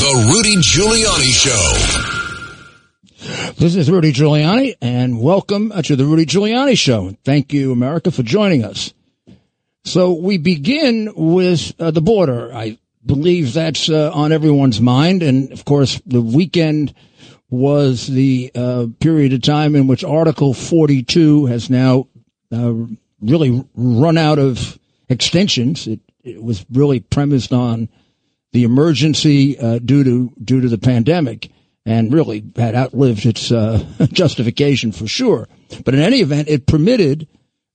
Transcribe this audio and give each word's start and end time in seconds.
The 0.00 0.32
Rudy 0.32 0.56
Giuliani 0.56 1.30
Show. 1.30 1.72
This 3.58 3.76
is 3.76 3.90
Rudy 3.90 4.14
Giuliani, 4.14 4.74
and 4.80 5.20
welcome 5.20 5.70
to 5.82 5.94
the 5.94 6.06
Rudy 6.06 6.24
Giuliani 6.24 6.78
Show. 6.78 7.14
Thank 7.22 7.52
you, 7.52 7.70
America, 7.70 8.10
for 8.10 8.22
joining 8.22 8.64
us. 8.64 8.94
So 9.84 10.14
we 10.14 10.38
begin 10.38 11.12
with 11.14 11.78
uh, 11.78 11.90
the 11.90 12.00
border. 12.00 12.50
I 12.50 12.78
believe 13.04 13.52
that's 13.52 13.90
uh, 13.90 14.10
on 14.14 14.32
everyone's 14.32 14.80
mind, 14.80 15.22
and 15.22 15.52
of 15.52 15.66
course, 15.66 16.00
the 16.06 16.22
weekend 16.22 16.94
was 17.50 18.06
the 18.06 18.50
uh, 18.54 18.86
period 19.00 19.34
of 19.34 19.42
time 19.42 19.76
in 19.76 19.86
which 19.86 20.02
Article 20.02 20.54
42 20.54 21.44
has 21.44 21.68
now 21.68 22.06
uh, 22.50 22.72
really 23.20 23.66
run 23.74 24.16
out 24.16 24.38
of 24.38 24.78
extensions. 25.10 25.86
It, 25.86 26.00
it 26.24 26.42
was 26.42 26.64
really 26.72 27.00
premised 27.00 27.52
on 27.52 27.90
the 28.52 28.64
emergency 28.64 29.58
uh, 29.58 29.78
due 29.78 30.04
to 30.04 30.32
due 30.42 30.60
to 30.60 30.68
the 30.68 30.78
pandemic, 30.78 31.50
and 31.86 32.12
really 32.12 32.44
had 32.56 32.74
outlived 32.74 33.26
its 33.26 33.50
uh, 33.52 33.84
justification 34.12 34.92
for 34.92 35.06
sure. 35.06 35.48
But 35.84 35.94
in 35.94 36.00
any 36.00 36.20
event, 36.20 36.48
it 36.48 36.66
permitted 36.66 37.28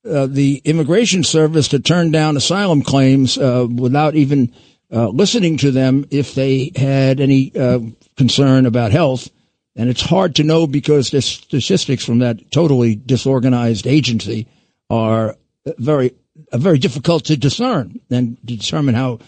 uh, 0.08 0.28
the 0.28 0.62
immigration 0.66 1.24
service 1.24 1.70
to 1.70 1.80
turn 1.80 2.12
down 2.12 2.38
asylum 2.38 2.82
claims 2.82 3.38
uh, 3.38 3.68
without 3.74 4.16
even 4.16 4.54
uh, 4.92 5.10
listening 5.10 5.58
to 5.58 5.72
them 5.72 6.06
if 6.12 6.36
they 6.36 6.72
had 6.76 7.20
any 7.20 7.52
uh, 7.56 7.80
concern 8.16 8.66
about 8.66 8.92
health. 8.92 9.30
And 9.76 9.90
it's 9.90 10.02
hard 10.02 10.36
to 10.36 10.44
know 10.44 10.68
because 10.68 11.10
the 11.10 11.22
statistics 11.22 12.06
from 12.06 12.20
that 12.20 12.52
totally 12.52 12.96
disorganized 12.96 13.88
agency 13.88 14.48
are 14.90 15.36
very 15.78 16.14
very 16.52 16.78
difficult 16.78 17.26
to 17.26 17.38
discern 17.38 18.00
and 18.10 18.38
to 18.46 18.58
determine 18.58 18.96
how 18.96 19.20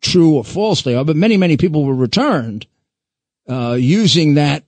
true 0.00 0.36
or 0.36 0.44
false 0.44 0.82
they 0.82 0.94
are, 0.94 1.04
but 1.04 1.16
many, 1.16 1.36
many 1.36 1.56
people 1.56 1.84
were 1.84 1.94
returned 1.94 2.66
uh, 3.48 3.76
using 3.78 4.34
that 4.34 4.64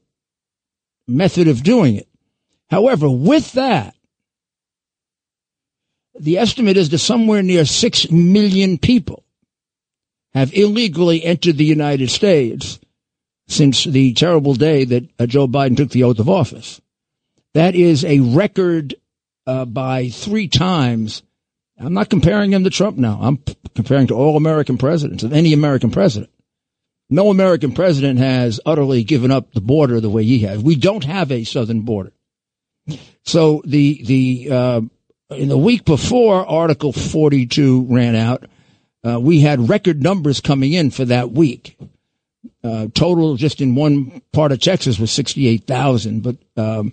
method 1.06 1.48
of 1.48 1.62
doing 1.62 1.96
it. 1.96 2.08
However, 2.70 3.08
with 3.10 3.52
that, 3.52 3.94
the 6.18 6.38
estimate 6.38 6.76
is 6.76 6.90
that 6.90 6.98
somewhere 6.98 7.42
near 7.42 7.64
6 7.64 8.10
million 8.10 8.78
people 8.78 9.24
have 10.34 10.54
illegally 10.54 11.24
entered 11.24 11.56
the 11.56 11.64
United 11.64 12.10
States 12.10 12.78
since 13.48 13.84
the 13.84 14.12
terrible 14.14 14.54
day 14.54 14.84
that 14.84 15.08
uh, 15.18 15.26
Joe 15.26 15.46
Biden 15.46 15.76
took 15.76 15.90
the 15.90 16.04
oath 16.04 16.18
of 16.18 16.28
office. 16.28 16.80
That 17.54 17.74
is 17.74 18.04
a 18.04 18.20
record 18.20 18.94
uh, 19.46 19.64
by 19.64 20.08
three 20.08 20.48
times 20.48 21.22
I'm 21.82 21.94
not 21.94 22.10
comparing 22.10 22.52
him 22.52 22.64
to 22.64 22.70
Trump 22.70 22.96
now. 22.96 23.18
I'm 23.20 23.38
p- 23.38 23.56
comparing 23.74 24.06
to 24.08 24.14
all 24.14 24.36
American 24.36 24.78
presidents 24.78 25.22
of 25.24 25.32
any 25.32 25.52
American 25.52 25.90
president. 25.90 26.30
No 27.10 27.28
American 27.28 27.72
president 27.72 28.18
has 28.20 28.60
utterly 28.64 29.04
given 29.04 29.30
up 29.30 29.52
the 29.52 29.60
border 29.60 30.00
the 30.00 30.08
way 30.08 30.24
he 30.24 30.40
has. 30.40 30.62
We 30.62 30.76
don't 30.76 31.04
have 31.04 31.30
a 31.30 31.44
southern 31.44 31.82
border. 31.82 32.12
So 33.24 33.62
the 33.66 34.02
the 34.04 34.48
uh, 34.50 34.80
in 35.30 35.48
the 35.48 35.58
week 35.58 35.84
before 35.84 36.46
Article 36.46 36.92
42 36.92 37.86
ran 37.88 38.16
out, 38.16 38.44
uh, 39.06 39.20
we 39.20 39.40
had 39.40 39.68
record 39.68 40.02
numbers 40.02 40.40
coming 40.40 40.72
in 40.72 40.90
for 40.90 41.04
that 41.04 41.30
week. 41.30 41.76
Uh, 42.64 42.86
total 42.94 43.36
just 43.36 43.60
in 43.60 43.74
one 43.74 44.22
part 44.32 44.52
of 44.52 44.60
Texas 44.60 44.98
was 44.98 45.10
68,000, 45.10 46.22
but 46.22 46.36
um, 46.56 46.92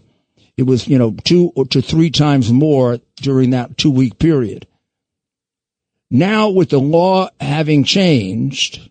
it 0.57 0.63
was 0.63 0.87
you 0.87 0.97
know 0.97 1.15
two 1.23 1.53
to 1.69 1.81
three 1.81 2.09
times 2.09 2.51
more 2.51 2.99
during 3.17 3.51
that 3.51 3.77
two 3.77 3.91
week 3.91 4.19
period. 4.19 4.67
Now, 6.11 6.49
with 6.49 6.69
the 6.69 6.79
law 6.79 7.29
having 7.39 7.83
changed, 7.83 8.89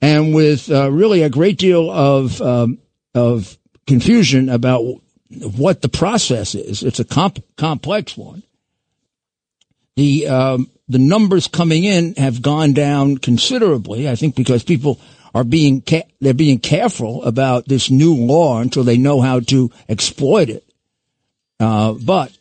and 0.00 0.34
with 0.34 0.70
uh, 0.70 0.90
really 0.90 1.22
a 1.22 1.30
great 1.30 1.58
deal 1.58 1.90
of 1.90 2.40
um, 2.42 2.78
of 3.14 3.56
confusion 3.86 4.48
about 4.48 4.82
what 5.28 5.82
the 5.82 5.88
process 5.88 6.54
is, 6.54 6.82
it's 6.82 7.00
a 7.00 7.04
comp- 7.04 7.44
complex 7.56 8.16
one. 8.16 8.42
The 9.96 10.26
um, 10.28 10.70
the 10.88 10.98
numbers 10.98 11.48
coming 11.48 11.84
in 11.84 12.14
have 12.16 12.42
gone 12.42 12.72
down 12.72 13.18
considerably. 13.18 14.08
I 14.08 14.14
think 14.14 14.34
because 14.34 14.62
people 14.62 15.00
are 15.34 15.44
being 15.44 15.82
ca- 15.82 16.08
they're 16.20 16.34
being 16.34 16.58
careful 16.58 17.22
about 17.24 17.66
this 17.66 17.90
new 17.90 18.14
law 18.14 18.60
until 18.60 18.84
they 18.84 18.96
know 18.96 19.20
how 19.20 19.40
to 19.40 19.70
exploit 19.88 20.48
it. 20.48 20.64
Uh, 21.58 21.92
but 21.92 22.36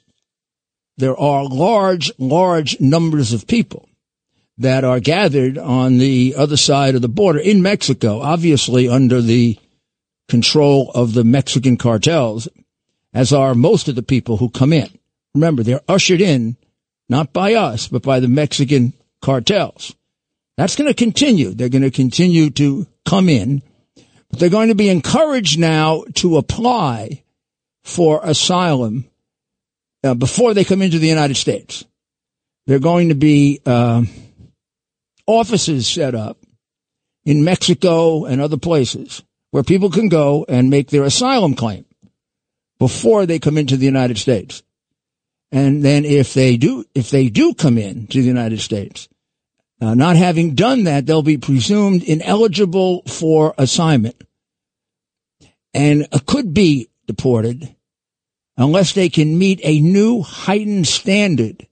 there 0.98 1.18
are 1.18 1.46
large, 1.46 2.12
large 2.18 2.80
numbers 2.80 3.34
of 3.34 3.48
people 3.48 3.90
that 4.58 4.84
are 4.84 5.00
gathered 5.00 5.58
on 5.58 5.98
the 5.98 6.36
other 6.38 6.58
side 6.58 6.96
of 6.96 7.02
the 7.02 7.10
border 7.10 7.40
in 7.40 7.62
Mexico, 7.62 8.22
obviously 8.22 8.88
under 8.88 9.22
the 9.22 9.60
control 10.30 10.92
of 10.96 11.14
the 11.14 11.24
Mexican 11.24 11.78
cartels, 11.78 12.48
as 13.14 13.34
are 13.34 13.54
most 13.54 13.88
of 13.88 13.96
the 13.96 14.04
people 14.04 14.38
who 14.38 14.50
come 14.50 14.72
in. 14.72 14.90
Remember, 15.34 15.64
they're 15.64 15.82
ushered 15.88 16.22
in 16.22 16.56
not 17.10 17.34
by 17.34 17.54
us, 17.54 17.88
but 17.88 18.02
by 18.02 18.20
the 18.20 18.28
Mexican 18.28 18.94
cartels. 19.22 19.96
That's 20.58 20.76
going 20.76 20.88
to 20.88 20.94
continue. 20.94 21.54
They're 21.54 21.70
going 21.70 21.82
to 21.82 21.92
continue 21.92 22.50
to 22.52 22.88
come 23.06 23.30
in, 23.30 23.62
but 24.30 24.40
they're 24.40 24.50
going 24.50 24.70
to 24.70 24.76
be 24.76 24.90
encouraged 24.90 25.60
now 25.60 26.06
to 26.16 26.38
apply 26.38 27.24
for 27.84 28.22
asylum 28.24 29.06
uh, 30.06 30.14
before 30.14 30.54
they 30.54 30.64
come 30.64 30.82
into 30.82 31.00
the 31.00 31.08
United 31.08 31.36
States. 31.36 31.84
There 32.68 32.78
are 32.78 32.80
going 32.80 33.10
to 33.10 33.16
be 33.16 33.60
uh, 33.66 34.04
offices 35.28 35.88
set 35.88 36.16
up 36.16 36.38
in 37.26 37.44
Mexico 37.44 38.26
and 38.26 38.40
other 38.40 38.58
places 38.58 39.24
where 39.52 39.64
people 39.64 39.90
can 39.90 40.10
go 40.10 40.46
and 40.48 40.70
make 40.70 40.90
their 40.90 41.04
asylum 41.04 41.56
claim 41.56 41.86
before 42.80 43.26
they 43.26 43.40
come 43.40 43.58
into 43.58 43.78
the 43.78 43.86
United 43.86 44.18
States. 44.18 44.64
And 45.52 45.84
then 45.84 46.06
if 46.06 46.34
they 46.34 46.58
do, 46.58 46.86
if 46.94 47.10
they 47.10 47.30
do 47.30 47.54
come 47.54 47.78
in 47.78 48.08
to 48.08 48.22
the 48.22 48.28
United 48.28 48.60
States, 48.60 49.08
uh, 49.82 49.94
not 49.96 50.16
having 50.16 50.56
done 50.56 50.86
that, 50.86 51.06
they'll 51.06 51.22
be 51.22 51.38
presumed 51.38 52.04
ineligible 52.04 53.04
for 53.04 53.54
assignment 53.58 54.22
and 55.74 56.08
could 56.26 56.54
be 56.54 56.90
deported 57.08 57.75
unless 58.58 58.94
they 58.94 59.10
can 59.10 59.38
meet 59.38 59.60
a 59.64 59.80
new 59.80 60.22
heightened 60.22 60.88
standard 60.88 61.68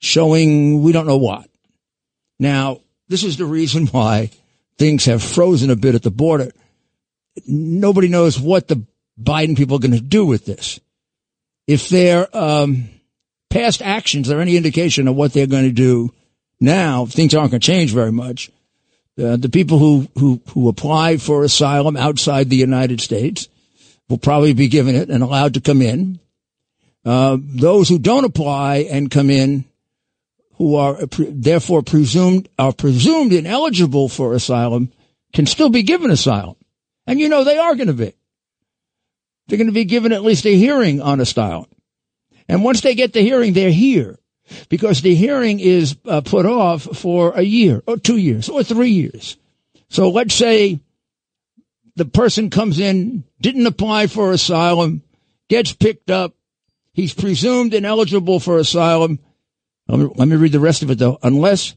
showing 0.00 0.82
we 0.82 0.92
don't 0.92 1.06
know 1.06 1.16
what. 1.16 1.48
Now, 2.38 2.80
this 3.08 3.24
is 3.24 3.36
the 3.36 3.44
reason 3.44 3.86
why 3.88 4.30
things 4.78 5.04
have 5.06 5.22
frozen 5.22 5.70
a 5.70 5.76
bit 5.76 5.94
at 5.94 6.02
the 6.02 6.10
border. 6.10 6.52
Nobody 7.46 8.08
knows 8.08 8.38
what 8.38 8.68
the 8.68 8.84
Biden 9.20 9.56
people 9.56 9.76
are 9.76 9.80
going 9.80 9.92
to 9.92 10.00
do 10.00 10.24
with 10.24 10.44
this. 10.44 10.80
If 11.66 11.88
their 11.88 12.34
um, 12.36 12.88
past 13.50 13.82
actions 13.82 14.30
are 14.30 14.40
any 14.40 14.56
indication 14.56 15.08
of 15.08 15.16
what 15.16 15.32
they're 15.32 15.46
going 15.46 15.64
to 15.64 15.72
do 15.72 16.12
now, 16.60 17.06
things 17.06 17.34
aren't 17.34 17.50
going 17.50 17.60
to 17.60 17.66
change 17.66 17.92
very 17.92 18.12
much. 18.12 18.50
Uh, 19.18 19.36
the 19.36 19.48
people 19.48 19.78
who, 19.78 20.08
who, 20.16 20.40
who 20.50 20.68
apply 20.68 21.16
for 21.16 21.42
asylum 21.42 21.96
outside 21.96 22.48
the 22.48 22.56
United 22.56 23.00
States 23.00 23.48
will 24.08 24.18
probably 24.18 24.52
be 24.52 24.68
given 24.68 24.94
it 24.94 25.10
and 25.10 25.22
allowed 25.22 25.54
to 25.54 25.60
come 25.60 25.82
in. 25.82 26.18
Uh, 27.04 27.38
those 27.40 27.88
who 27.88 27.98
don't 27.98 28.24
apply 28.24 28.88
and 28.90 29.10
come 29.10 29.30
in 29.30 29.64
who 30.54 30.74
are 30.74 30.98
therefore 31.06 31.82
presumed 31.82 32.48
are 32.58 32.72
presumed 32.72 33.32
ineligible 33.32 34.08
for 34.08 34.34
asylum 34.34 34.92
can 35.32 35.46
still 35.46 35.70
be 35.70 35.82
given 35.82 36.10
asylum. 36.10 36.56
And 37.06 37.20
you 37.20 37.28
know 37.28 37.44
they 37.44 37.58
are 37.58 37.74
going 37.74 37.86
to 37.86 37.92
be. 37.92 38.14
They're 39.46 39.58
going 39.58 39.68
to 39.68 39.72
be 39.72 39.84
given 39.84 40.12
at 40.12 40.22
least 40.22 40.44
a 40.46 40.54
hearing 40.54 41.00
on 41.00 41.20
asylum. 41.20 41.66
And 42.48 42.64
once 42.64 42.80
they 42.80 42.94
get 42.94 43.12
the 43.12 43.22
hearing, 43.22 43.52
they're 43.52 43.70
here 43.70 44.18
because 44.68 45.00
the 45.00 45.14
hearing 45.14 45.60
is 45.60 45.96
uh, 46.06 46.20
put 46.22 46.46
off 46.46 46.82
for 46.82 47.32
a 47.34 47.42
year 47.42 47.82
or 47.86 47.96
two 47.96 48.16
years 48.16 48.48
or 48.48 48.62
three 48.62 48.90
years. 48.90 49.36
So 49.88 50.10
let's 50.10 50.34
say 50.34 50.80
the 51.98 52.06
person 52.06 52.50
comes 52.50 52.78
in, 52.78 53.24
didn't 53.40 53.66
apply 53.66 54.06
for 54.06 54.32
asylum, 54.32 55.02
gets 55.48 55.72
picked 55.72 56.10
up. 56.10 56.34
He's 56.92 57.12
presumed 57.12 57.74
ineligible 57.74 58.40
for 58.40 58.58
asylum 58.58 59.20
let 59.88 60.28
me, 60.28 60.36
read 60.36 60.52
the 60.52 60.60
rest 60.60 60.82
of 60.82 60.90
it 60.90 60.98
though. 60.98 61.18
Unless 61.22 61.74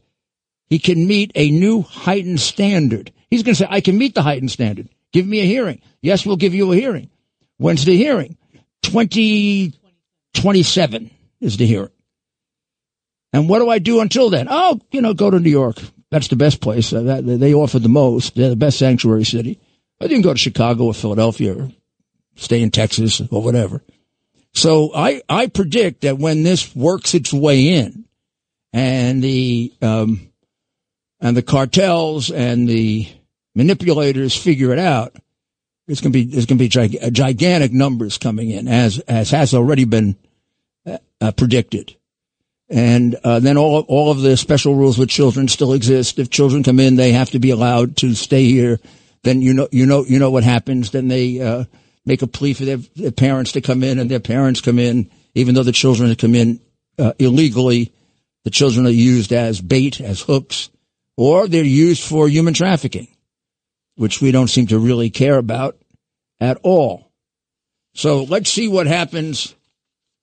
he 0.68 0.78
can 0.78 1.06
meet 1.06 1.32
a 1.34 1.50
new 1.50 1.80
heightened 1.82 2.40
standard. 2.40 3.10
He's 3.30 3.42
going 3.42 3.54
to 3.54 3.60
say, 3.60 3.66
I 3.68 3.80
can 3.80 3.96
meet 3.96 4.14
the 4.14 4.22
heightened 4.22 4.50
standard. 4.50 4.90
Give 5.12 5.26
me 5.26 5.40
a 5.40 5.46
hearing. 5.46 5.80
Yes, 6.02 6.26
we'll 6.26 6.36
give 6.36 6.54
you 6.54 6.72
a 6.72 6.76
hearing. 6.76 7.10
When's 7.56 7.84
the 7.84 7.96
hearing? 7.96 8.36
2027 8.82 11.10
is 11.40 11.56
the 11.56 11.66
hearing. 11.66 11.90
And 13.32 13.48
what 13.48 13.60
do 13.60 13.70
I 13.70 13.78
do 13.78 14.00
until 14.00 14.28
then? 14.28 14.48
Oh, 14.50 14.78
you 14.90 15.00
know, 15.00 15.14
go 15.14 15.30
to 15.30 15.40
New 15.40 15.50
York. 15.50 15.76
That's 16.10 16.28
the 16.28 16.36
best 16.36 16.60
place. 16.60 16.90
They 16.90 17.54
offer 17.54 17.78
the 17.78 17.88
most. 17.88 18.34
They're 18.34 18.50
the 18.50 18.56
best 18.56 18.78
sanctuary 18.78 19.24
city. 19.24 19.58
But 20.02 20.08
didn't 20.08 20.24
go 20.24 20.32
to 20.32 20.38
Chicago 20.38 20.86
or 20.86 20.94
Philadelphia 20.94 21.56
or 21.56 21.70
stay 22.34 22.60
in 22.60 22.72
Texas 22.72 23.22
or 23.30 23.40
whatever. 23.40 23.84
So 24.52 24.92
I, 24.92 25.22
I 25.28 25.46
predict 25.46 26.00
that 26.00 26.18
when 26.18 26.42
this 26.42 26.74
works 26.74 27.14
its 27.14 27.32
way 27.32 27.68
in 27.68 28.04
and 28.72 29.22
the, 29.22 29.72
um, 29.80 30.32
and 31.20 31.36
the 31.36 31.42
cartels 31.42 32.32
and 32.32 32.68
the 32.68 33.06
manipulators 33.54 34.36
figure 34.36 34.72
it 34.72 34.80
out, 34.80 35.14
it's 35.86 36.00
going 36.00 36.12
to 36.12 36.18
be, 36.18 36.24
there's 36.24 36.46
going 36.46 36.58
to 36.58 36.64
be 36.64 36.68
gig- 36.68 37.14
gigantic 37.14 37.72
numbers 37.72 38.18
coming 38.18 38.50
in 38.50 38.66
as, 38.66 38.98
as 38.98 39.30
has 39.30 39.54
already 39.54 39.84
been 39.84 40.16
uh, 40.84 40.98
uh, 41.20 41.30
predicted. 41.30 41.94
And 42.68 43.14
uh, 43.22 43.38
then 43.38 43.56
all 43.56 43.82
all 43.82 44.10
of 44.10 44.20
the 44.20 44.36
special 44.36 44.74
rules 44.74 44.98
with 44.98 45.10
children 45.10 45.46
still 45.46 45.74
exist. 45.74 46.18
If 46.18 46.28
children 46.28 46.64
come 46.64 46.80
in, 46.80 46.96
they 46.96 47.12
have 47.12 47.30
to 47.30 47.38
be 47.38 47.50
allowed 47.50 47.98
to 47.98 48.14
stay 48.14 48.46
here. 48.46 48.80
Then 49.24 49.42
you 49.42 49.54
know 49.54 49.68
you 49.70 49.86
know 49.86 50.04
you 50.04 50.18
know 50.18 50.30
what 50.30 50.44
happens. 50.44 50.90
Then 50.90 51.08
they 51.08 51.40
uh, 51.40 51.64
make 52.04 52.22
a 52.22 52.26
plea 52.26 52.54
for 52.54 52.64
their, 52.64 52.78
their, 52.96 53.12
parents 53.12 53.52
to 53.52 53.60
come 53.60 53.82
in, 53.82 53.98
and 53.98 54.10
their 54.10 54.20
parents 54.20 54.60
come 54.60 54.78
in, 54.78 55.10
even 55.34 55.54
though 55.54 55.62
the 55.62 55.72
children 55.72 56.14
come 56.16 56.34
in 56.34 56.60
uh, 56.98 57.12
illegally. 57.18 57.92
The 58.44 58.50
children 58.50 58.86
are 58.86 58.90
used 58.90 59.32
as 59.32 59.60
bait, 59.60 60.00
as 60.00 60.20
hooks, 60.20 60.68
or 61.16 61.46
they're 61.46 61.62
used 61.62 62.02
for 62.02 62.28
human 62.28 62.54
trafficking, 62.54 63.06
which 63.94 64.20
we 64.20 64.32
don't 64.32 64.48
seem 64.48 64.66
to 64.68 64.78
really 64.80 65.10
care 65.10 65.38
about 65.38 65.78
at 66.40 66.58
all. 66.64 67.12
So 67.94 68.24
let's 68.24 68.50
see 68.50 68.68
what 68.68 68.88
happens 68.88 69.54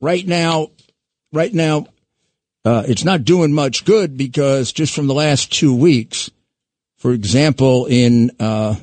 right 0.02 0.26
now. 0.26 0.72
Right 1.32 1.54
now, 1.54 1.86
uh, 2.66 2.84
it's 2.88 3.06
not 3.06 3.24
doing 3.24 3.54
much 3.54 3.86
good 3.86 4.18
because 4.18 4.74
just 4.74 4.94
from 4.96 5.08
the 5.08 5.14
last 5.14 5.54
two 5.54 5.74
weeks, 5.74 6.30
for 6.98 7.12
example, 7.12 7.86
in 7.86 8.32
uh, 8.40 8.76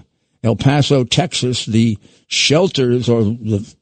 El 0.46 0.54
Paso, 0.54 1.02
Texas, 1.02 1.66
the 1.66 1.98
shelters 2.28 3.08
or 3.08 3.24
the 3.24 3.74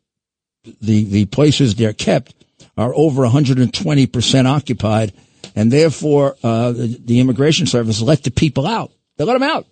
the 0.81 1.05
the 1.05 1.27
places 1.27 1.75
they're 1.75 1.93
kept 1.93 2.35
are 2.77 2.95
over 2.95 3.23
120 3.23 4.07
percent 4.07 4.49
occupied, 4.49 5.13
and 5.55 5.71
therefore 5.71 6.37
uh, 6.43 6.73
the, 6.73 6.99
the, 7.05 7.21
immigration 7.21 7.67
service 7.67 8.01
let 8.01 8.23
the 8.23 8.31
people 8.31 8.67
out. 8.67 8.91
They 9.19 9.25
let 9.25 9.35
them 9.35 9.43
out. 9.43 9.67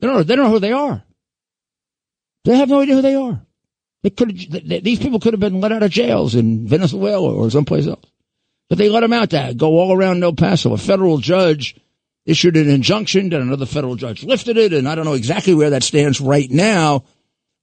They 0.00 0.08
don't 0.08 0.16
know, 0.16 0.22
they 0.24 0.34
don't 0.34 0.46
know 0.46 0.50
who 0.50 0.58
they 0.58 0.72
are. 0.72 1.04
They 2.44 2.56
have 2.56 2.68
no 2.68 2.80
idea 2.80 2.96
who 2.96 3.02
they 3.02 3.14
are. 3.14 3.40
They 4.02 4.10
could 4.10 4.30
these 4.30 4.98
people 4.98 5.20
could 5.20 5.34
have 5.34 5.40
been 5.40 5.60
let 5.60 5.70
out 5.70 5.84
of 5.84 5.90
jails 5.92 6.34
in 6.34 6.66
Venezuela 6.66 7.32
or 7.32 7.48
someplace 7.48 7.86
else. 7.86 8.10
But 8.68 8.78
they 8.78 8.88
let 8.88 9.00
them 9.00 9.12
out 9.12 9.30
there, 9.30 9.54
go 9.54 9.78
all 9.78 9.92
around 9.92 10.24
El 10.24 10.32
Paso. 10.32 10.72
A 10.72 10.78
federal 10.78 11.18
judge 11.18 11.76
issued 12.26 12.56
an 12.56 12.68
injunction, 12.68 13.30
then 13.30 13.42
another 13.42 13.66
federal 13.66 13.96
judge 13.96 14.24
lifted 14.24 14.56
it, 14.56 14.72
and 14.72 14.88
I 14.88 14.94
don't 14.94 15.04
know 15.04 15.14
exactly 15.14 15.54
where 15.54 15.70
that 15.70 15.82
stands 15.82 16.20
right 16.20 16.50
now, 16.50 17.04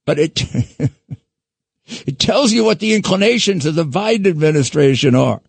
but 0.06 0.20
it, 0.20 0.42
it 1.86 2.20
tells 2.20 2.52
you 2.52 2.64
what 2.64 2.80
the 2.80 2.94
inclinations 2.94 3.66
of 3.66 3.76
the 3.76 3.86
Biden 3.86 4.28
administration 4.28 5.16
are. 5.16 5.42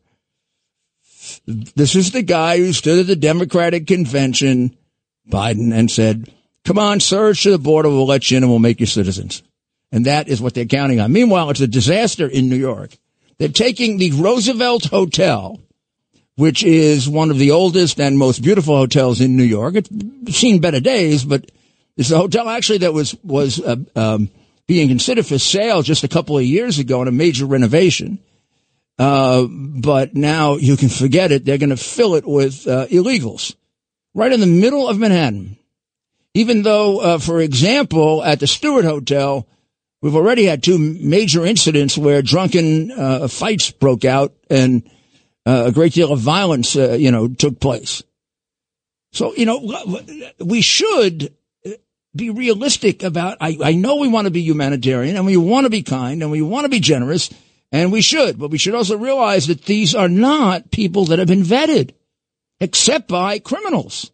This 1.46 1.94
is 1.94 2.12
the 2.12 2.22
guy 2.22 2.58
who 2.58 2.72
stood 2.72 3.00
at 3.00 3.06
the 3.06 3.16
Democratic 3.16 3.86
convention, 3.86 4.76
Biden, 5.28 5.72
and 5.72 5.90
said, 5.90 6.30
come 6.64 6.78
on, 6.78 7.00
surge 7.00 7.42
to 7.42 7.50
the 7.50 7.58
border, 7.58 7.88
we'll 7.88 8.06
let 8.06 8.30
you 8.30 8.36
in 8.36 8.42
and 8.42 8.50
we'll 8.50 8.58
make 8.58 8.80
you 8.80 8.86
citizens. 8.86 9.42
And 9.90 10.04
that 10.04 10.28
is 10.28 10.40
what 10.40 10.54
they're 10.54 10.66
counting 10.66 11.00
on. 11.00 11.12
Meanwhile, 11.12 11.50
it's 11.50 11.60
a 11.60 11.66
disaster 11.66 12.26
in 12.26 12.48
New 12.48 12.56
York. 12.56 12.96
They're 13.38 13.48
taking 13.48 13.96
the 13.96 14.12
Roosevelt 14.12 14.84
Hotel, 14.86 15.60
which 16.38 16.62
is 16.62 17.08
one 17.08 17.32
of 17.32 17.38
the 17.38 17.50
oldest 17.50 18.00
and 18.00 18.16
most 18.16 18.42
beautiful 18.42 18.76
hotels 18.76 19.20
in 19.20 19.36
New 19.36 19.42
York. 19.42 19.74
It's 19.74 19.90
seen 20.38 20.60
better 20.60 20.78
days, 20.78 21.24
but 21.24 21.50
it's 21.96 22.12
a 22.12 22.16
hotel 22.16 22.48
actually 22.48 22.78
that 22.78 22.94
was 22.94 23.16
was 23.24 23.60
uh, 23.60 23.74
um, 23.96 24.30
being 24.68 24.86
considered 24.86 25.26
for 25.26 25.38
sale 25.38 25.82
just 25.82 26.04
a 26.04 26.08
couple 26.08 26.38
of 26.38 26.44
years 26.44 26.78
ago 26.78 27.02
in 27.02 27.08
a 27.08 27.12
major 27.12 27.44
renovation. 27.44 28.20
Uh, 29.00 29.46
but 29.50 30.14
now 30.14 30.54
you 30.54 30.76
can 30.76 30.88
forget 30.88 31.32
it. 31.32 31.44
They're 31.44 31.58
going 31.58 31.70
to 31.70 31.76
fill 31.76 32.14
it 32.14 32.24
with 32.24 32.68
uh, 32.68 32.86
illegals 32.86 33.56
right 34.14 34.32
in 34.32 34.38
the 34.38 34.46
middle 34.46 34.88
of 34.88 34.96
Manhattan. 34.96 35.56
Even 36.34 36.62
though, 36.62 37.00
uh, 37.00 37.18
for 37.18 37.40
example, 37.40 38.22
at 38.22 38.38
the 38.38 38.46
Stewart 38.46 38.84
Hotel, 38.84 39.44
We've 40.00 40.14
already 40.14 40.44
had 40.44 40.62
two 40.62 40.78
major 40.78 41.44
incidents 41.44 41.98
where 41.98 42.22
drunken 42.22 42.92
uh, 42.92 43.26
fights 43.26 43.72
broke 43.72 44.04
out 44.04 44.32
and 44.48 44.88
uh, 45.48 45.64
a 45.68 45.72
great 45.72 45.94
deal 45.94 46.12
of 46.12 46.20
violence, 46.20 46.76
uh, 46.76 46.92
you 46.92 47.10
know, 47.10 47.26
took 47.26 47.58
place. 47.58 48.02
So, 49.12 49.34
you 49.34 49.46
know, 49.46 50.02
we 50.38 50.60
should 50.60 51.34
be 52.14 52.28
realistic 52.28 53.02
about, 53.02 53.38
I, 53.40 53.56
I 53.62 53.72
know 53.72 53.96
we 53.96 54.08
want 54.08 54.26
to 54.26 54.30
be 54.30 54.42
humanitarian 54.42 55.16
and 55.16 55.24
we 55.24 55.38
want 55.38 55.64
to 55.64 55.70
be 55.70 55.82
kind 55.82 56.22
and 56.22 56.30
we 56.30 56.42
want 56.42 56.66
to 56.66 56.68
be 56.68 56.80
generous 56.80 57.30
and 57.72 57.90
we 57.90 58.02
should, 58.02 58.38
but 58.38 58.50
we 58.50 58.58
should 58.58 58.74
also 58.74 58.98
realize 58.98 59.46
that 59.46 59.64
these 59.64 59.94
are 59.94 60.08
not 60.10 60.70
people 60.70 61.06
that 61.06 61.18
have 61.18 61.28
been 61.28 61.42
vetted 61.42 61.94
except 62.60 63.08
by 63.08 63.38
criminals. 63.38 64.10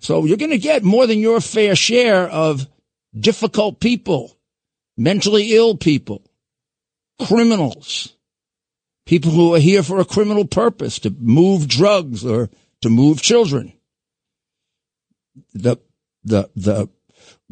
So 0.00 0.24
you're 0.24 0.38
going 0.38 0.52
to 0.52 0.58
get 0.58 0.82
more 0.82 1.06
than 1.06 1.18
your 1.18 1.40
fair 1.40 1.76
share 1.76 2.28
of 2.28 2.66
difficult 3.14 3.78
people, 3.78 4.38
mentally 4.96 5.54
ill 5.54 5.76
people, 5.76 6.22
criminals, 7.26 8.14
people 9.06 9.30
who 9.30 9.54
are 9.54 9.60
here 9.60 9.82
for 9.82 9.98
a 9.98 10.04
criminal 10.04 10.46
purpose 10.46 10.98
to 11.00 11.10
move 11.18 11.68
drugs 11.68 12.24
or 12.24 12.50
to 12.80 12.88
move 12.88 13.20
children. 13.20 13.72
The, 15.54 15.76
the, 16.24 16.50
the 16.54 16.88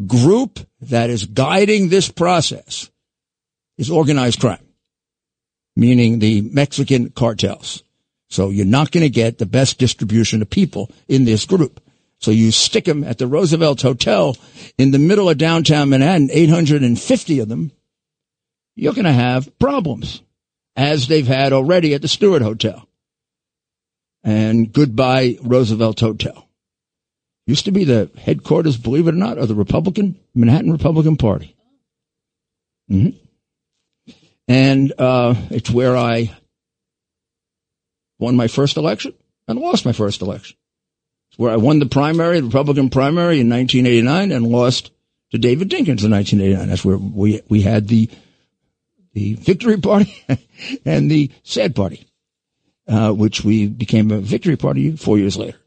group 0.07 0.61
that 0.81 1.11
is 1.11 1.27
guiding 1.27 1.89
this 1.89 2.09
process 2.09 2.91
is 3.79 3.91
organized 3.91 4.41
crime, 4.41 4.67
meaning 5.77 6.19
the 6.19 6.43
Mexican 6.43 7.11
cartels. 7.11 7.83
So 8.29 8.51
you're 8.51 8.67
not 8.67 8.93
going 8.93 9.03
to 9.03 9.11
get 9.11 9.39
the 9.39 9.47
best 9.47 9.79
distribution 9.79 10.43
of 10.43 10.51
people 10.51 10.91
in 11.09 11.25
this 11.25 11.45
group. 11.47 11.81
So 12.21 12.31
you 12.31 12.53
stick 12.53 12.85
them 12.85 13.03
at 13.03 13.19
the 13.19 13.27
Roosevelt 13.27 13.81
Hotel 13.81 14.37
in 14.77 14.91
the 14.91 14.99
middle 14.99 15.29
of 15.29 15.39
downtown 15.39 15.89
Manhattan, 15.89 16.31
850 16.31 17.41
of 17.41 17.49
them, 17.49 17.73
you're 18.77 18.93
going 18.93 19.07
to 19.07 19.13
have 19.13 19.59
problems, 19.59 20.23
as 20.81 21.09
they've 21.09 21.27
had 21.27 21.53
already 21.53 21.93
at 21.93 22.01
the 22.01 22.09
Stewart 22.09 22.41
Hotel. 22.41 22.89
And 24.25 24.73
goodbye 24.73 25.37
Roosevelt 25.43 26.01
Hotel. 26.01 26.49
Used 27.47 27.67
to 27.67 27.71
be 27.71 27.85
the 27.85 28.11
headquarters, 28.17 28.79
believe 28.79 29.07
it 29.07 29.15
or 29.15 29.19
not, 29.19 29.37
of 29.37 29.49
the 29.49 29.55
Republican, 29.55 30.19
Manhattan 30.35 30.73
Republican 30.73 31.19
Party. 31.19 31.55
Mm-hmm. 32.91 33.19
And 34.49 34.93
uh, 34.99 35.35
it's 35.51 35.69
where 35.69 35.99
I 35.99 36.35
won 38.19 38.37
my 38.37 38.49
first 38.49 38.79
election 38.79 39.13
and 39.49 39.59
lost 39.59 39.85
my 39.85 39.93
first 39.93 40.23
election 40.23 40.57
It's 41.31 41.39
where 41.39 41.53
I 41.53 41.57
won 41.57 41.79
the 41.79 41.87
primary, 41.87 42.41
the 42.41 42.47
Republican 42.47 42.89
primary 42.89 43.41
in 43.41 43.51
1989 43.51 44.33
and 44.33 44.47
lost 44.47 44.93
to 45.33 45.39
David 45.39 45.69
Dinkins 45.69 46.05
in 46.05 46.11
1989. 46.11 46.69
That's 46.69 46.85
where 46.87 46.97
we, 46.97 47.43
we 47.51 47.61
had 47.61 47.89
the, 47.89 48.09
the 49.13 49.35
victory 49.35 49.79
party 49.79 50.15
and 50.85 51.11
the 51.11 51.31
sad 51.43 51.75
party, 51.75 52.07
uh, 52.89 53.13
which 53.13 53.45
we 53.45 53.67
became 53.67 54.11
a 54.11 54.21
victory 54.21 54.57
party 54.57 54.97
four 54.97 55.19
years 55.19 55.37
later. 55.37 55.59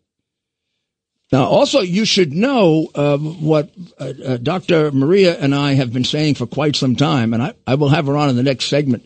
Now, 1.31 1.45
also, 1.45 1.81
you 1.81 2.05
should 2.05 2.31
know 2.31 2.89
uh, 2.93 3.17
what 3.17 3.71
uh, 3.99 4.13
uh 4.23 4.37
Dr. 4.37 4.91
Maria 4.91 5.35
and 5.39 5.55
I 5.55 5.73
have 5.73 5.91
been 5.91 6.03
saying 6.03 6.35
for 6.35 6.45
quite 6.45 6.75
some 6.75 6.95
time, 6.95 7.33
and 7.33 7.41
I, 7.41 7.53
I 7.65 7.75
will 7.75 7.89
have 7.89 8.05
her 8.05 8.15
on 8.15 8.29
in 8.29 8.35
the 8.35 8.43
next 8.43 8.65
segment 8.65 9.03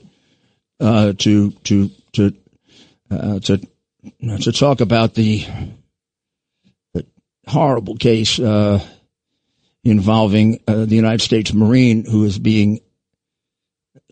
uh, 0.82 1.13
to 1.20 1.51
to 1.51 1.89
to 2.13 2.34
uh, 3.10 3.39
to 3.39 3.62
to 4.41 4.51
talk 4.51 4.82
about 4.82 5.13
the 5.13 5.46
horrible 7.48 7.96
case 7.96 8.39
involving 9.86 10.60
the 10.65 10.86
United 10.89 11.22
States 11.22 11.53
Marine 11.53 12.03
who 12.03 12.25
is 12.25 12.38
being 12.38 12.82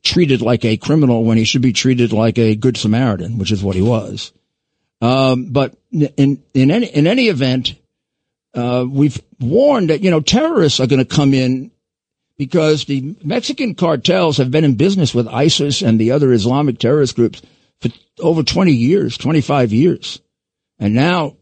treated 0.05 0.41
like 0.41 0.63
a 0.63 0.77
criminal 0.77 1.23
when 1.23 1.37
he 1.37 1.43
should 1.43 1.61
be 1.61 1.73
treated 1.73 2.13
like 2.13 2.37
a 2.37 2.55
good 2.55 2.77
Samaritan, 2.77 3.37
which 3.37 3.51
is 3.51 3.63
what 3.63 3.75
he 3.75 3.81
was. 3.81 4.31
Um, 5.01 5.51
but 5.51 5.75
in 5.91 6.41
in 6.53 6.71
any 6.71 6.87
in 6.87 7.07
any 7.07 7.27
event, 7.27 7.75
uh, 8.53 8.85
we've 8.89 9.19
warned 9.39 9.89
that 9.89 10.01
you 10.01 10.11
know 10.11 10.21
terrorists 10.21 10.79
are 10.79 10.87
going 10.87 11.05
to 11.05 11.15
come 11.15 11.33
in 11.33 11.71
because 12.37 12.85
the 12.85 13.15
Mexican 13.23 13.75
cartels 13.75 14.37
have 14.37 14.51
been 14.51 14.63
in 14.63 14.75
business 14.75 15.13
with 15.13 15.27
ISIS 15.27 15.81
and 15.81 15.99
the 15.99 16.11
other 16.11 16.31
Islamic 16.31 16.79
terrorist 16.79 17.15
groups 17.15 17.41
for 17.81 17.89
over 18.19 18.43
20 18.43 18.71
years, 18.71 19.17
25 19.17 19.73
years. 19.73 20.21
And 20.79 20.93
now 20.93 21.35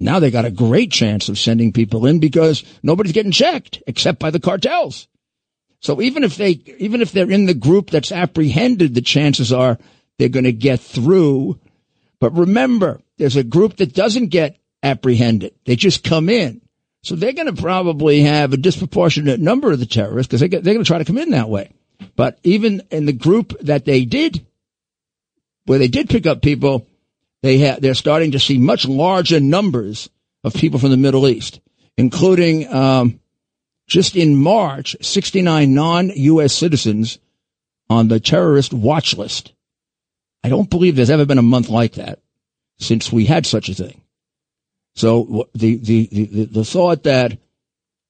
Now 0.00 0.18
they 0.18 0.30
got 0.30 0.46
a 0.46 0.50
great 0.50 0.90
chance 0.90 1.28
of 1.28 1.38
sending 1.38 1.72
people 1.72 2.06
in 2.06 2.20
because 2.20 2.64
nobody's 2.82 3.12
getting 3.12 3.32
checked 3.32 3.82
except 3.86 4.18
by 4.18 4.30
the 4.30 4.40
cartels. 4.40 5.06
So 5.80 6.00
even 6.00 6.24
if 6.24 6.36
they, 6.36 6.60
even 6.78 7.00
if 7.00 7.12
they're 7.12 7.30
in 7.30 7.46
the 7.46 7.54
group 7.54 7.90
that's 7.90 8.12
apprehended, 8.12 8.94
the 8.94 9.00
chances 9.00 9.52
are 9.52 9.78
they're 10.18 10.28
going 10.28 10.44
to 10.44 10.52
get 10.52 10.80
through. 10.80 11.58
But 12.20 12.36
remember, 12.36 13.00
there's 13.16 13.36
a 13.36 13.44
group 13.44 13.76
that 13.76 13.94
doesn't 13.94 14.28
get 14.28 14.58
apprehended. 14.82 15.54
They 15.64 15.76
just 15.76 16.04
come 16.04 16.28
in. 16.28 16.60
So 17.02 17.16
they're 17.16 17.32
going 17.32 17.54
to 17.54 17.60
probably 17.60 18.20
have 18.22 18.52
a 18.52 18.58
disproportionate 18.58 19.40
number 19.40 19.72
of 19.72 19.78
the 19.78 19.86
terrorists 19.86 20.28
because 20.28 20.40
they 20.40 20.48
they're 20.48 20.74
going 20.74 20.84
to 20.84 20.84
try 20.84 20.98
to 20.98 21.04
come 21.04 21.18
in 21.18 21.30
that 21.30 21.48
way. 21.48 21.72
But 22.14 22.38
even 22.42 22.82
in 22.90 23.06
the 23.06 23.12
group 23.12 23.58
that 23.60 23.84
they 23.84 24.04
did, 24.04 24.44
where 25.64 25.78
they 25.78 25.88
did 25.88 26.10
pick 26.10 26.26
up 26.26 26.42
people, 26.42 26.86
they 27.42 27.58
ha- 27.58 27.78
they're 27.80 27.94
starting 27.94 28.32
to 28.32 28.38
see 28.38 28.58
much 28.58 28.86
larger 28.86 29.40
numbers 29.40 30.10
of 30.44 30.54
people 30.54 30.78
from 30.78 30.90
the 30.90 30.96
Middle 30.96 31.26
East, 31.26 31.60
including 31.96 32.72
um, 32.72 33.19
just 33.90 34.14
in 34.14 34.36
March, 34.36 34.96
69 35.02 35.74
non-U.S. 35.74 36.54
citizens 36.54 37.18
on 37.90 38.06
the 38.06 38.20
terrorist 38.20 38.72
watch 38.72 39.16
list. 39.16 39.52
I 40.44 40.48
don't 40.48 40.70
believe 40.70 40.94
there's 40.94 41.10
ever 41.10 41.26
been 41.26 41.38
a 41.38 41.42
month 41.42 41.68
like 41.68 41.94
that 41.94 42.20
since 42.78 43.12
we 43.12 43.26
had 43.26 43.44
such 43.44 43.68
a 43.68 43.74
thing. 43.74 44.00
So 44.94 45.48
the, 45.54 45.76
the, 45.76 46.08
the, 46.10 46.44
the 46.46 46.64
thought 46.64 47.02
that 47.02 47.36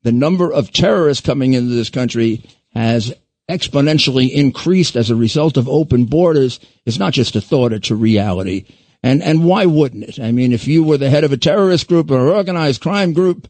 the 0.03 0.13
number 0.13 0.53
of 0.53 0.71
terrorists 0.71 1.27
coming 1.27 1.55
into 1.55 1.75
this 1.75 1.91
country 1.91 2.43
has 2.75 3.13
exponentially 3.49 4.31
increased 4.31 4.97
as 4.97 5.11
a 5.11 5.17
result 5.17 5.57
of 5.57 5.69
open 5.69 6.05
borders 6.05 6.61
is 6.85 6.99
not 6.99 7.15
just 7.15 7.35
a 7.37 7.41
thought, 7.41 7.73
it's 7.73 7.91
a 7.91 7.97
reality. 7.97 8.67
And, 9.03 9.23
and 9.23 9.45
why 9.45 9.65
wouldn't 9.65 10.05
it? 10.05 10.21
I 10.21 10.31
mean, 10.31 10.53
if 10.53 10.69
you 10.69 10.85
were 10.85 10.99
the 10.99 11.11
head 11.11 11.25
of 11.25 11.33
a 11.33 11.39
terrorist 11.39 11.89
group 11.89 12.11
or 12.11 12.31
organized 12.31 12.83
crime 12.83 13.15
group, 13.15 13.49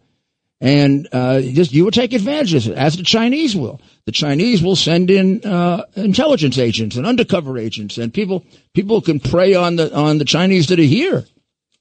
and 0.60 1.08
uh, 1.12 1.40
just 1.40 1.72
you 1.72 1.84
will 1.84 1.90
take 1.90 2.12
advantage 2.12 2.54
of 2.54 2.68
it, 2.68 2.76
as 2.76 2.96
the 2.96 3.02
Chinese 3.02 3.56
will. 3.56 3.80
The 4.04 4.12
Chinese 4.12 4.62
will 4.62 4.76
send 4.76 5.10
in 5.10 5.44
uh, 5.44 5.84
intelligence 5.94 6.58
agents 6.58 6.96
and 6.96 7.06
undercover 7.06 7.56
agents, 7.56 7.96
and 7.96 8.12
people 8.12 8.44
people 8.74 9.00
can 9.00 9.20
prey 9.20 9.54
on 9.54 9.76
the 9.76 9.94
on 9.94 10.18
the 10.18 10.24
Chinese 10.24 10.66
that 10.68 10.78
are 10.78 10.82
here 10.82 11.24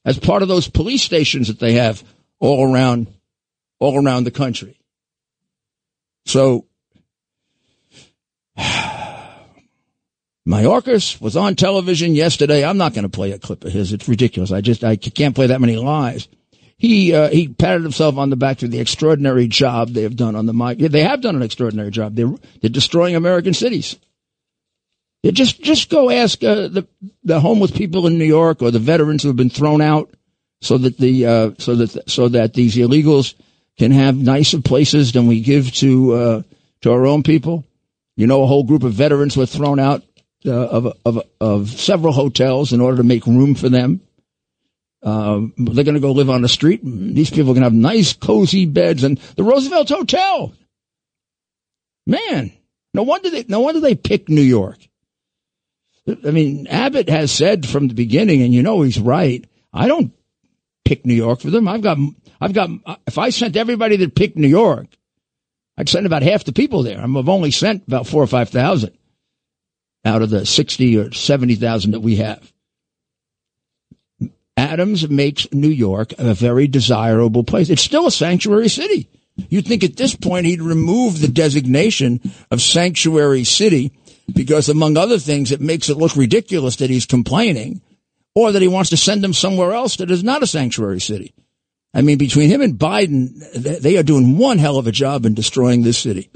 as 0.05 0.17
part 0.17 0.41
of 0.41 0.47
those 0.47 0.69
police 0.69 1.03
stations 1.03 1.47
that 1.47 1.59
they 1.59 1.73
have 1.73 2.03
all 2.39 2.73
around 2.73 3.07
all 3.79 4.03
around 4.03 4.23
the 4.23 4.31
country. 4.31 4.79
So 6.25 6.65
Mayorkas 10.47 11.19
was 11.19 11.35
on 11.35 11.55
television 11.55 12.15
yesterday. 12.15 12.63
I'm 12.63 12.77
not 12.77 12.93
going 12.93 13.03
to 13.03 13.09
play 13.09 13.33
a 13.33 13.39
clip 13.39 13.65
of 13.65 13.73
his. 13.73 13.91
It's 13.91 14.07
ridiculous. 14.07 14.53
I 14.53 14.61
just 14.61 14.85
I 14.85 14.95
can't 14.95 15.35
play 15.35 15.47
that 15.47 15.59
many 15.59 15.75
lies. 15.75 16.29
He 16.79 17.13
uh, 17.13 17.27
he 17.29 17.49
patted 17.49 17.83
himself 17.83 18.17
on 18.17 18.29
the 18.29 18.37
back 18.37 18.59
for 18.59 18.67
the 18.67 18.79
extraordinary 18.79 19.47
job 19.47 19.89
they 19.89 20.03
have 20.03 20.15
done 20.15 20.37
on 20.37 20.45
the 20.45 20.53
mic. 20.53 20.77
They 20.77 21.03
have 21.03 21.19
done 21.19 21.35
an 21.35 21.41
extraordinary 21.41 21.91
job. 21.91 22.15
They're 22.15 22.33
they're 22.61 22.69
destroying 22.69 23.17
American 23.17 23.53
cities. 23.53 23.97
You 25.21 25.33
just 25.33 25.61
just 25.61 25.89
go 25.89 26.09
ask 26.09 26.41
uh, 26.41 26.69
the 26.69 26.87
the 27.21 27.41
homeless 27.41 27.71
people 27.71 28.07
in 28.07 28.17
New 28.17 28.23
York 28.23 28.61
or 28.61 28.71
the 28.71 28.79
veterans 28.79 29.23
who 29.23 29.27
have 29.27 29.35
been 29.35 29.49
thrown 29.49 29.81
out, 29.81 30.09
so 30.61 30.77
that 30.77 30.97
the 30.97 31.25
uh, 31.25 31.51
so 31.57 31.75
that 31.75 32.09
so 32.09 32.29
that 32.29 32.53
these 32.53 32.77
illegals 32.77 33.33
can 33.77 33.91
have 33.91 34.15
nicer 34.15 34.61
places 34.61 35.11
than 35.11 35.27
we 35.27 35.41
give 35.41 35.73
to 35.73 36.13
uh, 36.13 36.41
to 36.79 36.93
our 36.93 37.05
own 37.05 37.23
people. 37.23 37.65
You 38.15 38.25
know, 38.25 38.41
a 38.41 38.47
whole 38.47 38.63
group 38.63 38.83
of 38.83 38.93
veterans 38.93 39.35
were 39.35 39.45
thrown 39.45 39.79
out 39.79 40.03
uh, 40.45 40.51
of 40.51 40.97
of 41.03 41.23
of 41.41 41.69
several 41.71 42.13
hotels 42.13 42.71
in 42.71 42.79
order 42.79 42.95
to 42.95 43.03
make 43.03 43.25
room 43.25 43.53
for 43.53 43.67
them. 43.67 43.99
Um, 45.01 45.53
they're 45.57 45.85
going 45.85 45.95
to 45.95 46.01
go 46.01 46.11
live 46.11 46.29
on 46.29 46.41
the 46.41 46.49
street. 46.49 46.81
These 46.83 47.29
people 47.29 47.53
can 47.53 47.63
have 47.63 47.73
nice, 47.73 48.13
cozy 48.13 48.65
beds 48.65 49.03
and 49.03 49.17
the 49.35 49.43
Roosevelt 49.43 49.89
Hotel. 49.89 50.53
Man, 52.05 52.51
no 52.93 53.03
wonder 53.03 53.29
they 53.29 53.45
no 53.47 53.61
wonder 53.61 53.79
they 53.79 53.95
picked 53.95 54.29
New 54.29 54.41
York. 54.41 54.77
I 56.07 56.31
mean, 56.31 56.67
Abbott 56.67 57.07
has 57.09 57.31
said 57.31 57.67
from 57.67 57.87
the 57.87 57.93
beginning, 57.93 58.41
and 58.41 58.53
you 58.53 58.63
know 58.63 58.81
he's 58.81 58.99
right. 58.99 59.45
I 59.71 59.87
don't 59.87 60.11
pick 60.85 61.05
New 61.05 61.13
York 61.13 61.39
for 61.41 61.51
them. 61.51 61.67
I've 61.67 61.81
got, 61.81 61.97
I've 62.41 62.53
got. 62.53 62.69
If 63.05 63.17
I 63.17 63.29
sent 63.29 63.55
everybody 63.55 63.97
that 63.97 64.15
picked 64.15 64.37
New 64.37 64.47
York, 64.47 64.87
I'd 65.77 65.87
send 65.87 66.05
about 66.05 66.23
half 66.23 66.43
the 66.43 66.51
people 66.51 66.83
there. 66.83 66.99
I've 66.99 67.29
only 67.29 67.51
sent 67.51 67.85
about 67.87 68.07
four 68.07 68.23
or 68.23 68.27
five 68.27 68.49
thousand 68.49 68.97
out 70.03 70.21
of 70.21 70.29
the 70.29 70.45
sixty 70.45 70.97
or 70.97 71.11
seventy 71.11 71.55
thousand 71.55 71.91
that 71.91 71.99
we 71.99 72.15
have. 72.17 72.51
Adams 74.59 75.09
makes 75.09 75.47
New 75.53 75.69
York 75.69 76.13
a 76.17 76.33
very 76.33 76.67
desirable 76.67 77.45
place. 77.45 77.69
It's 77.69 77.81
still 77.81 78.07
a 78.07 78.11
sanctuary 78.11 78.67
city. 78.67 79.09
You'd 79.49 79.65
think 79.65 79.85
at 79.85 79.95
this 79.95 80.15
point 80.15 80.45
he'd 80.45 80.61
remove 80.61 81.21
the 81.21 81.29
designation 81.29 82.19
of 82.51 82.61
sanctuary 82.61 83.45
city 83.45 83.93
because, 84.33 84.67
among 84.67 84.97
other 84.97 85.17
things, 85.17 85.53
it 85.53 85.61
makes 85.61 85.87
it 85.87 85.95
look 85.95 86.13
ridiculous 86.17 86.75
that 86.77 86.89
he's 86.89 87.05
complaining 87.05 87.81
or 88.35 88.51
that 88.51 88.61
he 88.61 88.67
wants 88.67 88.89
to 88.89 88.97
send 88.97 89.23
them 89.23 89.33
somewhere 89.33 89.71
else 89.71 89.95
that 89.97 90.11
is 90.11 90.25
not 90.25 90.43
a 90.43 90.47
sanctuary 90.47 90.99
city. 90.99 91.33
I 91.93 92.01
mean, 92.01 92.17
between 92.17 92.49
him 92.49 92.61
and 92.61 92.77
Biden, 92.77 93.31
they 93.53 93.97
are 93.97 94.03
doing 94.03 94.37
one 94.37 94.57
hell 94.57 94.77
of 94.77 94.87
a 94.87 94.91
job 94.91 95.25
in 95.25 95.35
destroying 95.35 95.83
this 95.83 95.97
city. 95.97 96.29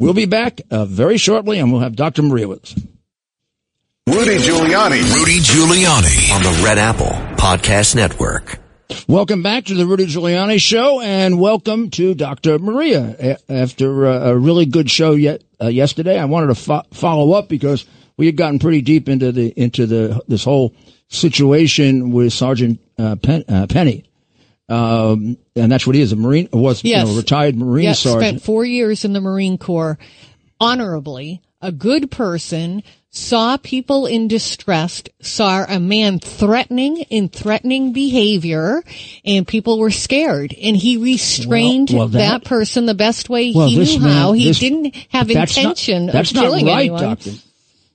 We'll 0.00 0.14
be 0.14 0.26
back 0.26 0.60
uh, 0.70 0.84
very 0.84 1.16
shortly 1.16 1.60
and 1.60 1.72
we'll 1.72 1.80
have 1.82 1.96
Dr. 1.96 2.22
Maria 2.22 2.48
with 2.48 2.64
us. 2.64 2.74
Rudy 4.08 4.36
Giuliani. 4.38 5.14
Rudy 5.14 5.38
Giuliani 5.38 6.34
on 6.34 6.42
the 6.42 6.60
Red 6.64 6.78
Apple 6.78 7.27
Podcast 7.38 7.94
Network. 7.94 8.58
Welcome 9.06 9.42
back 9.42 9.66
to 9.66 9.74
the 9.74 9.86
Rudy 9.86 10.06
Giuliani 10.06 10.60
Show, 10.60 11.00
and 11.00 11.40
welcome 11.40 11.88
to 11.90 12.12
Dr. 12.14 12.58
Maria. 12.58 13.38
After 13.48 14.06
a 14.06 14.36
really 14.36 14.66
good 14.66 14.90
show 14.90 15.12
yet 15.12 15.44
uh, 15.62 15.68
yesterday, 15.68 16.18
I 16.18 16.24
wanted 16.24 16.48
to 16.48 16.54
fo- 16.56 16.82
follow 16.92 17.32
up 17.32 17.48
because 17.48 17.86
we 18.16 18.26
had 18.26 18.36
gotten 18.36 18.58
pretty 18.58 18.82
deep 18.82 19.08
into 19.08 19.30
the 19.30 19.48
into 19.56 19.86
the 19.86 20.20
this 20.26 20.42
whole 20.42 20.74
situation 21.08 22.10
with 22.10 22.32
Sergeant 22.32 22.80
uh, 22.98 23.16
Pen, 23.16 23.44
uh, 23.48 23.66
Penny, 23.68 24.04
um, 24.68 25.38
and 25.54 25.70
that's 25.70 25.86
what 25.86 25.94
he 25.94 26.02
is—a 26.02 26.16
Marine 26.16 26.48
was 26.52 26.82
yes. 26.82 27.06
you 27.06 27.12
know, 27.12 27.18
retired 27.18 27.56
Marine 27.56 27.84
yes, 27.84 28.00
sergeant. 28.00 28.22
Spent 28.22 28.42
four 28.42 28.64
years 28.64 29.04
in 29.04 29.12
the 29.12 29.20
Marine 29.20 29.58
Corps, 29.58 29.96
honorably, 30.60 31.40
a 31.62 31.70
good 31.70 32.10
person, 32.10 32.82
saw 33.10 33.56
people 33.56 34.06
in 34.06 34.28
distress, 34.28 35.02
saw 35.22 35.64
a 35.68 35.80
man 35.80 36.18
threatening 36.18 36.98
in 37.10 37.28
threatening 37.28 37.92
behavior, 37.92 38.82
and 39.24 39.46
people 39.48 39.78
were 39.78 39.90
scared. 39.90 40.54
And 40.62 40.76
he 40.76 40.96
restrained 40.98 41.90
Well- 41.90 41.98
well, 42.00 42.08
that, 42.08 42.42
that- 42.42 42.44
person 42.44 42.86
the 42.86 42.94
best 42.94 43.28
way 43.30 43.52
Well, 43.54 43.68
he 43.68 43.78
knew 43.78 44.00
man- 44.00 44.10
how. 44.12 44.32
He 44.32 44.44
this- 44.44 44.58
didn't 44.58 44.94
have 45.10 45.28
not- 45.28 45.48
intention 45.48 46.06
that's 46.06 46.30
of 46.30 46.36
not 46.36 46.42
killing 46.42 46.66
right, 46.66 46.80
anyone. 46.80 47.00
Doctor. 47.02 47.32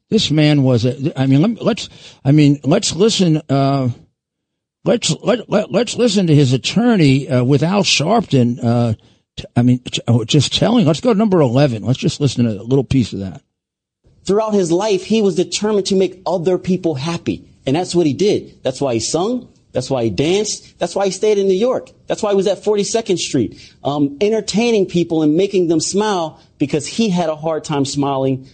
This 0.09 0.29
man 0.29 0.61
was 0.63 0.85
a. 0.85 1.19
I 1.19 1.25
mean, 1.25 1.41
let, 1.41 1.61
let's. 1.63 1.89
I 2.23 2.31
mean, 2.33 2.59
let's 2.63 2.95
listen. 2.95 3.41
Uh, 3.49 3.89
let's 4.83 5.09
let, 5.23 5.49
let 5.49 5.71
let's 5.71 5.95
listen 5.95 6.27
to 6.27 6.35
his 6.35 6.53
attorney 6.53 7.27
uh, 7.27 7.43
with 7.43 7.63
Al 7.63 7.81
Sharpton. 7.83 8.59
Uh, 8.63 8.93
t- 9.37 9.45
I 9.55 9.63
mean, 9.63 9.79
t- 9.79 10.01
oh, 10.07 10.23
just 10.23 10.53
telling. 10.53 10.85
Let's 10.85 11.01
go 11.01 11.13
to 11.13 11.17
number 11.17 11.41
eleven. 11.41 11.83
Let's 11.83 11.97
just 11.97 12.19
listen 12.21 12.45
to 12.45 12.61
a 12.61 12.63
little 12.63 12.83
piece 12.83 13.13
of 13.13 13.19
that. 13.19 13.41
Throughout 14.25 14.53
his 14.53 14.71
life, 14.71 15.03
he 15.03 15.21
was 15.21 15.35
determined 15.35 15.87
to 15.87 15.95
make 15.95 16.21
other 16.25 16.57
people 16.57 16.95
happy. 16.95 17.49
And 17.65 17.75
that's 17.75 17.95
what 17.95 18.05
he 18.05 18.13
did. 18.13 18.63
That's 18.63 18.81
why 18.81 18.93
he 18.93 18.99
sung. 18.99 19.49
That's 19.71 19.89
why 19.89 20.03
he 20.03 20.09
danced. 20.09 20.77
That's 20.79 20.95
why 20.95 21.05
he 21.05 21.11
stayed 21.11 21.37
in 21.37 21.47
New 21.47 21.53
York. 21.53 21.89
That's 22.07 22.21
why 22.21 22.29
he 22.29 22.35
was 22.35 22.47
at 22.47 22.63
42nd 22.63 23.17
Street, 23.17 23.73
um, 23.83 24.17
entertaining 24.21 24.85
people 24.85 25.23
and 25.23 25.35
making 25.35 25.67
them 25.67 25.79
smile 25.79 26.39
because 26.59 26.85
he 26.85 27.09
had 27.09 27.29
a 27.29 27.35
hard 27.35 27.63
time 27.63 27.83
smiling 27.83 28.47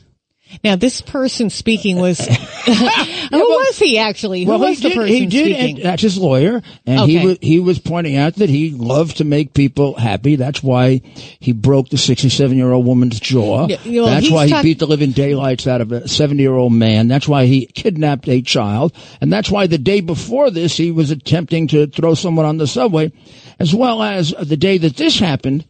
Now, 0.63 0.75
this 0.75 1.01
person 1.01 1.49
speaking 1.49 1.97
was 1.97 2.19
who 2.65 3.39
was 3.39 3.77
he 3.77 3.97
actually? 3.97 4.43
Who 4.43 4.49
well, 4.51 4.59
was 4.59 4.79
he 4.79 4.83
the 4.83 4.89
did. 4.89 4.95
person 4.95 5.07
He 5.07 5.25
did. 5.27 5.55
speaking? 5.55 5.83
That's 5.83 6.01
his 6.01 6.17
lawyer, 6.17 6.61
and 6.85 7.09
he 7.09 7.25
was 7.25 7.37
he 7.41 7.59
was 7.59 7.79
pointing 7.79 8.17
out 8.17 8.35
that 8.35 8.49
he 8.49 8.71
loved 8.71 9.17
to 9.17 9.23
make 9.23 9.53
people 9.53 9.95
happy. 9.95 10.35
That's 10.35 10.63
why 10.63 11.01
he 11.39 11.51
broke 11.53 11.89
the 11.89 11.97
sixty-seven-year-old 11.97 12.85
woman's 12.85 13.19
jaw. 13.19 13.67
Yeah, 13.67 13.77
well, 13.85 14.05
that's 14.07 14.29
why 14.29 14.45
he 14.45 14.51
talk- 14.51 14.63
beat 14.63 14.79
the 14.79 14.87
living 14.87 15.11
daylights 15.11 15.67
out 15.67 15.81
of 15.81 15.91
a 15.91 16.07
seventy-year-old 16.07 16.73
man. 16.73 17.07
That's 17.07 17.27
why 17.27 17.45
he 17.45 17.65
kidnapped 17.65 18.27
a 18.27 18.41
child, 18.41 18.95
and 19.21 19.31
that's 19.31 19.51
why 19.51 19.67
the 19.67 19.77
day 19.77 20.01
before 20.01 20.49
this 20.51 20.75
he 20.75 20.91
was 20.91 21.11
attempting 21.11 21.67
to 21.69 21.87
throw 21.87 22.15
someone 22.15 22.45
on 22.45 22.57
the 22.57 22.67
subway, 22.67 23.11
as 23.59 23.73
well 23.73 24.01
as 24.01 24.33
the 24.41 24.57
day 24.57 24.77
that 24.79 24.97
this 24.97 25.19
happened. 25.19 25.65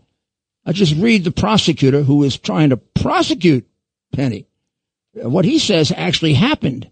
I 0.65 0.71
just 0.71 0.95
read 0.95 1.23
the 1.23 1.31
prosecutor 1.31 2.03
who 2.03 2.23
is 2.23 2.37
trying 2.37 2.69
to 2.69 2.77
prosecute 2.77 3.67
Penny. 4.13 4.48
What 5.13 5.45
he 5.45 5.59
says 5.59 5.91
actually 5.95 6.33
happened. 6.33 6.89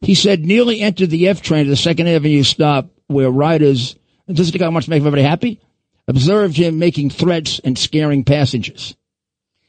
He 0.00 0.14
said 0.14 0.44
Neely 0.44 0.80
entered 0.80 1.10
the 1.10 1.28
F 1.28 1.42
train 1.42 1.66
at 1.66 1.68
the 1.68 1.76
Second 1.76 2.08
Avenue 2.08 2.42
stop 2.42 2.90
where 3.06 3.30
riders, 3.30 3.96
does 4.32 4.50
the 4.50 4.58
guy 4.58 4.68
wants 4.68 4.86
to 4.86 4.90
make 4.90 5.00
everybody 5.00 5.22
happy? 5.22 5.60
Observed 6.08 6.56
him 6.56 6.78
making 6.78 7.10
threats 7.10 7.60
and 7.62 7.78
scaring 7.78 8.24
passengers. 8.24 8.96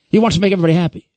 He 0.09 0.19
wants 0.19 0.37
to 0.37 0.41
make 0.41 0.53
everybody 0.53 0.73
happy. 0.73 1.10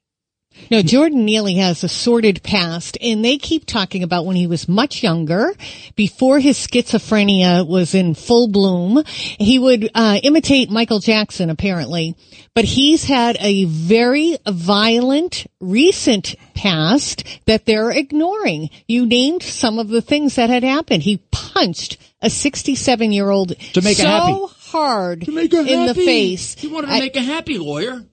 No, 0.70 0.82
Jordan 0.82 1.24
Neely 1.24 1.54
has 1.56 1.84
a 1.84 1.88
sordid 1.88 2.42
past, 2.42 2.96
and 3.00 3.24
they 3.24 3.38
keep 3.38 3.66
talking 3.66 4.02
about 4.02 4.24
when 4.26 4.36
he 4.36 4.46
was 4.46 4.68
much 4.68 5.02
younger, 5.02 5.52
before 5.96 6.40
his 6.40 6.56
schizophrenia 6.58 7.66
was 7.66 7.94
in 7.94 8.14
full 8.14 8.48
bloom. 8.48 9.02
He 9.06 9.58
would 9.58 9.90
uh, 9.94 10.20
imitate 10.22 10.70
Michael 10.70 11.00
Jackson, 11.00 11.50
apparently, 11.50 12.14
but 12.54 12.64
he's 12.64 13.04
had 13.04 13.36
a 13.40 13.64
very 13.64 14.36
violent 14.46 15.46
recent 15.60 16.34
past 16.54 17.24
that 17.46 17.66
they're 17.66 17.90
ignoring. 17.90 18.70
You 18.88 19.06
named 19.06 19.42
some 19.42 19.78
of 19.78 19.88
the 19.88 20.02
things 20.02 20.36
that 20.36 20.50
had 20.50 20.62
happened. 20.64 21.02
He 21.02 21.18
punched 21.30 21.98
a 22.22 22.30
67 22.30 23.12
year 23.12 23.28
old 23.28 23.50
To 23.74 23.82
make 23.82 23.96
so 23.98 24.04
happy. 24.06 24.54
hard 24.70 25.20
To 25.22 25.32
make 25.32 25.52
her 25.52 25.60
in 25.60 25.86
the 25.86 25.94
face. 25.94 26.54
He 26.54 26.68
wanted 26.68 26.86
to 26.88 26.92
I- 26.94 27.00
make 27.00 27.16
a 27.16 27.22
happy, 27.22 27.58
lawyer. 27.58 28.04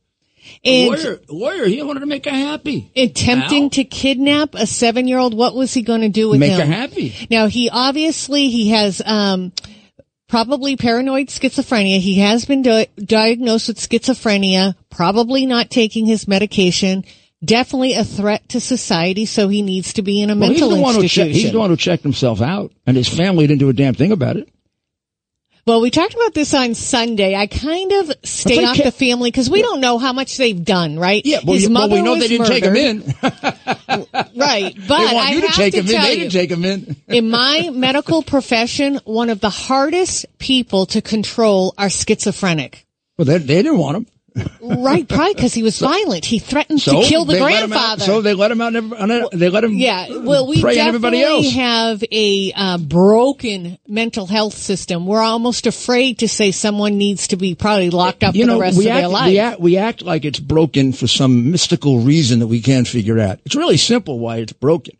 And 0.63 0.89
lawyer, 0.89 1.19
lawyer. 1.29 1.65
He 1.67 1.81
wanted 1.83 2.01
to 2.01 2.05
make 2.05 2.25
her 2.25 2.31
happy. 2.31 2.91
attempting 2.95 3.69
to 3.71 3.83
kidnap 3.83 4.53
a 4.55 4.65
seven 4.67 5.07
year 5.07 5.17
old. 5.19 5.33
What 5.33 5.55
was 5.55 5.73
he 5.73 5.81
going 5.81 6.01
to 6.01 6.09
do 6.09 6.29
with 6.29 6.39
Make 6.39 6.51
him? 6.51 6.59
her 6.59 6.65
happy. 6.73 7.13
Now 7.29 7.47
he 7.47 7.69
obviously 7.69 8.49
he 8.49 8.69
has 8.69 9.01
um 9.05 9.51
probably 10.27 10.77
paranoid 10.77 11.27
schizophrenia. 11.27 11.99
He 11.99 12.19
has 12.19 12.45
been 12.45 12.61
di- 12.61 12.87
diagnosed 12.97 13.67
with 13.67 13.77
schizophrenia, 13.77 14.75
probably 14.89 15.45
not 15.45 15.69
taking 15.69 16.05
his 16.05 16.27
medication. 16.27 17.03
Definitely 17.43 17.93
a 17.95 18.03
threat 18.03 18.47
to 18.49 18.59
society, 18.59 19.25
so 19.25 19.47
he 19.47 19.63
needs 19.63 19.93
to 19.93 20.03
be 20.03 20.21
in 20.21 20.29
a 20.29 20.35
Well, 20.35 20.51
he's 20.51 20.61
mental 20.61 20.77
the 20.77 20.81
one 20.81 20.93
who 20.93 21.01
che- 21.01 21.05
institution. 21.23 21.33
he's 21.33 21.51
the 21.51 21.57
one 21.59 21.71
who 21.71 21.75
checked 21.75 22.03
himself 22.03 22.39
out, 22.39 22.71
and 22.85 22.95
his 22.95 23.07
family 23.09 23.47
didn't 23.47 23.59
do 23.61 23.69
a 23.69 23.73
damn 23.73 23.95
thing 23.95 24.11
about 24.11 24.37
it. 24.37 24.47
Well, 25.71 25.79
we 25.79 25.89
talked 25.89 26.13
about 26.13 26.33
this 26.33 26.53
on 26.53 26.73
Sunday. 26.73 27.33
I 27.33 27.47
kind 27.47 27.93
of 27.93 28.11
stay 28.25 28.57
they 28.57 28.65
off 28.65 28.75
ca- 28.75 28.83
the 28.83 28.91
family 28.91 29.31
because 29.31 29.49
we 29.49 29.61
don't 29.61 29.79
know 29.79 29.99
how 29.99 30.11
much 30.11 30.35
they've 30.35 30.61
done, 30.61 30.99
right? 30.99 31.25
Yeah, 31.25 31.39
well, 31.45 31.53
His 31.53 31.63
you- 31.63 31.69
well, 31.69 31.87
mother 31.87 31.95
we 31.95 32.01
know 32.01 32.19
they 32.19 32.27
didn't 32.27 32.47
take 32.47 32.65
him 32.65 32.75
in. 32.75 32.97
right? 34.35 34.75
But 34.75 34.97
they 34.97 35.15
want 35.15 35.29
I 35.29 35.31
you 35.31 35.39
to 35.39 35.47
have 35.47 35.55
take 35.55 35.73
to 35.75 35.79
him 35.79 35.85
in. 35.85 36.01
They 36.01 36.11
you, 36.11 36.19
didn't 36.19 36.31
take 36.33 36.51
him 36.51 36.65
in. 36.65 36.97
in 37.07 37.29
my 37.29 37.69
medical 37.73 38.21
profession, 38.21 38.99
one 39.05 39.29
of 39.29 39.39
the 39.39 39.49
hardest 39.49 40.25
people 40.39 40.87
to 40.87 41.01
control 41.01 41.73
are 41.77 41.89
schizophrenic. 41.89 42.85
Well, 43.17 43.23
they, 43.23 43.37
they 43.37 43.63
didn't 43.63 43.77
want 43.77 43.95
him. 43.95 44.07
Right, 44.61 45.07
probably 45.07 45.33
because 45.33 45.53
he 45.53 45.63
was 45.63 45.77
violent. 45.79 46.23
He 46.23 46.39
threatened 46.39 46.79
So 46.81 47.01
to 47.01 47.07
kill 47.07 47.25
the 47.25 47.35
out- 47.35 47.39
grandfather. 47.41 48.03
so 48.05 48.21
they 48.21 48.33
let 48.33 48.51
him 48.51 48.61
out. 48.61 48.73
Never, 48.73 48.95
on 48.95 49.09
they 49.33 49.49
let 49.49 49.63
him. 49.63 49.73
yeah, 49.73 50.07
well, 50.19 50.47
we 50.47 50.55
definitely 50.55 50.79
everybody 50.79 51.23
else. 51.23 51.51
have 51.53 52.03
a 52.11 52.53
uh, 52.55 52.77
broken 52.77 53.77
mental 53.87 54.27
health 54.27 54.53
system. 54.53 55.05
We're 55.05 55.21
almost 55.21 55.67
afraid 55.67 56.19
to 56.19 56.27
say 56.29 56.51
someone 56.51 56.97
needs 56.97 57.27
to 57.29 57.35
be 57.35 57.55
probably 57.55 57.89
locked 57.89 58.23
up 58.23 58.35
you 58.35 58.43
for 58.43 58.47
know, 58.47 58.53
the 58.55 58.61
rest 58.61 58.79
of 58.79 58.87
act, 58.87 58.95
their 59.01 59.07
life. 59.09 59.27
we 59.27 59.39
act 59.39 59.59
we 59.59 59.77
act 59.77 60.01
like 60.03 60.23
it's 60.25 60.39
broken 60.39 60.93
for 60.93 61.07
some 61.07 61.51
mystical 61.51 61.99
reason 61.99 62.39
that 62.39 62.47
we 62.47 62.61
can't 62.61 62.87
figure 62.87 63.19
out. 63.19 63.39
It's 63.45 63.55
really 63.55 63.77
simple 63.77 64.19
why 64.19 64.37
it's 64.37 64.53
broken. 64.53 64.95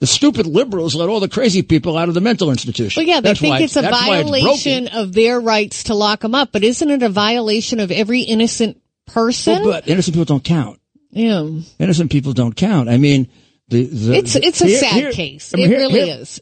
The 0.00 0.06
stupid 0.06 0.46
liberals 0.46 0.94
let 0.94 1.08
all 1.08 1.18
the 1.18 1.28
crazy 1.28 1.62
people 1.62 1.96
out 1.98 2.08
of 2.08 2.14
the 2.14 2.20
mental 2.20 2.50
institution. 2.50 3.00
Well, 3.00 3.08
yeah, 3.08 3.20
they 3.20 3.30
That's 3.30 3.40
think 3.40 3.50
why- 3.54 3.62
it's 3.62 3.76
a 3.76 3.82
why 3.82 3.88
it's 4.20 4.30
violation 4.30 4.88
of 4.88 5.12
their 5.12 5.40
rights 5.40 5.84
to 5.84 5.94
lock 5.94 6.20
them 6.20 6.34
up, 6.36 6.50
but 6.52 6.62
isn't 6.62 6.88
it 6.90 7.02
a 7.02 7.08
violation 7.08 7.80
of 7.80 7.90
every 7.90 8.20
innocent 8.20 8.80
person? 9.06 9.62
Well, 9.64 9.72
but 9.72 9.88
innocent 9.88 10.14
people 10.14 10.24
don't 10.24 10.44
count. 10.44 10.78
yeah, 11.10 11.48
Innocent 11.80 12.12
people 12.12 12.32
don't 12.32 12.54
count. 12.54 12.88
I 12.88 12.96
mean, 12.98 13.28
the, 13.68 13.84
the 13.86 14.14
it's 14.14 14.36
it's 14.36 14.60
a 14.60 14.66
here- 14.66 14.78
sad 14.78 14.92
here- 14.94 15.12
case. 15.12 15.52
I 15.52 15.56
mean, 15.56 15.66
it 15.66 15.70
here- 15.70 15.78
really 15.80 16.10
is. 16.10 16.40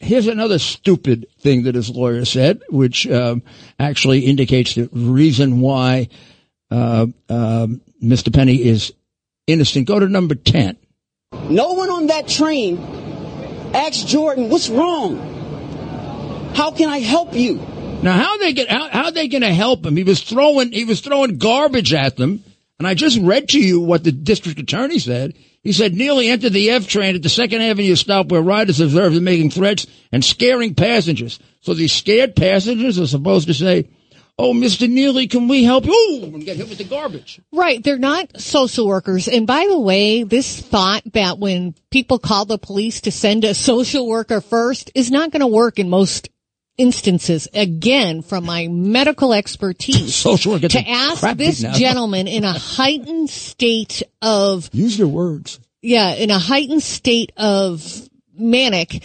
Here's 0.00 0.26
another 0.26 0.58
stupid 0.58 1.26
thing 1.40 1.64
that 1.64 1.74
his 1.74 1.90
lawyer 1.90 2.24
said, 2.24 2.62
which 2.70 3.06
um, 3.08 3.42
actually 3.78 4.20
indicates 4.20 4.74
the 4.74 4.88
reason 4.92 5.60
why 5.60 6.08
uh, 6.70 7.06
um 7.28 7.80
Mr. 8.02 8.32
Penny 8.32 8.56
is 8.64 8.92
innocent. 9.46 9.86
Go 9.86 9.98
to 10.00 10.08
number 10.08 10.34
ten. 10.34 10.76
No 11.32 11.72
one 11.72 11.90
on 11.90 12.06
that 12.08 12.28
train 12.28 12.78
asked 13.74 14.08
Jordan, 14.08 14.48
what's 14.48 14.68
wrong? 14.68 15.18
How 16.54 16.70
can 16.70 16.88
I 16.88 16.98
help 16.98 17.34
you? 17.34 17.56
Now, 18.02 18.12
how 18.12 18.36
they 18.38 18.52
get 18.52 18.68
how 18.68 18.88
how 18.88 19.10
they 19.10 19.28
going 19.28 19.42
to 19.42 19.54
help 19.54 19.86
him? 19.86 19.96
He 19.96 20.02
was 20.02 20.22
throwing 20.22 20.72
he 20.72 20.84
was 20.84 21.00
throwing 21.00 21.38
garbage 21.38 21.94
at 21.94 22.16
them, 22.16 22.42
and 22.78 22.86
I 22.86 22.94
just 22.94 23.18
read 23.20 23.48
to 23.50 23.60
you 23.60 23.80
what 23.80 24.04
the 24.04 24.12
district 24.12 24.58
attorney 24.58 24.98
said. 24.98 25.34
He 25.62 25.72
said 25.72 25.94
Neely 25.94 26.28
entered 26.28 26.52
the 26.52 26.70
F 26.70 26.88
train 26.88 27.14
at 27.14 27.22
the 27.22 27.28
Second 27.28 27.62
Avenue 27.62 27.94
stop 27.94 28.26
where 28.26 28.42
riders 28.42 28.80
observed 28.80 29.14
him 29.14 29.22
making 29.22 29.50
threats 29.50 29.86
and 30.10 30.24
scaring 30.24 30.74
passengers. 30.74 31.38
So 31.60 31.74
these 31.74 31.92
scared 31.92 32.34
passengers 32.34 32.98
are 32.98 33.06
supposed 33.06 33.46
to 33.46 33.54
say, 33.54 33.88
"Oh, 34.38 34.52
Mister 34.54 34.86
Neely, 34.88 35.26
can 35.28 35.48
we 35.48 35.64
help 35.64 35.84
you?" 35.84 35.92
Ooh, 35.92 36.24
and 36.34 36.44
get 36.44 36.56
hit 36.56 36.68
with 36.68 36.78
the 36.78 36.84
garbage. 36.84 37.40
Right. 37.52 37.82
They're 37.82 37.98
not 37.98 38.40
social 38.40 38.86
workers. 38.86 39.28
And 39.28 39.46
by 39.46 39.66
the 39.68 39.78
way, 39.78 40.22
this 40.24 40.60
thought 40.60 41.02
that 41.12 41.38
when 41.38 41.74
people 41.90 42.18
call 42.18 42.44
the 42.44 42.58
police 42.58 43.00
to 43.02 43.10
send 43.12 43.44
a 43.44 43.54
social 43.70 44.06
worker 44.06 44.40
first 44.40 44.90
is 44.94 45.10
not 45.10 45.30
going 45.30 45.40
to 45.40 45.46
work 45.46 45.78
in 45.78 45.88
most 45.90 46.28
instances. 46.78 47.46
Again, 47.52 48.22
from 48.22 48.44
my 48.46 48.66
medical 48.68 49.32
expertise, 49.34 50.14
Social 50.30 50.52
worker 50.52 50.68
to 50.68 50.88
ask 50.88 51.20
this 51.36 51.56
beaten 51.60 51.66
out 51.66 51.70
of 51.70 51.74
him. 51.76 51.80
gentleman 51.80 52.26
in 52.28 52.44
a 52.44 52.52
heightened 52.52 53.28
state 53.30 54.02
of 54.22 54.70
Use 54.72 54.98
your 54.98 55.08
words. 55.08 55.60
yeah, 55.82 56.14
in 56.14 56.30
a 56.30 56.38
heightened 56.38 56.82
state 56.82 57.30
of 57.36 58.08
manic, 58.36 59.02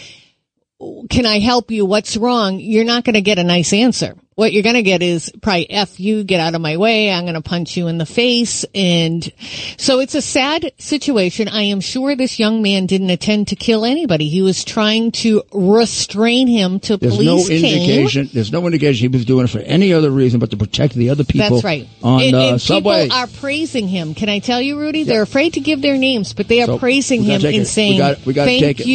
can 1.10 1.26
I 1.26 1.40
help 1.40 1.70
you? 1.70 1.84
What's 1.84 2.16
wrong? 2.16 2.60
You're 2.60 2.84
not 2.84 3.04
going 3.04 3.14
to 3.14 3.20
get 3.20 3.38
a 3.38 3.44
nice 3.44 3.72
answer. 3.72 4.14
What 4.36 4.52
you're 4.52 4.62
going 4.62 4.76
to 4.76 4.84
get 4.84 5.02
is 5.02 5.32
probably 5.42 5.68
F 5.68 5.98
you, 5.98 6.22
get 6.22 6.38
out 6.38 6.54
of 6.54 6.60
my 6.60 6.76
way. 6.76 7.10
I'm 7.10 7.24
going 7.24 7.34
to 7.34 7.40
punch 7.40 7.76
you 7.76 7.88
in 7.88 7.98
the 7.98 8.06
face. 8.06 8.64
And 8.72 9.28
so 9.76 9.98
it's 9.98 10.14
a 10.14 10.22
sad 10.22 10.70
situation. 10.78 11.48
I 11.48 11.62
am 11.62 11.80
sure 11.80 12.14
this 12.14 12.38
young 12.38 12.62
man 12.62 12.86
didn't 12.86 13.10
intend 13.10 13.48
to 13.48 13.56
kill 13.56 13.84
anybody. 13.84 14.28
He 14.28 14.40
was 14.40 14.62
trying 14.64 15.10
to 15.12 15.42
restrain 15.52 16.46
him 16.46 16.78
to 16.80 16.96
There's 16.96 17.16
police 17.16 17.26
no 17.26 17.48
came. 17.48 17.64
indication. 17.64 18.30
There's 18.32 18.52
no 18.52 18.64
indication 18.64 19.10
he 19.10 19.16
was 19.16 19.24
doing 19.24 19.46
it 19.46 19.50
for 19.50 19.58
any 19.58 19.92
other 19.92 20.10
reason 20.12 20.38
but 20.38 20.52
to 20.52 20.56
protect 20.56 20.94
the 20.94 21.10
other 21.10 21.24
people. 21.24 21.50
That's 21.50 21.64
right. 21.64 21.88
On 22.04 22.22
and, 22.22 22.36
uh, 22.36 22.40
and 22.50 22.62
subway. 22.62 23.02
people 23.06 23.16
are 23.16 23.26
praising 23.26 23.88
him. 23.88 24.14
Can 24.14 24.28
I 24.28 24.38
tell 24.38 24.60
you, 24.60 24.78
Rudy? 24.78 25.02
They're 25.02 25.22
afraid 25.22 25.54
to 25.54 25.60
give 25.60 25.82
their 25.82 25.96
names, 25.98 26.32
but 26.32 26.46
they 26.46 26.62
are 26.62 26.66
So, 26.66 26.78
praising 26.78 27.24
him 27.24 27.44
and 27.44 27.44
it. 27.44 27.76
We 27.76 27.98
gotta- 27.98 28.20
we 28.24 28.32
gotta 28.34 28.50
"Thank 28.50 28.62
take 28.62 28.80
it." 28.80 28.86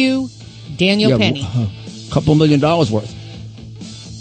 You, 0.80 0.86
Daniel 0.86 1.10
Yeah, 1.10 1.18
Penny." 1.18 1.42
A 1.42 2.10
couple 2.12 2.34
million 2.34 2.60
dollars 2.60 2.90
worth. 2.90 3.12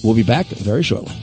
We'll 0.03 0.15
be 0.15 0.23
back 0.23 0.47
very 0.47 0.83
shortly. 0.83 1.13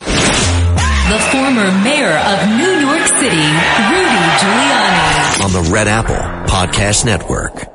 The 0.00 1.20
former 1.30 1.70
mayor 1.84 2.10
of 2.18 2.48
New 2.58 2.74
York 2.80 3.06
City, 3.06 3.46
Rudy 3.90 4.22
Giuliani. 4.40 5.44
on 5.44 5.52
the 5.52 5.70
Red 5.72 5.86
Apple 5.86 6.16
Podcast 6.52 7.04
Network. 7.04 7.65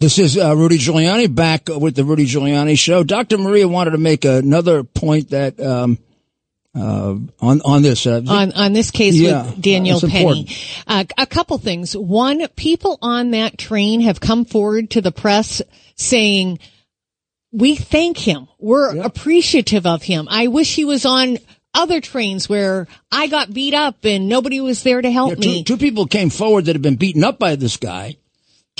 This 0.00 0.18
is 0.18 0.38
uh, 0.38 0.56
Rudy 0.56 0.78
Giuliani 0.78 1.32
back 1.32 1.68
with 1.68 1.94
the 1.94 2.04
Rudy 2.04 2.24
Giuliani 2.24 2.78
Show. 2.78 3.04
Dr. 3.04 3.36
Maria 3.36 3.68
wanted 3.68 3.90
to 3.90 3.98
make 3.98 4.24
another 4.24 4.82
point 4.82 5.28
that 5.30 5.60
um, 5.60 5.98
uh, 6.74 7.16
on 7.38 7.60
on 7.60 7.82
this. 7.82 8.06
Uh, 8.06 8.22
on 8.26 8.52
on 8.52 8.72
this 8.72 8.90
case 8.90 9.14
Yeah, 9.14 9.44
with 9.44 9.60
Daniel 9.60 10.00
Penny. 10.00 10.48
Uh, 10.86 11.04
a 11.18 11.26
couple 11.26 11.58
things. 11.58 11.94
One, 11.94 12.48
people 12.56 12.98
on 13.02 13.32
that 13.32 13.58
train 13.58 14.00
have 14.00 14.20
come 14.20 14.46
forward 14.46 14.88
to 14.92 15.02
the 15.02 15.12
press 15.12 15.60
saying, 15.96 16.60
"We 17.52 17.76
thank 17.76 18.16
him. 18.16 18.48
We're 18.58 19.02
appreciative 19.02 19.84
of 19.86 20.02
him. 20.02 20.28
I 20.30 20.46
wish 20.46 20.74
he 20.74 20.86
was 20.86 21.04
on." 21.04 21.36
Other 21.72 22.00
trains 22.00 22.48
where 22.48 22.88
I 23.12 23.28
got 23.28 23.54
beat 23.54 23.74
up 23.74 24.04
and 24.04 24.28
nobody 24.28 24.60
was 24.60 24.82
there 24.82 25.00
to 25.00 25.08
help 25.08 25.30
Yeah, 25.30 25.34
two, 25.36 25.48
me. 25.50 25.62
two 25.62 25.76
people 25.76 26.06
came 26.06 26.28
forward 26.28 26.64
that 26.64 26.74
had 26.74 26.82
been 26.82 26.96
beaten 26.96 27.22
up 27.22 27.38
by 27.38 27.54
this 27.54 27.76
guy, 27.76 28.16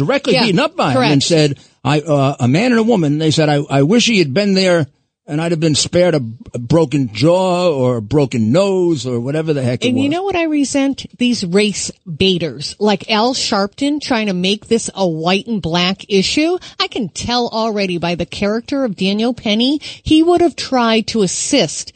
directly 0.00 0.34
Yeah, 0.34 0.44
beaten 0.44 0.58
up 0.60 0.74
by 0.76 0.92
him, 0.92 1.02
and 1.12 1.22
said, 1.22 1.58
"I 1.84 2.00
uh, 2.00 2.36
a 2.40 2.48
man 2.48 2.72
and 2.72 2.80
a 2.80 2.88
woman." 2.92 3.18
They 3.18 3.30
said, 3.30 3.48
"I 3.48 3.56
I 3.78 3.82
wish 3.82 4.06
he 4.06 4.18
had 4.18 4.32
been 4.34 4.54
there." 4.54 4.86
And 5.26 5.40
I'd 5.40 5.52
have 5.52 5.60
been 5.60 5.76
spared 5.76 6.14
a, 6.16 6.22
a 6.54 6.58
broken 6.58 7.12
jaw 7.14 7.70
or 7.70 7.98
a 7.98 8.02
broken 8.02 8.50
nose 8.50 9.06
or 9.06 9.20
whatever 9.20 9.52
the 9.52 9.62
heck 9.62 9.84
it 9.84 9.88
And 9.88 9.96
was. 9.96 10.02
you 10.02 10.08
know 10.08 10.24
what 10.24 10.34
I 10.34 10.44
resent? 10.44 11.06
These 11.18 11.44
race 11.46 11.92
baiters, 12.04 12.74
like 12.80 13.08
Al 13.08 13.32
Sharpton 13.34 14.00
trying 14.00 14.26
to 14.26 14.32
make 14.32 14.66
this 14.66 14.90
a 14.92 15.06
white 15.06 15.46
and 15.46 15.62
black 15.62 16.04
issue. 16.08 16.58
I 16.80 16.88
can 16.88 17.10
tell 17.10 17.46
already 17.48 17.96
by 17.98 18.16
the 18.16 18.26
character 18.26 18.82
of 18.82 18.96
Daniel 18.96 19.32
Penny, 19.32 19.78
he 20.02 20.20
would 20.24 20.40
have 20.40 20.56
tried 20.56 21.06
to 21.08 21.22
assist 21.22 21.92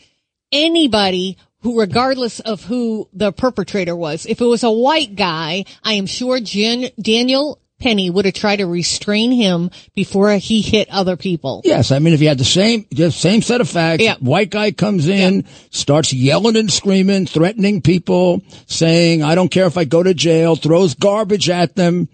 anybody 0.53 1.37
who, 1.63 1.81
regardless 1.81 2.39
of 2.41 2.63
who 2.63 3.09
the 3.13 3.33
perpetrator 3.33 3.97
was. 3.97 4.27
If 4.27 4.41
it 4.41 4.45
was 4.47 4.63
a 4.63 4.71
white 4.71 5.17
guy, 5.17 5.65
I 5.83 5.95
am 5.95 6.07
sure 6.07 6.39
Jan, 6.39 6.91
Daniel 7.01 7.59
Penny 7.85 8.09
would 8.09 8.25
have 8.25 8.33
tried 8.33 8.57
to 8.57 8.67
restrain 8.67 9.31
him 9.31 9.71
before 9.95 10.33
he 10.39 10.63
hit 10.63 10.89
other 10.89 11.19
people. 11.19 11.61
Yes, 11.67 11.93
I 11.93 11.99
mean, 11.99 12.15
if 12.15 12.23
you 12.23 12.29
had 12.29 12.39
the 12.39 12.45
same, 12.45 12.87
same 13.11 13.43
set 13.43 13.61
of 13.61 13.69
facts, 13.69 14.03
Yeah. 14.03 14.15
white 14.21 14.49
guy 14.49 14.71
comes 14.71 15.07
in, 15.07 15.45
starts 15.71 16.11
yelling 16.11 16.57
and 16.57 16.73
screaming, 16.73 17.27
threatening 17.27 17.83
people, 17.83 18.41
saying, 18.67 19.23
I 19.23 19.35
don't 19.35 19.51
care 19.51 19.67
if 19.67 19.77
I 19.77 19.85
go 19.85 20.03
to 20.03 20.15
jail, 20.15 20.57
throws 20.57 20.95
garbage 20.95 21.51
at 21.51 21.77
them, 21.77 22.09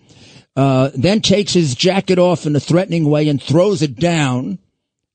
uh, 0.57 0.91
then 0.97 1.21
takes 1.21 1.53
his 1.53 1.77
jacket 1.77 2.19
off 2.19 2.47
in 2.47 2.57
a 2.57 2.61
threatening 2.61 3.09
way 3.09 3.29
and 3.29 3.41
throws 3.41 3.81
it 3.81 3.95
down 3.95 4.59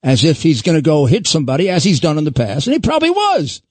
as 0.03 0.23
if 0.23 0.41
he's 0.41 0.61
going 0.61 0.77
to 0.77 0.81
go 0.81 1.05
hit 1.05 1.27
somebody, 1.27 1.69
as 1.69 1.83
he's 1.83 1.99
done 1.99 2.17
in 2.17 2.23
the 2.23 2.31
past. 2.31 2.65
And 2.67 2.73
he 2.73 2.79
probably 2.79 3.09
was. 3.09 3.61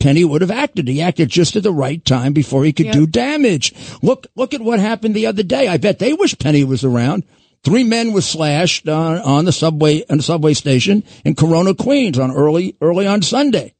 Penny 0.00 0.24
would 0.24 0.42
have 0.42 0.50
acted. 0.50 0.86
He 0.88 1.02
acted 1.02 1.28
just 1.28 1.56
at 1.56 1.62
the 1.64 1.72
right 1.72 2.04
time 2.04 2.32
before 2.32 2.64
he 2.64 2.72
could 2.72 2.86
Yeah. 2.86 2.92
do 2.92 3.06
damage. 3.06 3.72
Look, 4.02 4.28
look 4.36 4.54
at 4.54 4.60
what 4.60 4.78
happened 4.78 5.14
the 5.14 5.26
other 5.26 5.42
day. 5.42 5.66
I 5.68 5.76
bet 5.76 5.98
they 5.98 6.12
wish 6.12 6.38
Penny 6.38 6.62
was 6.64 6.84
around. 6.84 7.24
Three 7.64 7.82
men 7.82 8.12
were 8.12 8.20
slashed 8.20 8.88
on, 8.88 9.18
on 9.18 9.44
the 9.44 9.52
subway, 9.52 10.04
on 10.08 10.18
the 10.18 10.22
subway 10.22 10.54
station 10.54 11.02
in 11.24 11.34
Corona, 11.34 11.74
Queens 11.74 12.18
on 12.18 12.30
early, 12.30 12.76
early 12.80 13.06
on 13.08 13.22
Sunday 13.22 13.74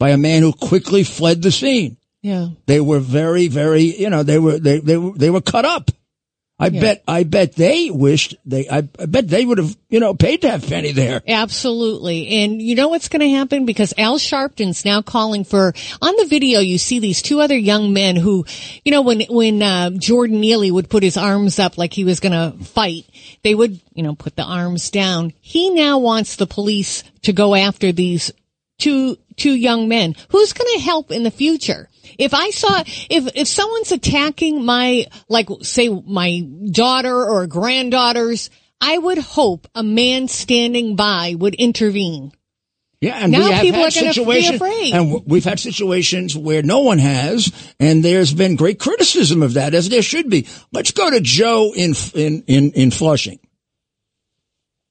by 0.00 0.10
a 0.10 0.16
man 0.16 0.42
who 0.42 0.52
quickly 0.52 1.04
fled 1.04 1.42
the 1.42 1.52
scene. 1.52 1.96
Yeah. 2.20 2.48
They 2.66 2.80
were 2.80 2.98
very, 2.98 3.46
very, 3.46 3.82
you 3.96 4.10
know, 4.10 4.24
they 4.24 4.40
were, 4.40 4.58
they, 4.58 4.80
they, 4.80 4.96
were- 4.96 5.16
they 5.16 5.30
were 5.30 5.40
cut 5.40 5.64
up. 5.64 5.92
I 6.60 6.70
bet, 6.70 7.04
I 7.06 7.22
bet 7.22 7.54
they 7.54 7.88
wished 7.88 8.34
they, 8.44 8.68
I, 8.68 8.78
I 8.98 9.06
bet 9.06 9.28
they 9.28 9.44
would 9.44 9.58
have, 9.58 9.76
you 9.88 10.00
know, 10.00 10.14
paid 10.14 10.42
to 10.42 10.50
have 10.50 10.66
Penny 10.66 10.90
there. 10.90 11.22
Absolutely. 11.26 12.26
And 12.28 12.60
you 12.60 12.74
know 12.74 12.88
what's 12.88 13.08
going 13.08 13.20
to 13.20 13.30
happen? 13.30 13.64
Because 13.64 13.94
Al 13.96 14.18
Sharpton's 14.18 14.84
now 14.84 15.00
calling 15.00 15.44
for, 15.44 15.72
on 16.02 16.16
the 16.16 16.26
video, 16.26 16.58
you 16.58 16.78
see 16.78 16.98
these 16.98 17.22
two 17.22 17.40
other 17.40 17.56
young 17.56 17.92
men 17.92 18.16
who, 18.16 18.44
you 18.84 18.90
know, 18.90 19.02
when, 19.02 19.20
when, 19.28 19.62
uh, 19.62 19.90
Jordan 19.90 20.40
Neely 20.40 20.72
would 20.72 20.90
put 20.90 21.04
his 21.04 21.16
arms 21.16 21.60
up 21.60 21.78
like 21.78 21.92
he 21.92 22.02
was 22.02 22.18
going 22.18 22.32
to 22.32 22.64
fight, 22.64 23.04
they 23.42 23.54
would, 23.54 23.80
you 23.94 24.02
know, 24.02 24.16
put 24.16 24.34
the 24.34 24.42
arms 24.42 24.90
down. 24.90 25.32
He 25.40 25.70
now 25.70 25.98
wants 25.98 26.36
the 26.36 26.46
police 26.46 27.04
to 27.22 27.32
go 27.32 27.54
after 27.54 27.92
these 27.92 28.32
two, 28.78 29.16
two 29.36 29.54
young 29.54 29.88
men. 29.88 30.16
Who's 30.30 30.52
going 30.52 30.70
to 30.74 30.82
help 30.82 31.12
in 31.12 31.22
the 31.22 31.30
future? 31.30 31.87
If 32.18 32.34
I 32.34 32.50
saw, 32.50 32.82
if, 32.86 33.36
if 33.36 33.48
someone's 33.48 33.92
attacking 33.92 34.64
my, 34.64 35.06
like, 35.28 35.48
say, 35.62 35.88
my 35.88 36.40
daughter 36.70 37.14
or 37.14 37.46
granddaughters, 37.46 38.50
I 38.80 38.98
would 38.98 39.18
hope 39.18 39.66
a 39.74 39.82
man 39.82 40.28
standing 40.28 40.96
by 40.96 41.34
would 41.38 41.54
intervene. 41.54 42.32
Yeah, 43.00 43.16
and 43.22 43.30
Now 43.30 43.46
we 43.46 43.52
have 43.52 43.62
people 43.62 43.80
had 43.80 43.92
are 43.96 44.00
gonna 44.00 44.06
be 44.08 44.12
situations, 44.12 44.54
afraid. 44.56 44.92
and 44.92 45.22
we've 45.26 45.44
had 45.44 45.60
situations 45.60 46.36
where 46.36 46.64
no 46.64 46.80
one 46.80 46.98
has, 46.98 47.52
and 47.78 48.04
there's 48.04 48.34
been 48.34 48.56
great 48.56 48.80
criticism 48.80 49.40
of 49.42 49.54
that, 49.54 49.72
as 49.72 49.88
there 49.88 50.02
should 50.02 50.28
be. 50.28 50.48
Let's 50.72 50.90
go 50.90 51.08
to 51.08 51.20
Joe 51.20 51.72
in 51.76 51.94
in 52.14 52.42
in, 52.48 52.72
in 52.72 52.90
Flushing. 52.90 53.38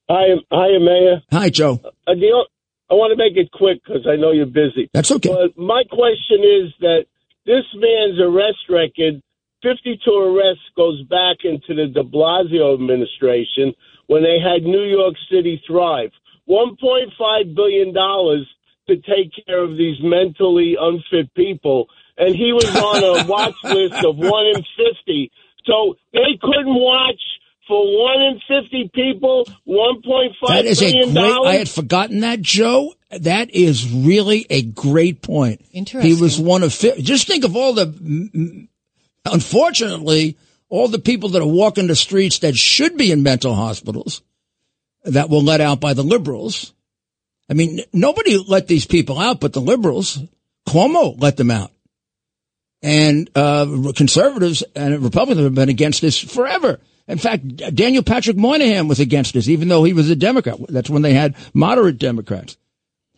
Hi, 0.10 0.36
hi, 0.50 0.78
Mayor. 0.80 1.22
Hi, 1.34 1.50
Joe. 1.50 1.82
Uh, 1.84 2.14
the 2.14 2.32
o- 2.34 2.46
I 2.90 2.94
want 2.94 3.12
to 3.12 3.18
make 3.18 3.36
it 3.36 3.52
quick 3.52 3.84
because 3.84 4.08
I 4.08 4.16
know 4.16 4.32
you're 4.32 4.46
busy. 4.46 4.90
That's 4.94 5.12
okay. 5.12 5.30
But 5.30 5.58
my 5.58 5.84
question 5.92 6.40
is 6.40 6.72
that 6.80 7.06
this 7.46 7.66
man's 7.76 8.20
arrest 8.20 8.64
record, 8.70 9.22
52 9.64 10.00
arrests, 10.12 10.64
goes 10.76 11.04
back 11.04 11.44
into 11.44 11.76
the 11.76 11.88
de 11.88 12.04
Blasio 12.04 12.74
administration 12.74 13.74
when 14.08 14.24
they 14.24 14.40
had 14.40 14.64
New 14.64 14.84
York 14.84 15.16
City 15.30 15.62
thrive. 15.68 16.12
$1.5 16.50 17.56
billion 17.56 17.94
to 17.94 18.96
take 18.96 19.32
care 19.46 19.62
of 19.62 19.78
these 19.78 19.98
mentally 20.02 20.78
unfit 20.80 21.34
people. 21.34 21.88
And 22.18 22.36
he 22.36 22.54
was 22.54 22.74
on 22.74 23.04
a 23.04 23.28
watch 23.28 23.56
list 23.64 24.04
of 24.06 24.16
1 24.18 24.46
in 24.56 24.64
50. 24.96 25.32
So 25.66 25.96
they 26.14 26.40
couldn't 26.42 26.74
watch 26.74 27.20
for 27.68 27.84
1 27.86 28.22
in 28.22 28.62
50 28.64 28.92
people, 28.94 29.46
$1.5 29.68 30.48
That 30.48 30.66
is 30.66 30.82
a 30.82 30.86
billion 30.92 31.14
great. 31.14 31.48
I 31.48 31.56
had 31.56 31.70
forgotten 31.70 32.22
that, 32.22 32.42
Joe. 32.42 32.94
That 33.12 33.52
is 33.52 33.90
really 33.92 34.46
a 34.50 34.62
great 34.62 35.22
point. 35.22 35.64
Interesting. 35.72 36.16
He 36.16 36.22
was 36.22 36.40
one 36.40 36.64
of. 36.64 36.74
fi- 36.74 37.00
Just 37.02 37.28
think 37.28 37.44
of 37.46 37.56
all 37.56 37.74
the. 37.74 38.68
Unfortunately, 39.26 40.38
all 40.70 40.88
the 40.88 41.00
people 41.00 41.30
that 41.30 41.42
are 41.42 41.48
walking 41.48 41.88
the 41.88 41.96
streets 41.96 42.40
that 42.40 42.56
should 42.56 42.98
be 42.98 43.12
in 43.12 43.24
mental 43.24 43.54
hospitals 43.54 44.22
that 45.04 45.30
were 45.30 45.38
let 45.38 45.62
out 45.62 45.80
by 45.80 45.94
the 45.94 46.04
liberals. 46.04 46.74
I 47.50 47.54
mean, 47.54 47.80
nobody 47.94 48.38
let 48.38 48.68
these 48.68 48.86
people 48.86 49.20
out 49.20 49.40
but 49.40 49.54
the 49.54 49.62
liberals. 49.62 50.20
Cuomo 50.68 51.16
let 51.22 51.38
them 51.38 51.50
out. 51.52 51.72
And 52.82 53.30
uh, 53.36 53.92
conservatives 53.96 54.64
and 54.76 55.02
Republicans 55.02 55.46
have 55.46 55.56
been 55.56 55.70
against 55.70 56.02
this 56.02 56.20
forever. 56.20 56.80
In 57.08 57.18
fact, 57.18 57.76
Daniel 57.76 58.04
Patrick 58.04 58.38
Moynihan 58.38 58.88
was 58.88 59.00
against 59.00 59.34
this, 59.34 59.48
even 59.48 59.70
though 59.70 59.84
he 59.84 59.94
was 59.94 60.10
a 60.10 60.16
Democrat. 60.16 60.58
That's 60.68 60.90
when 60.90 61.04
they 61.04 61.14
had 61.14 61.36
moderate 61.54 61.98
Democrats. 61.98 62.58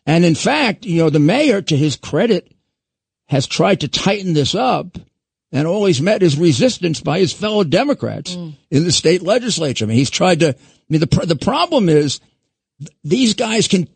And 0.05 0.23
in 0.23 0.35
fact, 0.35 0.85
you 0.85 0.97
know, 0.97 1.09
the 1.09 1.19
mayor, 1.19 1.61
to 1.61 1.77
his 1.77 1.95
credit, 1.95 2.51
has 3.27 3.47
tried 3.47 3.81
to 3.81 3.87
tighten 3.87 4.33
this 4.33 4.55
up 4.55 4.97
and 5.51 5.67
always 5.67 6.01
met 6.01 6.21
his 6.21 6.37
resistance 6.37 6.99
by 6.99 7.19
his 7.19 7.33
fellow 7.33 7.63
Democrats 7.63 8.35
mm. 8.35 8.53
in 8.69 8.83
the 8.83 8.91
state 8.91 9.21
legislature. 9.23 9.85
I 9.85 9.87
mean, 9.87 9.97
he's 9.97 10.09
tried 10.09 10.41
to, 10.41 10.49
I 10.49 10.55
mean, 10.89 11.01
the, 11.01 11.25
the 11.25 11.35
problem 11.35 11.89
is 11.89 12.19
th- 12.79 12.91
these 13.03 13.33
guys 13.33 13.67
can 13.67 13.87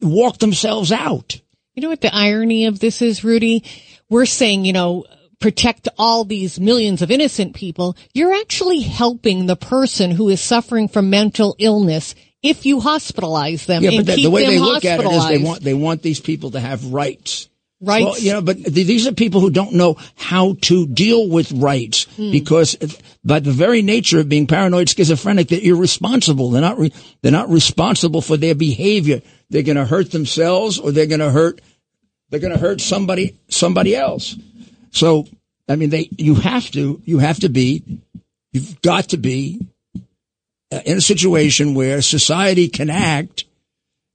walk 0.00 0.38
themselves 0.38 0.90
out. 0.90 1.40
You 1.74 1.82
know 1.82 1.88
what 1.88 2.00
the 2.00 2.14
irony 2.14 2.66
of 2.66 2.80
this 2.80 3.00
is, 3.02 3.22
Rudy? 3.22 3.64
We're 4.08 4.26
saying, 4.26 4.64
you 4.64 4.72
know, 4.72 5.04
protect 5.40 5.88
all 5.98 6.24
these 6.24 6.60
millions 6.60 7.02
of 7.02 7.10
innocent 7.10 7.54
people. 7.54 7.96
You're 8.12 8.32
actually 8.34 8.80
helping 8.80 9.46
the 9.46 9.56
person 9.56 10.10
who 10.10 10.28
is 10.28 10.40
suffering 10.40 10.86
from 10.86 11.10
mental 11.10 11.56
illness 11.58 12.14
if 12.42 12.64
you 12.64 12.78
hospitalize 12.78 13.66
them 13.66 13.82
Yeah, 13.82 13.98
but 13.98 14.06
the, 14.06 14.22
the 14.22 14.30
way 14.30 14.46
they 14.46 14.58
look 14.58 14.84
at 14.84 15.00
it 15.00 15.06
is 15.06 15.28
they 15.28 15.38
want, 15.38 15.62
they 15.62 15.74
want 15.74 16.02
these 16.02 16.20
people 16.20 16.52
to 16.52 16.60
have 16.60 16.92
rights. 16.92 17.48
Rights. 17.82 18.04
Well, 18.04 18.18
you 18.18 18.32
know, 18.32 18.42
but 18.42 18.56
th- 18.58 18.86
these 18.86 19.06
are 19.06 19.12
people 19.12 19.40
who 19.40 19.50
don't 19.50 19.72
know 19.72 19.96
how 20.14 20.56
to 20.62 20.86
deal 20.86 21.28
with 21.28 21.50
rights 21.52 22.04
Hmm. 22.16 22.30
because 22.30 22.76
by 23.24 23.40
the 23.40 23.52
very 23.52 23.80
nature 23.80 24.20
of 24.20 24.28
being 24.28 24.46
paranoid 24.46 24.88
schizophrenic, 24.90 25.48
they're 25.48 25.60
irresponsible. 25.62 26.50
They're 26.50 26.60
not, 26.60 26.78
re- 26.78 26.92
they're 27.22 27.32
not 27.32 27.48
responsible 27.48 28.20
for 28.20 28.36
their 28.36 28.54
behavior. 28.54 29.22
They're 29.48 29.62
going 29.62 29.76
to 29.76 29.86
hurt 29.86 30.10
themselves 30.10 30.78
or 30.78 30.92
they're 30.92 31.06
going 31.06 31.20
to 31.20 31.30
hurt, 31.30 31.62
they're 32.28 32.40
going 32.40 32.52
to 32.52 32.58
hurt 32.58 32.80
somebody, 32.82 33.38
somebody 33.48 33.96
else. 33.96 34.36
So, 34.90 35.26
I 35.68 35.76
mean, 35.76 35.90
they, 35.90 36.08
you 36.16 36.34
have 36.36 36.70
to, 36.72 37.00
you 37.04 37.18
have 37.18 37.40
to 37.40 37.48
be, 37.48 38.00
you've 38.52 38.80
got 38.82 39.10
to 39.10 39.16
be 39.16 39.66
uh, 40.72 40.80
in 40.84 40.98
a 40.98 41.00
situation 41.00 41.74
where 41.74 42.02
society 42.02 42.68
can 42.68 42.90
act 42.90 43.44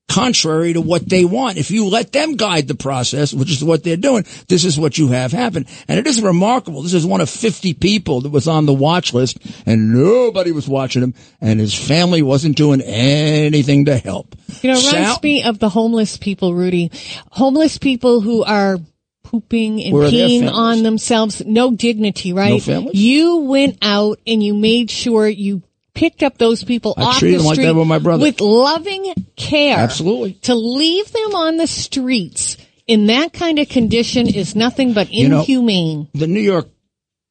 contrary 0.07 0.73
to 0.73 0.81
what 0.81 1.07
they 1.07 1.25
want. 1.25 1.57
If 1.57 1.71
you 1.71 1.89
let 1.89 2.11
them 2.11 2.35
guide 2.35 2.67
the 2.67 2.75
process, 2.75 3.33
which 3.33 3.51
is 3.51 3.63
what 3.63 3.83
they're 3.83 3.97
doing, 3.97 4.25
this 4.47 4.63
is 4.63 4.79
what 4.79 4.97
you 4.97 5.09
have 5.09 5.31
happen. 5.31 5.65
And 5.87 5.99
it 5.99 6.07
is 6.07 6.21
remarkable. 6.21 6.83
This 6.83 6.93
is 6.93 7.05
one 7.05 7.21
of 7.21 7.29
50 7.29 7.73
people 7.73 8.21
that 8.21 8.29
was 8.29 8.47
on 8.47 8.65
the 8.65 8.73
watch 8.73 9.13
list 9.13 9.37
and 9.65 9.93
nobody 9.93 10.51
was 10.51 10.67
watching 10.67 11.01
him 11.01 11.13
and 11.41 11.59
his 11.59 11.73
family 11.73 12.21
wasn't 12.21 12.55
doing 12.55 12.81
anything 12.81 13.85
to 13.85 13.97
help. 13.97 14.35
You 14.61 14.71
know, 14.71 14.77
it 14.77 14.87
reminds 14.87 15.09
Sal- 15.09 15.19
me 15.23 15.43
of 15.43 15.59
the 15.59 15.69
homeless 15.69 16.17
people, 16.17 16.53
Rudy. 16.53 16.91
Homeless 17.31 17.77
people 17.77 18.21
who 18.21 18.43
are 18.43 18.77
pooping 19.25 19.83
and 19.83 19.93
Where 19.93 20.07
peeing 20.09 20.49
on 20.51 20.83
themselves. 20.83 21.43
No 21.45 21.71
dignity, 21.71 22.31
right? 22.31 22.51
No 22.51 22.59
families? 22.59 22.95
You 22.95 23.37
went 23.37 23.79
out 23.81 24.19
and 24.25 24.41
you 24.41 24.53
made 24.53 24.89
sure 24.89 25.27
you 25.27 25.63
picked 25.93 26.23
up 26.23 26.37
those 26.37 26.63
people 26.63 26.93
I 26.97 27.03
off 27.03 27.19
the 27.19 27.37
like 27.39 27.55
street 27.55 27.73
my 27.73 27.99
brother. 27.99 28.21
with 28.21 28.39
loving 28.39 29.13
care. 29.35 29.77
Absolutely. 29.77 30.33
To 30.43 30.55
leave 30.55 31.11
them 31.11 31.35
on 31.35 31.57
the 31.57 31.67
streets 31.67 32.57
in 32.85 33.07
that 33.07 33.33
kind 33.33 33.59
of 33.59 33.67
condition 33.67 34.27
is 34.27 34.55
nothing 34.55 34.93
but 34.93 35.11
You 35.11 35.29
know- 35.29 35.39
inhumane. 35.39 36.07
the 36.13 36.27
New 36.27 36.41
York 36.41 36.69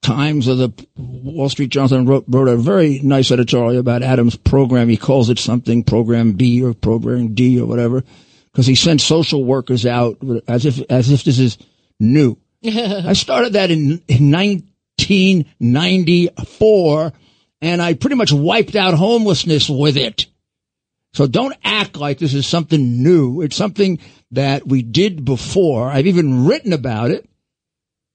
Times 0.03 0.49
or 0.49 0.55
the 0.55 0.71
Wall 0.99 1.49
Street 1.49 1.71
Journal 1.71 2.05
wrote, 2.05 2.25
wrote 2.29 2.49
a 2.49 2.57
very 2.57 3.01
nice 3.03 3.31
editorial 3.31 3.81
about 3.81 4.03
Adams' 4.03 4.37
program. 4.37 4.89
He 4.91 4.99
calls 4.99 5.31
it 5.31 5.39
something 5.39 5.83
Program 5.83 6.33
B 6.33 6.63
or 6.63 6.75
Program 6.75 7.35
D 7.35 7.59
or 7.59 7.65
whatever, 7.67 8.05
because 8.53 8.67
he 8.67 8.75
sent 8.75 9.01
social 9.01 9.45
workers 9.45 9.87
out 9.87 10.19
as 10.47 10.67
if 10.67 10.79
as 10.91 11.11
if 11.11 11.25
this 11.25 11.39
is 11.39 11.57
new. 12.01 12.37
I 12.65 13.13
started 13.13 13.53
that 13.55 13.71
in, 13.71 14.03
in 14.09 14.31
1994, 14.31 17.13
and 17.61 17.83
I 17.83 17.95
pretty 17.95 18.17
much 18.17 18.33
wiped 18.33 18.77
out 18.77 18.95
homelessness 18.95 19.69
with 19.69 19.97
it. 19.97 20.27
So 21.13 21.27
don't 21.27 21.57
act 21.63 21.97
like 21.97 22.19
this 22.19 22.35
is 22.35 22.47
something 22.47 23.03
new. 23.03 23.41
It's 23.43 23.57
something 23.57 23.99
that 24.33 24.67
we 24.67 24.83
did 24.83 25.25
before. 25.25 25.89
I've 25.89 26.09
even 26.09 26.47
written 26.47 26.73
about 26.73 27.13
it 27.13 27.29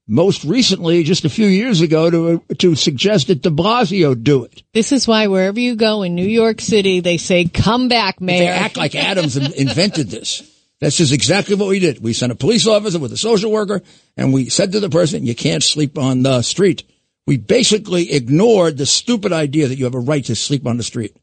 most 0.06 0.44
recently, 0.44 1.04
just 1.04 1.24
a 1.24 1.30
few 1.30 1.46
years 1.46 1.80
ago, 1.82 2.10
to 2.10 2.44
to 2.56 2.76
suggest 2.76 3.28
that 3.28 3.42
De 3.44 3.50
Blasio 3.50 4.22
do 4.22 4.44
it. 4.44 4.64
This 4.74 4.92
is 4.92 5.08
why 5.08 5.28
wherever 5.28 5.60
you 5.60 5.76
go 5.76 6.04
in 6.04 6.16
New 6.16 6.28
York 6.28 6.60
City, 6.60 7.00
they 7.00 7.16
say, 7.18 7.46
come 7.46 7.88
back, 7.88 8.20
They 8.20 8.26
mayor. 8.26 8.52
act 8.52 8.76
like 8.76 8.96
Adams 8.96 9.38
invented 9.38 10.10
this. 10.10 10.42
That's 10.80 10.98
just 10.98 11.14
exactly 11.14 11.56
what 11.56 11.68
we 11.68 11.80
did. 11.80 12.02
We 12.02 12.14
sent 12.14 12.32
a 12.32 12.36
police 12.36 12.66
officer 12.66 13.00
with 13.00 13.12
a 13.12 13.18
social 13.18 13.52
worker, 13.52 13.82
and 14.16 14.34
we 14.34 14.50
said 14.50 14.72
to 14.72 14.80
the 14.80 14.90
person, 14.90 15.26
"You 15.26 15.36
can't 15.36 15.64
sleep 15.64 15.98
on 15.98 16.24
the 16.24 16.42
street." 16.42 16.84
We 17.28 17.38
basically 17.38 18.12
ignored 18.12 18.78
the 18.78 18.86
stupid 18.86 19.32
idea 19.32 19.68
that 19.68 19.78
you 19.78 19.84
have 19.84 19.94
a 19.94 20.00
right 20.00 20.26
to 20.26 20.36
sleep 20.36 20.66
on 20.66 20.78
the 20.78 20.84
street. 20.84 21.16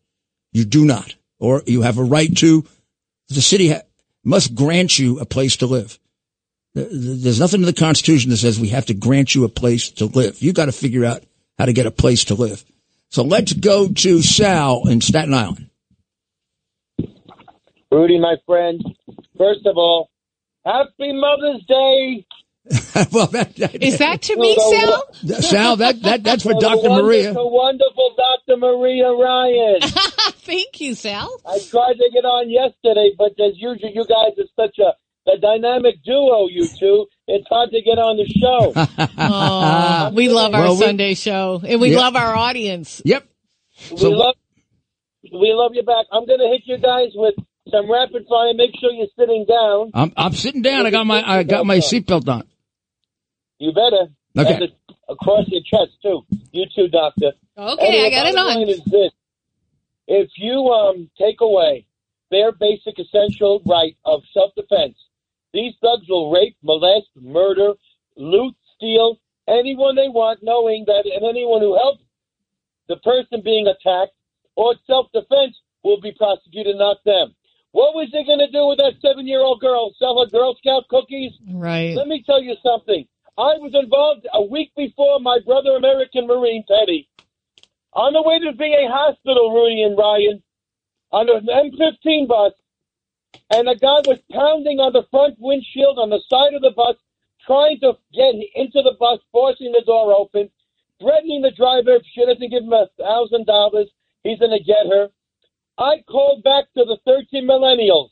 You 0.52 0.64
do 0.64 0.84
not. 0.84 1.14
Or 1.38 1.62
you 1.66 1.82
have 1.82 1.98
a 1.98 2.04
right 2.04 2.34
to, 2.38 2.64
the 3.28 3.42
city 3.42 3.70
ha- 3.70 3.82
must 4.22 4.54
grant 4.54 4.98
you 4.98 5.18
a 5.18 5.26
place 5.26 5.56
to 5.56 5.66
live. 5.66 5.98
There's 6.74 7.40
nothing 7.40 7.60
in 7.60 7.66
the 7.66 7.72
Constitution 7.72 8.30
that 8.30 8.36
says 8.36 8.60
we 8.60 8.68
have 8.68 8.86
to 8.86 8.94
grant 8.94 9.34
you 9.34 9.44
a 9.44 9.48
place 9.48 9.90
to 9.92 10.06
live. 10.06 10.40
You 10.40 10.52
got 10.52 10.66
to 10.66 10.72
figure 10.72 11.04
out 11.04 11.24
how 11.58 11.64
to 11.64 11.72
get 11.72 11.86
a 11.86 11.90
place 11.90 12.26
to 12.26 12.34
live. 12.34 12.64
So 13.10 13.24
let's 13.24 13.52
go 13.52 13.88
to 13.88 14.22
Sal 14.22 14.86
in 14.88 15.00
Staten 15.00 15.34
Island. 15.34 15.70
Rudy, 17.96 18.20
my 18.20 18.36
friend, 18.44 18.82
first 19.38 19.64
of 19.64 19.78
all, 19.78 20.10
happy 20.66 21.12
Mother's 21.14 21.64
Day. 21.66 22.26
well, 23.12 23.26
that, 23.28 23.54
that, 23.56 23.82
Is 23.82 23.98
that 23.98 24.20
to 24.22 24.36
me, 24.36 24.54
Sal? 24.54 25.04
Sal, 25.40 25.76
that, 25.76 26.02
that 26.02 26.22
that's 26.22 26.42
for 26.42 26.52
Dr. 26.52 26.76
wonderful, 26.90 27.02
Maria. 27.04 27.32
The 27.32 27.46
wonderful 27.46 28.14
Dr. 28.18 28.56
Maria 28.58 29.10
Ryan. 29.12 29.80
Thank 30.44 30.78
you, 30.82 30.94
Sal. 30.94 31.40
I 31.46 31.58
tried 31.70 31.94
to 31.94 32.10
get 32.12 32.24
on 32.26 32.50
yesterday, 32.50 33.12
but 33.16 33.32
as 33.42 33.54
usual, 33.56 33.90
you 33.94 34.04
guys 34.04 34.36
are 34.38 34.50
such 34.66 34.78
a, 34.78 35.30
a 35.30 35.38
dynamic 35.38 36.02
duo, 36.04 36.48
you 36.48 36.68
two. 36.78 37.06
It's 37.28 37.46
hard 37.48 37.70
to 37.70 37.80
get 37.80 37.98
on 37.98 38.18
the 38.18 38.26
show. 38.26 39.08
Aw, 39.18 40.10
we 40.12 40.28
love 40.28 40.52
our 40.54 40.62
Well, 40.64 40.76
we- 40.76 40.84
Sunday 40.84 41.14
show, 41.14 41.62
and 41.66 41.80
we 41.80 41.92
Yeah. 41.92 41.98
love 42.00 42.16
our 42.16 42.34
audience. 42.36 43.00
Yep. 43.06 43.26
we 43.92 43.96
So- 43.96 44.10
love 44.10 44.34
we 45.32 45.52
love 45.54 45.72
you 45.74 45.82
back. 45.82 46.06
I'm 46.12 46.26
going 46.26 46.38
to 46.38 46.46
hit 46.48 46.62
you 46.66 46.78
guys 46.78 47.10
with 47.14 47.34
some 47.70 47.90
rapid 47.90 48.26
fire. 48.28 48.52
Make 48.54 48.78
sure 48.78 48.90
you're 48.92 49.06
sitting 49.18 49.44
down. 49.48 49.90
I'm 49.94 50.12
I'm 50.16 50.32
sitting 50.32 50.62
down. 50.62 50.86
I 50.86 50.90
got 50.90 51.06
my 51.06 51.22
I 51.28 51.42
got 51.42 51.66
my 51.66 51.78
seatbelt 51.78 52.28
on. 52.28 52.44
You 53.58 53.72
better. 53.72 54.12
Okay. 54.38 54.64
And 54.64 54.72
across 55.08 55.46
your 55.48 55.62
chest 55.62 55.96
too. 56.02 56.24
You 56.52 56.66
too, 56.74 56.88
doctor. 56.88 57.32
Okay, 57.56 57.86
Anyway, 57.86 58.06
I 58.06 58.10
got 58.10 58.26
it 58.26 58.34
bottom 58.34 58.48
on. 58.48 58.54
line 58.56 58.68
is 58.68 58.84
this: 58.84 59.12
if 60.06 60.30
you 60.36 60.68
um 60.68 61.10
take 61.18 61.40
away 61.40 61.86
their 62.30 62.52
basic 62.52 62.98
essential 62.98 63.62
right 63.64 63.96
of 64.04 64.20
self-defense, 64.34 64.96
these 65.52 65.74
thugs 65.80 66.06
will 66.08 66.30
rape, 66.30 66.56
molest, 66.62 67.08
murder, 67.20 67.74
loot, 68.16 68.54
steal 68.74 69.18
anyone 69.48 69.94
they 69.94 70.08
want, 70.08 70.40
knowing 70.42 70.84
that 70.86 71.04
and 71.06 71.24
anyone 71.24 71.60
who 71.60 71.76
helps 71.76 72.02
the 72.88 72.96
person 72.96 73.42
being 73.44 73.66
attacked 73.66 74.12
or 74.56 74.74
self-defense 74.86 75.56
will 75.82 76.00
be 76.00 76.12
prosecuted, 76.12 76.76
not 76.76 76.98
them. 77.04 77.34
What 77.76 77.92
was 77.92 78.08
they 78.08 78.24
going 78.24 78.40
to 78.40 78.48
do 78.48 78.72
with 78.72 78.80
that 78.80 78.96
seven-year-old 79.04 79.60
girl? 79.60 79.92
Sell 79.98 80.16
her 80.24 80.30
Girl 80.32 80.56
Scout 80.56 80.88
cookies? 80.88 81.32
Right. 81.44 81.92
Let 81.94 82.08
me 82.08 82.24
tell 82.24 82.40
you 82.40 82.56
something. 82.64 83.04
I 83.36 83.60
was 83.60 83.76
involved 83.76 84.26
a 84.32 84.40
week 84.40 84.72
before 84.74 85.20
my 85.20 85.40
brother, 85.44 85.76
American 85.76 86.26
Marine 86.26 86.64
Petty, 86.66 87.06
on 87.92 88.14
the 88.14 88.22
way 88.24 88.38
to 88.40 88.56
VA 88.56 88.88
hospital, 88.88 89.52
Rudy 89.52 89.82
and 89.82 89.92
Ryan, 89.92 90.42
on 91.12 91.28
an 91.28 91.44
M15 91.52 92.26
bus, 92.26 92.54
and 93.52 93.68
a 93.68 93.76
guy 93.76 94.00
was 94.08 94.24
pounding 94.32 94.80
on 94.80 94.94
the 94.94 95.04
front 95.10 95.36
windshield 95.38 95.98
on 95.98 96.08
the 96.08 96.24
side 96.32 96.54
of 96.56 96.62
the 96.62 96.72
bus, 96.72 96.96
trying 97.44 97.78
to 97.80 97.92
get 98.16 98.32
into 98.56 98.80
the 98.80 98.96
bus, 98.98 99.20
forcing 99.32 99.72
the 99.72 99.84
door 99.84 100.16
open, 100.16 100.48
threatening 100.98 101.42
the 101.42 101.52
driver 101.52 102.00
if 102.00 102.08
she 102.08 102.24
doesn't 102.24 102.48
give 102.48 102.64
him 102.64 102.72
a 102.72 102.88
thousand 102.96 103.44
dollars, 103.44 103.92
he's 104.24 104.38
going 104.38 104.56
to 104.56 104.64
get 104.64 104.88
her. 104.88 105.12
I 105.78 106.02
called 106.08 106.42
back 106.42 106.64
to 106.74 106.84
the 106.84 106.98
13 107.04 107.46
millennials 107.46 108.10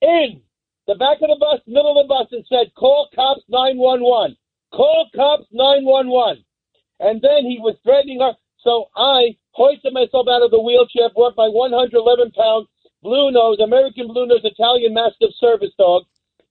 in 0.00 0.42
the 0.86 0.94
back 0.94 1.18
of 1.22 1.28
the 1.28 1.38
bus, 1.40 1.60
middle 1.66 1.98
of 1.98 2.04
the 2.04 2.08
bus, 2.08 2.28
and 2.30 2.44
said, 2.46 2.74
call 2.74 3.08
cops 3.14 3.42
911. 3.48 4.36
Call 4.72 5.08
cops 5.14 5.46
911. 5.52 6.44
And 7.00 7.20
then 7.22 7.44
he 7.44 7.58
was 7.58 7.76
threatening 7.82 8.20
her. 8.20 8.34
So 8.62 8.90
I 8.96 9.36
hoisted 9.52 9.92
myself 9.92 10.26
out 10.28 10.42
of 10.42 10.50
the 10.50 10.60
wheelchair, 10.60 11.10
brought 11.14 11.36
my 11.36 11.48
111 11.48 12.32
pound 12.32 12.66
blue 13.02 13.30
nose, 13.30 13.60
American 13.60 14.08
blue 14.08 14.26
nose 14.26 14.44
Italian 14.44 14.94
Mastiff 14.94 15.34
service 15.38 15.74
dog. 15.78 16.04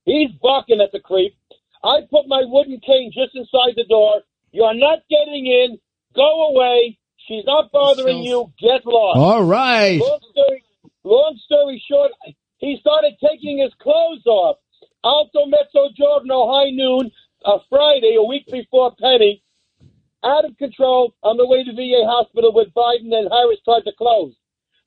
He's 0.04 0.30
barking 0.42 0.80
at 0.80 0.92
the 0.92 1.00
creep. 1.00 1.36
I 1.82 2.00
put 2.10 2.28
my 2.28 2.42
wooden 2.44 2.80
cane 2.80 3.12
just 3.12 3.34
inside 3.34 3.76
the 3.76 3.84
door. 3.88 4.22
You're 4.52 4.74
not 4.74 5.00
getting 5.10 5.46
in. 5.46 5.78
Go 6.14 6.54
away. 6.54 6.98
She's 7.26 7.44
not 7.44 7.72
bothering 7.72 8.22
you. 8.22 8.52
Get 8.60 8.86
lost. 8.86 9.18
All 9.18 9.44
right. 9.44 9.98
Long 9.98 10.20
story, 10.30 10.33
long 11.14 11.38
story 11.44 11.82
short, 11.88 12.10
he 12.58 12.76
started 12.80 13.14
taking 13.22 13.58
his 13.58 13.72
clothes 13.80 14.26
off. 14.26 14.56
Alto 15.04 15.46
Mezzo 15.46 15.90
Giorno, 15.96 16.50
high 16.50 16.70
noon, 16.70 17.10
a 17.44 17.58
Friday, 17.68 18.16
a 18.18 18.22
week 18.22 18.46
before 18.50 18.94
Penny, 19.00 19.42
out 20.24 20.44
of 20.44 20.56
control 20.56 21.14
on 21.22 21.36
the 21.36 21.46
way 21.46 21.62
to 21.62 21.72
VA 21.72 22.02
hospital 22.06 22.52
with 22.52 22.72
Biden 22.74 23.12
and 23.12 23.28
Harris 23.30 23.60
tried 23.64 23.84
to 23.84 23.92
close. 23.96 24.34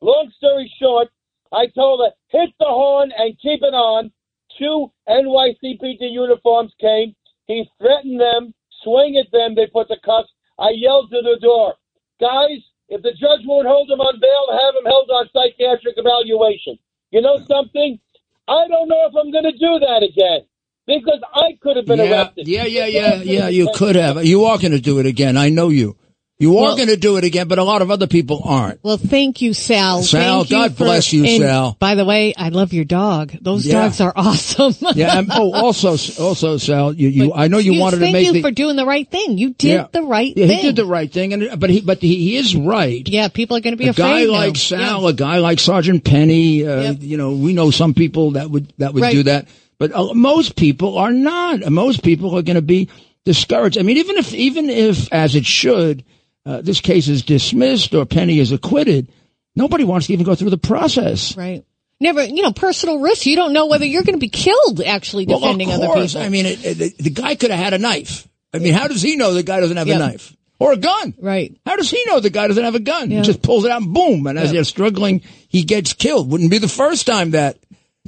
Long 0.02 0.32
story 0.38 0.72
short, 0.80 1.10
I 1.54 1.68
told 1.68 2.02
her, 2.02 2.12
hit 2.30 2.50
the 2.60 2.66
horn 2.66 3.12
and 3.18 3.40
keep 3.40 3.62
it 3.62 3.74
on. 3.74 4.12
Two 4.58 4.92
NYCPD 5.08 6.12
uniforms 6.12 6.74
came. 6.82 7.16
He 7.46 7.70
threatened 7.80 8.20
them, 8.20 8.54
swing 8.84 9.18
at 9.18 9.32
them. 9.32 9.56
They 9.56 9.68
put 9.68 9.88
the 9.88 9.98
cuffs. 10.04 10.30
I 10.60 10.72
yelled 10.72 11.12
to 11.12 11.22
the 11.22 11.38
door, 11.40 11.76
guys, 12.20 12.60
if 12.90 13.02
the 13.02 13.12
judge 13.12 13.44
won't 13.46 13.68
hold 13.68 13.90
him 13.90 14.00
on 14.00 14.20
bail, 14.20 14.46
have 14.58 14.76
him 14.76 14.86
held 14.86 15.10
on 15.10 15.30
psychiatric 15.34 15.96
evaluation. 15.98 16.78
You 17.12 17.22
know 17.22 17.40
something? 17.48 18.00
I 18.48 18.68
don't 18.68 18.88
know 18.88 19.08
if 19.08 19.16
I'm 19.16 19.32
going 19.32 19.44
to 19.44 19.52
do 19.52 19.80
that 19.80 20.04
again 20.04 20.48
because 20.86 21.20
I 21.34 21.58
could 21.62 21.78
have 21.78 21.86
been 21.86 22.00
Yeah, 22.00 22.24
arrested. 22.24 22.48
yeah, 22.48 22.66
yeah, 22.66 22.86
yeah, 22.86 23.16
yeah. 23.22 23.48
You 23.50 23.70
could 23.74 23.96
have. 23.96 24.24
You 24.26 24.46
are 24.46 24.58
going 24.58 24.72
to 24.72 24.80
do 24.80 25.00
it 25.00 25.06
again. 25.06 25.36
I 25.38 25.50
know 25.50 25.70
you. 25.70 25.98
You 26.40 26.60
are 26.60 26.62
Well- 26.66 26.76
going 26.76 26.90
to 26.90 26.98
do 26.98 27.18
it 27.18 27.24
again, 27.24 27.48
but 27.48 27.58
a 27.58 27.64
lot 27.64 27.82
of 27.82 27.90
other 27.90 28.06
people 28.06 28.44
aren't. 28.46 28.78
Well, 28.84 28.98
thank 28.98 29.42
you, 29.42 29.56
Sal. 29.56 30.04
Sal, 30.04 30.40
Thank 30.44 30.52
you 30.52 30.56
God 30.58 30.78
for- 30.78 30.84
bless 30.84 31.12
you, 31.12 31.26
Sal. 31.40 31.76
By 31.80 31.96
the 31.96 32.06
way, 32.06 32.36
I 32.38 32.50
love 32.50 32.74
your 32.74 32.86
dog. 32.86 33.34
Those 33.42 33.66
Yeah. 33.66 33.82
dogs 33.86 34.00
are 34.02 34.14
awesome. 34.16 34.76
Yeah. 34.96 35.18
And, 35.18 35.32
oh, 35.34 35.52
also, 35.52 35.98
also, 36.24 36.58
Sal, 36.58 36.94
you, 36.94 37.08
you 37.10 37.34
I 37.34 37.48
know 37.48 37.58
you 37.58 37.72
Excuse- 37.72 37.82
wanted 37.82 37.96
to 37.98 38.02
make. 38.04 38.14
thank 38.14 38.26
you 38.28 38.34
the. 38.34 38.42
for 38.44 38.52
doing 38.52 38.76
the 38.76 38.86
right 38.86 39.10
thing. 39.10 39.40
You 39.40 39.56
did 39.58 39.68
Yeah. 39.70 39.88
the 39.92 40.04
right 40.04 40.32
yeah, 40.36 40.46
thing. 40.46 40.58
he 40.58 40.62
did 40.62 40.76
the 40.76 40.86
right 40.86 41.12
thing, 41.12 41.34
and 41.34 41.60
but 41.60 41.72
he, 41.72 41.82
but 41.82 42.04
he, 42.04 42.16
he 42.18 42.36
is 42.38 42.56
right. 42.56 43.02
Yeah, 43.10 43.30
people 43.30 43.58
are 43.58 43.62
going 43.62 43.74
to 43.76 43.84
be 43.84 43.88
afraid. 43.88 44.06
a 44.06 44.08
guy 44.08 44.20
afraid 44.20 44.28
now. 44.32 44.38
like 44.38 44.58
Sal, 44.58 45.02
Yeah. 45.02 45.10
a 45.10 45.14
guy 45.14 45.38
like 45.40 45.60
Sergeant 45.60 46.04
Penny, 46.04 46.68
uh, 46.68 46.82
Yep. 46.82 46.98
you 47.02 47.18
know, 47.18 47.32
we 47.32 47.54
know 47.54 47.72
some 47.72 47.96
people 47.96 48.32
that 48.32 48.52
would 48.52 48.72
that 48.78 48.94
would 48.94 49.02
Right. 49.02 49.12
do 49.14 49.24
that, 49.24 49.48
but 49.80 49.92
uh, 49.92 50.14
most 50.14 50.56
people 50.56 51.00
are 51.00 51.12
not. 51.12 51.68
Most 51.72 52.04
people 52.04 52.38
are 52.38 52.44
going 52.44 52.58
to 52.58 52.62
be 52.62 52.90
discouraged. 53.26 53.80
I 53.80 53.82
mean, 53.82 53.98
even 53.98 54.18
if 54.18 54.36
even 54.36 54.70
if 54.70 55.12
as 55.12 55.34
it 55.34 55.48
should, 55.48 56.04
uh, 56.48 56.62
this 56.62 56.80
case 56.82 57.08
is 57.10 57.24
dismissed 57.24 57.94
or 57.94 58.06
Penny 58.06 58.40
is 58.40 58.52
acquitted, 58.52 59.12
nobody 59.56 59.84
wants 59.84 60.08
to 60.08 60.14
even 60.14 60.26
go 60.26 60.34
through 60.34 60.50
the 60.50 60.58
process. 60.58 61.36
Right. 61.36 61.66
Never, 62.00 62.24
you 62.24 62.42
know, 62.44 62.54
personal 62.54 63.00
risk. 63.00 63.26
You 63.26 63.36
don't 63.36 63.54
know 63.54 63.66
whether 63.66 63.86
you're 63.86 64.04
going 64.04 64.16
to 64.16 64.20
be 64.20 64.30
killed 64.30 64.82
actually 64.82 65.26
defending 65.26 65.68
Well, 65.70 65.78
of 65.82 65.90
other 65.90 65.94
course. 65.96 66.14
people. 66.14 66.26
I 66.26 66.30
mean, 66.30 66.46
it, 66.46 66.64
it, 66.64 66.98
the, 67.00 67.10
guy 67.10 67.36
could 67.36 67.50
have 67.52 67.60
had 67.60 67.74
a 67.74 67.80
knife. 67.80 68.28
I 68.54 68.60
mean, 68.60 68.74
how 68.74 68.88
does 68.88 69.02
he 69.02 69.16
know 69.18 69.34
the 69.34 69.44
guy 69.44 69.60
doesn't 69.60 69.78
have 69.78 69.88
Yeah. 69.88 69.96
a 69.96 70.00
knife 70.00 70.36
or 70.60 70.74
a 70.74 70.78
gun? 70.78 71.16
right. 71.20 71.58
How 71.66 71.76
does 71.76 71.90
he 71.90 72.04
know 72.06 72.20
the 72.20 72.30
guy 72.30 72.48
doesn't 72.48 72.64
have 72.64 72.76
a 72.76 72.80
gun? 72.80 73.10
Yeah. 73.12 73.18
He 73.18 73.24
just 73.24 73.42
pulls 73.42 73.66
it 73.66 73.72
out 73.72 73.82
and 73.82 73.94
boom. 73.94 74.28
And 74.28 74.38
as 74.40 74.50
Yeah. 74.50 74.54
they're 74.54 74.64
struggling, 74.64 75.22
he 75.50 75.64
gets 75.64 75.94
killed. 75.94 76.32
Wouldn't 76.32 76.52
be 76.52 76.60
the 76.60 76.68
first 76.68 77.08
time 77.08 77.32
that, 77.32 77.58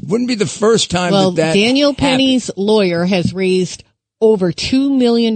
wouldn't 0.02 0.28
be 0.30 0.36
the 0.36 0.46
first 0.46 0.92
time 0.92 1.12
Well, 1.12 1.32
that 1.32 1.48
that 1.48 1.54
Daniel 1.56 1.92
happened. 1.92 2.08
Penny's 2.08 2.52
lawyer 2.56 3.04
has 3.06 3.34
raised 3.34 3.84
over 4.22 4.52
$2 4.52 4.96
million 4.96 5.36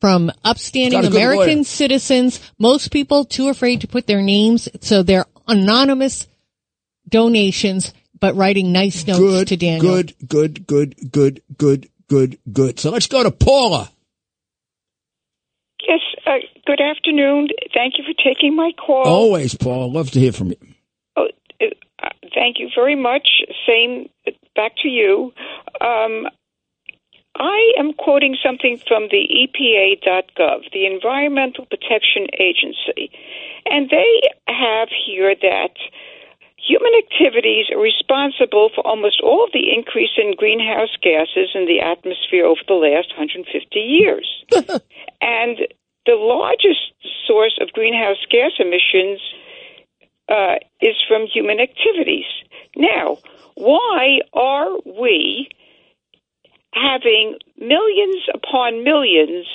from 0.00 0.32
upstanding 0.44 1.00
Got 1.00 1.06
a 1.06 1.10
good 1.10 1.16
American 1.16 1.56
lawyer. 1.56 1.64
citizens. 1.64 2.52
Most 2.58 2.90
people 2.90 3.24
too 3.24 3.48
afraid 3.48 3.82
to 3.82 3.86
put 3.88 4.06
their 4.06 4.22
names, 4.22 4.68
so 4.80 5.02
they're 5.02 5.26
anonymous 5.46 6.26
donations, 7.08 7.92
but 8.18 8.34
writing 8.34 8.72
nice 8.72 9.06
notes 9.06 9.18
Good, 9.18 9.48
to 9.48 9.56
Daniel. 9.56 9.80
good, 9.80 10.14
good, 10.26 10.66
good, 10.66 11.10
good, 11.12 11.42
good, 11.56 11.88
good, 12.08 12.38
good. 12.50 12.78
So 12.78 12.90
let's 12.90 13.06
go 13.06 13.22
to 13.22 13.30
Paula. 13.30 13.90
Yes, 15.86 16.00
uh, 16.26 16.32
good 16.66 16.80
afternoon. 16.80 17.48
Thank 17.74 17.94
you 17.98 18.04
for 18.04 18.14
taking 18.22 18.54
my 18.54 18.70
call. 18.78 19.04
Always, 19.04 19.54
Paula. 19.54 19.86
Love 19.86 20.10
to 20.12 20.20
hear 20.20 20.32
from 20.32 20.48
you. 20.48 20.56
Oh, 21.16 21.26
uh, 21.60 22.08
thank 22.34 22.58
you 22.58 22.68
very 22.74 22.94
much. 22.96 23.28
Same 23.66 24.08
back 24.54 24.72
to 24.82 24.88
you. 24.88 25.32
Um, 25.80 26.26
I 27.36 27.72
am 27.78 27.92
quoting 27.92 28.36
something 28.42 28.78
from 28.88 29.08
the 29.10 29.22
EPA.gov, 29.30 30.72
the 30.72 30.86
Environmental 30.86 31.64
Protection 31.66 32.26
Agency, 32.38 33.10
and 33.66 33.88
they 33.88 34.30
have 34.48 34.88
here 35.06 35.34
that 35.34 35.74
human 36.58 36.92
activities 36.98 37.66
are 37.72 37.80
responsible 37.80 38.70
for 38.74 38.86
almost 38.86 39.20
all 39.22 39.44
of 39.44 39.52
the 39.52 39.72
increase 39.74 40.10
in 40.18 40.34
greenhouse 40.36 40.96
gases 41.02 41.50
in 41.54 41.66
the 41.66 41.80
atmosphere 41.80 42.44
over 42.44 42.60
the 42.66 42.74
last 42.74 43.08
150 43.16 43.78
years. 43.78 44.44
and 45.20 45.58
the 46.06 46.16
largest 46.16 46.92
source 47.26 47.58
of 47.60 47.72
greenhouse 47.72 48.18
gas 48.30 48.52
emissions 48.58 49.20
uh, 50.28 50.56
is 50.80 50.96
from 51.08 51.26
human 51.26 51.60
activities. 51.60 52.26
Now, 52.76 53.18
why 53.54 54.20
are 54.32 54.78
we 54.84 55.48
having 56.72 57.38
millions 57.58 58.22
upon 58.34 58.84
millions 58.84 59.46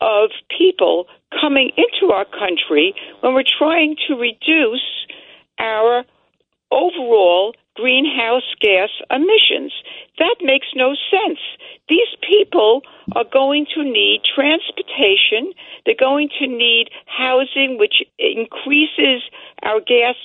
of 0.00 0.30
people 0.56 1.06
coming 1.40 1.70
into 1.76 2.12
our 2.12 2.24
country 2.24 2.94
when 3.20 3.34
we're 3.34 3.42
trying 3.58 3.96
to 4.06 4.14
reduce 4.14 5.06
our 5.58 6.04
overall 6.70 7.54
greenhouse 7.74 8.54
gas 8.60 8.90
emissions. 9.10 9.72
That 10.18 10.36
makes 10.42 10.66
no 10.74 10.94
sense. 11.10 11.38
These 11.88 12.10
people 12.28 12.82
are 13.14 13.24
going 13.24 13.66
to 13.74 13.84
need 13.84 14.22
transportation. 14.24 15.52
They're 15.86 15.94
going 15.98 16.28
to 16.40 16.46
need 16.46 16.90
housing, 17.06 17.78
which 17.78 18.02
increases 18.18 19.22
our 19.62 19.80
gas 19.80 20.16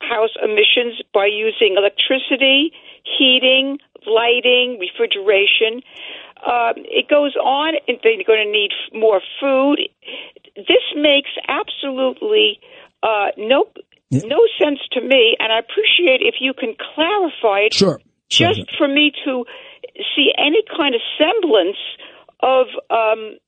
house 0.00 0.30
emissions 0.42 1.02
by 1.12 1.26
using 1.26 1.76
electricity, 1.76 2.72
heating, 3.18 3.78
lighting, 4.06 4.78
refrigeration. 4.80 5.82
Um, 6.44 6.74
it 6.84 7.08
goes 7.08 7.34
on, 7.36 7.74
and 7.88 7.98
they're 8.02 8.22
going 8.26 8.44
to 8.44 8.52
need 8.52 8.70
more 8.92 9.20
food. 9.40 9.80
This 10.56 10.84
makes 10.96 11.30
absolutely 11.48 12.60
uh, 13.02 13.32
no 13.36 13.66
no 14.10 14.40
sense 14.58 14.78
to 14.92 15.00
me, 15.00 15.36
and 15.38 15.52
I 15.52 15.58
appreciate 15.58 16.22
if 16.22 16.36
you 16.40 16.54
can 16.54 16.74
clarify 16.94 17.66
it. 17.66 17.74
Sure. 17.74 18.00
sure. 18.30 18.48
Just 18.48 18.70
for 18.78 18.86
me 18.86 19.12
to 19.24 19.44
see 20.14 20.30
any 20.38 20.62
kind 20.76 20.94
of 20.94 21.00
semblance 21.18 21.76
of 22.40 22.66
um, 22.90 23.38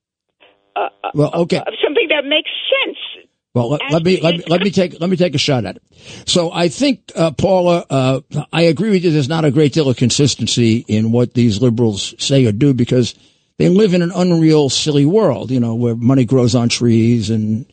uh, 0.75 0.89
well, 1.13 1.31
okay, 1.33 1.57
of 1.57 1.73
something 1.83 2.07
that 2.09 2.25
makes 2.25 2.49
sense. 2.85 3.28
Well, 3.55 3.71
let, 3.71 3.81
let 3.91 4.03
me 4.03 4.21
let 4.21 4.37
me 4.37 4.43
let 4.47 4.61
me 4.61 4.69
take 4.69 4.99
let 4.99 5.09
me 5.09 5.17
take 5.17 5.33
a 5.33 5.39
shot 5.39 5.65
at 5.65 5.77
it. 5.77 5.83
So 6.27 6.51
I 6.51 6.69
think, 6.69 7.11
uh, 7.15 7.31
Paula, 7.31 7.83
uh, 7.89 8.21
I 8.53 8.63
agree 8.63 8.91
with 8.91 9.03
you. 9.03 9.11
There's 9.11 9.27
not 9.27 9.43
a 9.43 9.51
great 9.51 9.73
deal 9.73 9.89
of 9.89 9.97
consistency 9.97 10.85
in 10.87 11.11
what 11.11 11.33
these 11.33 11.61
liberals 11.61 12.13
say 12.23 12.45
or 12.45 12.51
do 12.51 12.73
because 12.75 13.15
they 13.57 13.67
live 13.67 13.95
in 13.95 14.03
an 14.03 14.11
unreal, 14.13 14.69
silly 14.69 15.05
world. 15.05 15.49
You 15.49 15.59
know, 15.59 15.73
where 15.73 15.95
money 15.95 16.25
grows 16.25 16.53
on 16.53 16.69
trees 16.69 17.31
and 17.31 17.65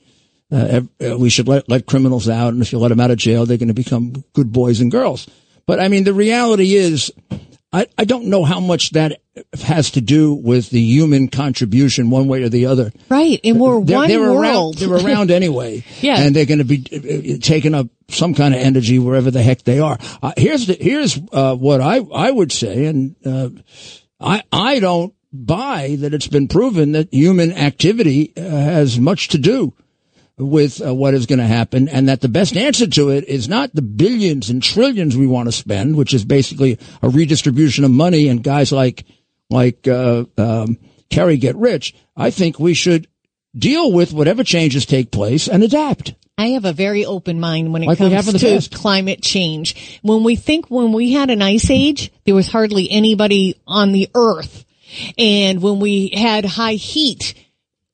uh, 0.50 0.82
we 1.18 1.28
should 1.28 1.48
let, 1.48 1.68
let 1.68 1.86
criminals 1.86 2.28
out, 2.28 2.52
and 2.52 2.62
if 2.62 2.72
you 2.72 2.78
let 2.78 2.88
them 2.88 3.00
out 3.00 3.10
of 3.10 3.18
jail, 3.18 3.46
they're 3.46 3.58
going 3.58 3.68
to 3.68 3.74
become 3.74 4.24
good 4.32 4.52
boys 4.52 4.80
and 4.80 4.90
girls. 4.90 5.28
But 5.66 5.80
I 5.80 5.88
mean, 5.88 6.04
the 6.04 6.14
reality 6.14 6.74
is, 6.74 7.12
I, 7.72 7.86
I 7.98 8.04
don't 8.04 8.26
know 8.26 8.44
how 8.44 8.60
much 8.60 8.90
that 8.90 9.20
has 9.62 9.90
to 9.92 10.00
do 10.00 10.34
with 10.34 10.70
the 10.70 10.80
human 10.80 11.28
contribution 11.28 12.10
one 12.10 12.28
way 12.28 12.42
or 12.42 12.48
the 12.48 12.66
other. 12.66 12.92
Right. 13.08 13.40
And 13.44 13.60
we're 13.60 13.82
they're, 13.82 13.98
one 13.98 14.08
they're 14.08 14.20
world. 14.20 14.80
Around, 14.80 14.90
they're 14.90 15.06
around 15.06 15.30
anyway. 15.42 15.84
yeah. 16.00 16.18
And 16.18 16.34
they're 16.34 16.46
going 16.46 16.58
to 16.58 16.64
be 16.64 17.38
uh, 17.38 17.38
taking 17.42 17.74
up 17.74 17.88
some 18.08 18.34
kind 18.34 18.54
of 18.54 18.60
energy 18.60 18.98
wherever 18.98 19.30
the 19.30 19.42
heck 19.42 19.62
they 19.62 19.80
are. 19.80 19.98
Uh, 20.22 20.32
here's 20.36 20.66
the, 20.66 20.74
here's, 20.74 21.18
uh, 21.32 21.54
what 21.54 21.80
I, 21.80 21.98
I 21.98 22.30
would 22.30 22.52
say. 22.52 22.86
And, 22.86 23.16
uh, 23.24 23.50
I, 24.20 24.42
I 24.50 24.80
don't 24.80 25.14
buy 25.32 25.96
that 25.98 26.14
it's 26.14 26.28
been 26.28 26.48
proven 26.48 26.92
that 26.92 27.12
human 27.12 27.52
activity 27.52 28.32
uh, 28.36 28.40
has 28.40 28.98
much 28.98 29.28
to 29.28 29.38
do 29.38 29.74
with 30.38 30.84
uh, 30.84 30.94
what 30.94 31.14
is 31.14 31.26
going 31.26 31.38
to 31.38 31.46
happen 31.46 31.88
and 31.88 32.08
that 32.08 32.20
the 32.20 32.28
best 32.28 32.56
answer 32.56 32.86
to 32.86 33.08
it 33.10 33.24
is 33.24 33.48
not 33.48 33.74
the 33.74 33.82
billions 33.82 34.50
and 34.50 34.62
trillions 34.62 35.16
we 35.16 35.26
want 35.26 35.48
to 35.48 35.52
spend, 35.52 35.96
which 35.96 36.12
is 36.12 36.24
basically 36.24 36.78
a 37.02 37.08
redistribution 37.08 37.84
of 37.84 37.90
money 37.90 38.28
and 38.28 38.42
guys 38.42 38.70
like, 38.70 39.04
like, 39.50 39.86
uh, 39.88 40.24
um, 40.36 40.78
Kerry 41.10 41.36
get 41.36 41.56
rich. 41.56 41.94
I 42.16 42.30
think 42.30 42.58
we 42.58 42.74
should 42.74 43.06
deal 43.56 43.92
with 43.92 44.12
whatever 44.12 44.44
changes 44.44 44.86
take 44.86 45.10
place 45.10 45.48
and 45.48 45.62
adapt. 45.62 46.14
I 46.38 46.48
have 46.48 46.66
a 46.66 46.72
very 46.72 47.06
open 47.06 47.40
mind 47.40 47.72
when 47.72 47.82
it 47.82 47.86
Like 47.86 47.98
we 47.98 48.10
have 48.10 48.26
in 48.26 48.32
comes 48.32 48.42
to 48.42 48.54
past. 48.54 48.74
climate 48.74 49.22
change. 49.22 50.00
When 50.02 50.22
we 50.22 50.36
think 50.36 50.66
when 50.70 50.92
we 50.92 51.12
had 51.12 51.30
an 51.30 51.40
ice 51.40 51.70
age, 51.70 52.12
there 52.26 52.34
was 52.34 52.48
hardly 52.48 52.90
anybody 52.90 53.54
on 53.66 53.92
the 53.92 54.10
earth. 54.14 54.64
And 55.16 55.62
when 55.62 55.80
we 55.80 56.08
had 56.08 56.44
high 56.44 56.74
heat, 56.74 57.34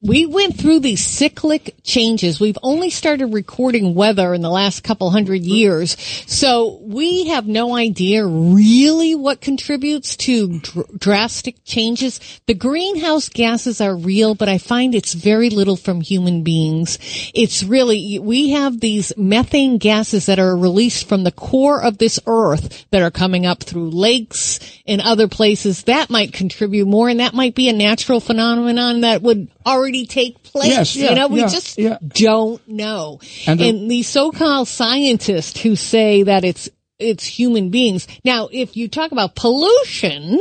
we 0.03 0.27
went 0.27 0.59
through 0.59 0.81
these 0.81 1.05
cyclic 1.05 1.77
changes. 1.85 2.41
We've 2.41 2.59
only 2.65 2.91
started 2.91 3.27
recording 3.29 3.95
weather 3.95 4.35
in 4.35 4.43
the 4.43 4.51
last 4.51 4.83
couple 4.83 5.11
hundred 5.11 5.43
years. 5.43 5.97
So 6.27 6.81
we 6.83 7.29
have 7.29 7.47
no 7.47 7.77
idea 7.77 8.27
really 8.27 9.15
what 9.15 9.41
contributes 9.41 10.17
to 10.17 10.59
dr- 10.59 10.99
drastic 10.99 11.65
changes. 11.65 12.19
The 12.47 12.55
greenhouse 12.55 13.29
gases 13.29 13.81
are 13.81 13.95
real, 13.95 14.35
but 14.35 14.49
I 14.49 14.59
find 14.59 14.93
it's 14.93 15.15
very 15.15 15.51
little 15.51 15.77
from 15.77 16.01
human 16.01 16.43
beings. 16.43 16.99
It's 17.33 17.63
really, 17.63 18.19
we 18.19 18.51
have 18.51 18.81
these 18.81 19.17
methane 19.17 19.79
gases 19.79 20.27
that 20.27 20.41
are 20.41 20.57
released 20.57 21.09
from 21.09 21.23
the 21.23 21.31
core 21.31 21.81
of 21.81 21.99
this 21.99 22.19
earth 22.27 22.87
that 22.91 23.03
are 23.03 23.13
coming 23.13 23.47
up 23.47 23.63
through 23.63 23.91
lakes 23.91 24.59
and 24.85 25.01
other 25.01 25.29
places. 25.29 25.85
That 25.85 26.11
might 26.11 26.33
contribute 26.33 26.89
more 26.89 27.09
and 27.09 27.21
that 27.21 27.35
might 27.35 27.55
be 27.55 27.69
a 27.69 27.73
natural 27.73 28.19
phenomenon 28.19 29.03
that 29.03 29.23
would 29.23 29.49
already 29.67 30.07
take 30.07 30.43
place. 30.43 30.69
Yes, 30.69 30.97
yeah, 30.97 31.11
you 31.11 31.15
know, 31.17 31.29
we 31.29 31.41
yeah, 31.41 31.47
just 31.49 31.79
yeah. 31.79 31.99
don't 32.09 32.67
know. 32.69 33.21
And 33.47 33.61
And, 33.61 33.81
the- 33.83 33.89
these 33.89 34.09
so-called 34.09 34.69
scientists 34.69 35.61
who 35.61 35.77
say 35.77 36.23
that 36.25 36.45
it's 36.45 36.69
it's 36.99 37.25
human 37.25 37.71
beings. 37.71 38.07
Now, 38.25 38.49
if 38.53 38.77
you 38.77 38.89
talk 38.89 39.11
about 39.13 39.35
pollution, 39.35 40.41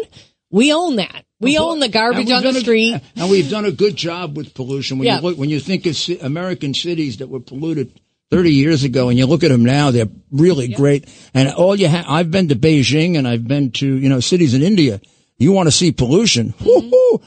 we 0.52 0.72
own 0.74 0.98
that. 0.98 1.26
We 1.40 1.58
own 1.58 1.80
the 1.80 1.88
garbage 1.90 2.30
on 2.30 2.44
the 2.44 2.50
done 2.50 2.56
a- 2.58 2.60
street. 2.60 2.96
and 3.16 3.32
we've 3.32 3.50
done 3.50 3.66
a 3.66 3.72
good 3.72 3.96
job 3.96 4.38
with 4.38 4.54
pollution. 4.54 5.00
When 5.00 5.08
Yeah. 5.08 5.16
you 5.16 5.22
look, 5.24 5.38
when 5.40 5.50
you 5.50 5.60
think 5.60 5.88
of 5.88 5.98
American 6.22 6.74
cities 6.76 7.18
that 7.18 7.30
were 7.30 7.40
polluted 7.40 8.00
30 8.30 8.54
years 8.54 8.84
ago 8.84 9.10
and 9.10 9.18
you 9.18 9.26
look 9.26 9.44
at 9.44 9.50
them 9.50 9.66
now, 9.66 9.90
they're 9.90 10.08
really 10.32 10.68
great. 10.68 11.06
And 11.34 11.50
all 11.50 11.76
you 11.76 11.88
have, 11.88 12.06
I've 12.08 12.30
been 12.30 12.50
to 12.50 12.56
Beijing 12.56 13.18
and 13.18 13.28
I've 13.28 13.48
been 13.48 13.72
to, 13.72 13.88
you 13.88 14.08
know, 14.10 14.20
cities 14.20 14.54
in 14.54 14.62
India. 14.62 15.02
You 15.40 15.52
want 15.54 15.66
to 15.68 15.72
see 15.72 15.92
pollution. 15.92 16.54
Mm-hmm. 16.60 16.66
Woo-hoo. 16.92 17.22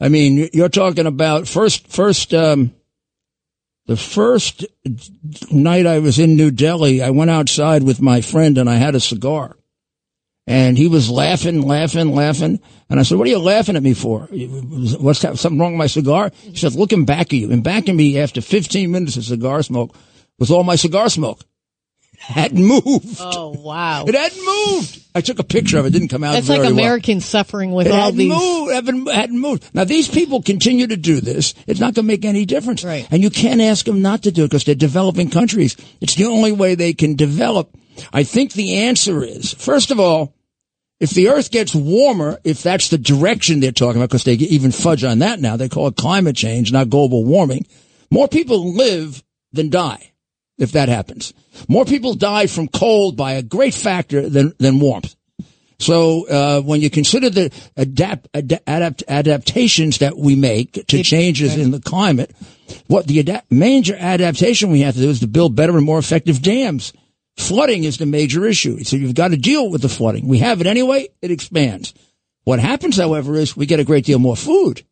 I 0.00 0.08
mean, 0.08 0.48
you're 0.52 0.68
talking 0.68 1.06
about 1.06 1.48
first, 1.48 1.88
first, 1.88 2.32
um, 2.32 2.72
the 3.86 3.96
first 3.96 4.64
night 5.50 5.86
I 5.86 5.98
was 5.98 6.18
in 6.18 6.36
New 6.36 6.50
Delhi, 6.50 7.02
I 7.02 7.10
went 7.10 7.30
outside 7.30 7.82
with 7.82 8.00
my 8.00 8.20
friend 8.20 8.58
and 8.58 8.68
I 8.68 8.74
had 8.74 8.94
a 8.94 9.00
cigar. 9.00 9.56
And 10.46 10.78
he 10.78 10.88
was 10.88 11.10
laughing, 11.10 11.62
laughing, 11.62 12.14
laughing. 12.14 12.60
And 12.88 12.98
I 12.98 13.02
said, 13.02 13.18
what 13.18 13.26
are 13.26 13.30
you 13.30 13.38
laughing 13.38 13.76
at 13.76 13.82
me 13.82 13.92
for? 13.92 14.28
What's 14.30 15.20
something 15.20 15.58
wrong 15.58 15.72
with 15.72 15.78
my 15.78 15.88
cigar? 15.88 16.32
He 16.42 16.56
said, 16.56 16.74
looking 16.74 17.04
back 17.04 17.32
at 17.32 17.32
you. 17.34 17.50
And 17.50 17.62
back 17.62 17.88
at 17.88 17.94
me 17.94 18.18
after 18.18 18.40
15 18.40 18.90
minutes 18.90 19.16
of 19.16 19.24
cigar 19.24 19.62
smoke 19.62 19.94
was 20.38 20.50
all 20.50 20.64
my 20.64 20.76
cigar 20.76 21.10
smoke. 21.10 21.40
Hadn't 22.20 22.64
moved. 22.64 23.16
Oh 23.20 23.54
wow. 23.58 24.04
It 24.06 24.14
hadn't 24.14 24.44
moved. 24.44 25.02
I 25.14 25.20
took 25.20 25.38
a 25.38 25.44
picture 25.44 25.78
of 25.78 25.86
it. 25.86 25.90
Didn't 25.90 26.08
come 26.08 26.24
out 26.24 26.34
It's 26.36 26.48
like 26.48 26.60
well. 26.60 26.72
Americans 26.72 27.24
suffering 27.24 27.72
with 27.72 27.86
It 27.86 27.92
all 27.92 28.06
hadn't 28.06 28.18
these. 28.18 28.28
moved. 28.32 28.72
Hadn't, 28.72 29.10
hadn't 29.10 29.38
moved. 29.38 29.70
Now 29.74 29.84
these 29.84 30.08
people 30.08 30.42
continue 30.42 30.86
to 30.88 30.96
do 30.96 31.20
this. 31.20 31.54
It's 31.66 31.80
not 31.80 31.94
going 31.94 32.04
to 32.04 32.08
make 32.12 32.24
any 32.24 32.44
difference. 32.44 32.84
Right. 32.84 33.06
And 33.10 33.22
you 33.22 33.30
can't 33.30 33.60
ask 33.60 33.86
them 33.86 34.02
not 34.02 34.24
to 34.24 34.32
do 34.32 34.44
it 34.44 34.48
because 34.48 34.64
they're 34.64 34.74
developing 34.74 35.30
countries. 35.30 35.76
It's 36.00 36.16
the 36.16 36.26
only 36.26 36.52
way 36.52 36.74
they 36.74 36.92
can 36.92 37.14
develop. 37.16 37.74
I 38.12 38.24
think 38.24 38.52
the 38.52 38.76
answer 38.78 39.22
is, 39.24 39.54
first 39.54 39.90
of 39.90 39.98
all, 39.98 40.34
if 41.00 41.10
the 41.10 41.28
earth 41.28 41.50
gets 41.50 41.74
warmer, 41.74 42.38
if 42.44 42.62
that's 42.62 42.88
the 42.90 42.98
direction 42.98 43.60
they're 43.60 43.72
talking 43.72 44.00
about, 44.00 44.10
because 44.10 44.24
they 44.24 44.34
even 44.34 44.72
fudge 44.72 45.04
on 45.04 45.20
that 45.20 45.40
now, 45.40 45.56
they 45.56 45.68
call 45.68 45.86
it 45.86 45.96
climate 45.96 46.36
change, 46.36 46.72
not 46.72 46.90
global 46.90 47.24
warming. 47.24 47.66
More 48.10 48.26
people 48.28 48.74
live 48.74 49.22
than 49.52 49.70
die 49.70 50.12
if 50.58 50.72
that 50.72 50.88
happens. 50.88 51.32
More 51.68 51.84
people 51.84 52.14
die 52.14 52.46
from 52.46 52.68
cold 52.68 53.16
by 53.16 53.32
a 53.32 53.42
great 53.42 53.74
factor 53.74 54.28
than, 54.28 54.52
than 54.58 54.80
warmth. 54.80 55.14
So 55.80 56.26
uh, 56.28 56.60
when 56.62 56.80
you 56.80 56.90
consider 56.90 57.30
the 57.30 57.52
adapt, 57.76 58.28
ad- 58.34 58.60
adapt 58.66 59.04
adaptations 59.06 59.98
that 59.98 60.18
we 60.18 60.34
make 60.34 60.72
to 60.88 61.02
changes 61.04 61.56
in 61.56 61.70
the 61.70 61.80
climate, 61.80 62.34
what 62.88 63.06
the 63.06 63.20
adapt- 63.20 63.52
major 63.52 63.94
adaptation 63.94 64.70
we 64.70 64.80
have 64.80 64.94
to 64.94 65.00
do 65.00 65.10
is 65.10 65.20
to 65.20 65.28
build 65.28 65.54
better 65.54 65.76
and 65.76 65.86
more 65.86 65.98
effective 65.98 66.42
dams. 66.42 66.92
Flooding 67.36 67.84
is 67.84 67.98
the 67.98 68.06
major 68.06 68.44
issue, 68.44 68.82
so 68.82 68.96
you've 68.96 69.14
got 69.14 69.28
to 69.28 69.36
deal 69.36 69.70
with 69.70 69.80
the 69.80 69.88
flooding. 69.88 70.26
We 70.26 70.38
have 70.38 70.60
it 70.60 70.66
anyway; 70.66 71.06
it 71.22 71.30
expands. 71.30 71.94
What 72.42 72.58
happens, 72.58 72.96
however, 72.96 73.36
is 73.36 73.56
we 73.56 73.66
get 73.66 73.78
a 73.78 73.84
great 73.84 74.04
deal 74.04 74.18
more 74.18 74.36
food. 74.36 74.82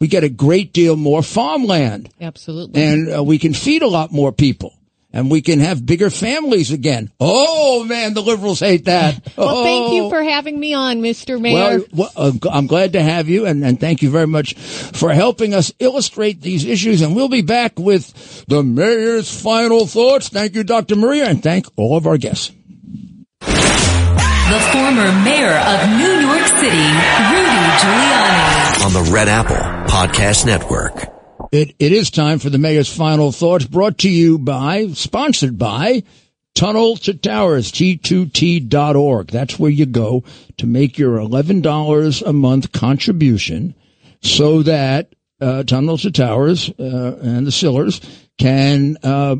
We 0.00 0.08
get 0.08 0.24
a 0.24 0.30
great 0.30 0.72
deal 0.72 0.96
more 0.96 1.22
farmland 1.22 2.10
Absolutely. 2.20 2.82
and 2.82 3.14
uh, 3.14 3.22
we 3.22 3.38
can 3.38 3.54
feed 3.54 3.82
a 3.82 3.86
lot 3.86 4.12
more 4.12 4.32
people 4.32 4.74
and 5.14 5.30
we 5.30 5.40
can 5.40 5.60
have 5.60 5.86
bigger 5.86 6.10
families 6.10 6.72
again. 6.72 7.10
Oh 7.20 7.84
man, 7.84 8.12
the 8.12 8.20
liberals 8.20 8.60
hate 8.60 8.84
that. 8.86 9.18
well, 9.36 9.62
thank 9.62 9.92
you 9.94 10.04
Oh. 10.04 10.10
for 10.10 10.22
having 10.22 10.58
me 10.60 10.74
on, 10.74 11.00
Mr. 11.00 11.40
Mayor. 11.40 11.78
Well, 11.78 11.84
well, 11.92 12.10
uh, 12.16 12.30
g- 12.32 12.48
I'm 12.52 12.66
glad 12.66 12.92
to 12.94 13.02
have 13.02 13.28
you, 13.28 13.46
and, 13.46 13.64
and 13.64 13.78
thank 13.80 14.02
you 14.02 14.10
very 14.10 14.26
much 14.26 14.54
for 14.54 15.12
helping 15.12 15.54
us 15.54 15.72
illustrate 15.78 16.42
these 16.42 16.64
issues. 16.66 17.00
And 17.00 17.14
we'll 17.16 17.28
be 17.28 17.42
back 17.42 17.78
with 17.78 18.44
the 18.46 18.62
mayor's 18.62 19.30
final 19.40 19.86
thoughts. 19.86 20.28
Thank 20.28 20.54
you, 20.56 20.64
Dr. 20.64 20.96
Maria, 20.96 21.26
and 21.26 21.42
thank 21.42 21.66
all 21.76 21.96
of 21.96 22.06
our 22.06 22.18
guests. 22.18 22.50
The 23.40 24.60
former 24.72 25.10
mayor 25.24 25.56
of 25.56 25.88
New 25.96 26.20
York 26.26 26.46
City, 26.48 26.84
Rudy 27.30 27.60
Giuliani. 27.80 28.84
on 28.84 28.92
the 28.92 29.10
Red 29.12 29.28
Apple 29.28 29.56
Podcast 29.90 30.44
Network. 30.44 31.13
It, 31.54 31.76
it 31.78 31.92
is 31.92 32.10
time 32.10 32.40
for 32.40 32.50
the 32.50 32.58
mayor's 32.58 32.92
final 32.92 33.30
thoughts 33.30 33.64
brought 33.64 33.98
to 33.98 34.10
you 34.10 34.38
by, 34.38 34.88
sponsored 34.88 35.56
by 35.56 36.02
Tunnel 36.56 36.96
to 36.96 37.14
Towers, 37.14 37.70
T2T.org. 37.70 39.28
That's 39.28 39.56
where 39.56 39.70
you 39.70 39.86
go 39.86 40.24
to 40.56 40.66
make 40.66 40.98
your 40.98 41.18
$11 41.18 42.26
a 42.26 42.32
month 42.32 42.72
contribution 42.72 43.76
so 44.20 44.64
that 44.64 45.14
uh, 45.40 45.62
tunnels 45.62 46.02
to 46.02 46.10
towers 46.10 46.70
uh, 46.70 47.20
and 47.22 47.46
the 47.46 47.52
Sillers 47.52 48.04
can 48.36 48.96
uh, 49.04 49.36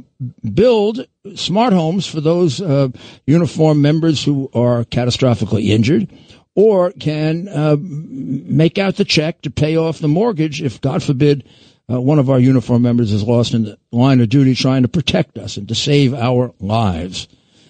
build 0.53 1.09
smart 1.35 1.73
homes 1.73 2.07
for 2.07 2.21
those 2.21 2.61
uh, 2.61 2.91
uniformed 3.27 3.83
members 3.83 4.23
who 4.23 4.49
are 4.55 4.85
catastrophically 4.85 5.71
injured, 5.71 6.12
or 6.55 6.93
can 6.93 7.49
uh, 7.49 7.77
make 7.77 8.79
out 8.79 8.95
the 8.95 9.05
check 9.05 9.43
to 9.43 9.51
pay 9.51 9.77
off 9.77 9.99
the 9.99 10.07
mortgage 10.07 10.62
if, 10.62 10.81
God 10.81 11.03
forbid, 11.03 11.43
uh, 11.91 12.01
one 12.01 12.18
of 12.18 12.30
our 12.30 12.39
uniformed 12.39 12.82
members 12.82 13.12
is 13.12 13.22
lost 13.22 13.55
in 13.55 13.64
the 13.64 13.78
line 13.93 14.20
of 14.20 14.28
duty 14.28 14.55
trying 14.55 14.82
to 14.82 14.89
protect 14.89 15.39
us 15.39 15.57
and 15.57 15.68
to 15.68 15.74
save 15.74 16.14
our 16.14 16.53
lives. 16.61 17.28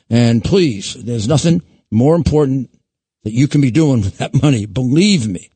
And 0.09 0.45
please, 0.45 0.95
there's 0.95 1.29
nothing 1.29 1.62
more 1.91 2.15
important 2.15 2.71
that 3.25 3.33
you 3.33 3.49
can 3.49 3.61
be 3.61 3.71
doing 3.71 4.03
with 4.03 4.19
that 4.19 4.41
money. 4.43 4.67
Believe 4.67 5.27
me. 5.27 5.51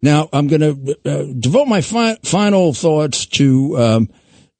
Now, 0.00 0.28
I'm 0.32 0.48
going 0.48 0.60
to 0.60 0.96
uh, 1.04 1.32
devote 1.38 1.66
my 1.66 1.80
fi- 1.80 2.18
final 2.22 2.72
thoughts 2.74 3.26
to 3.26 3.78
um, 3.78 4.08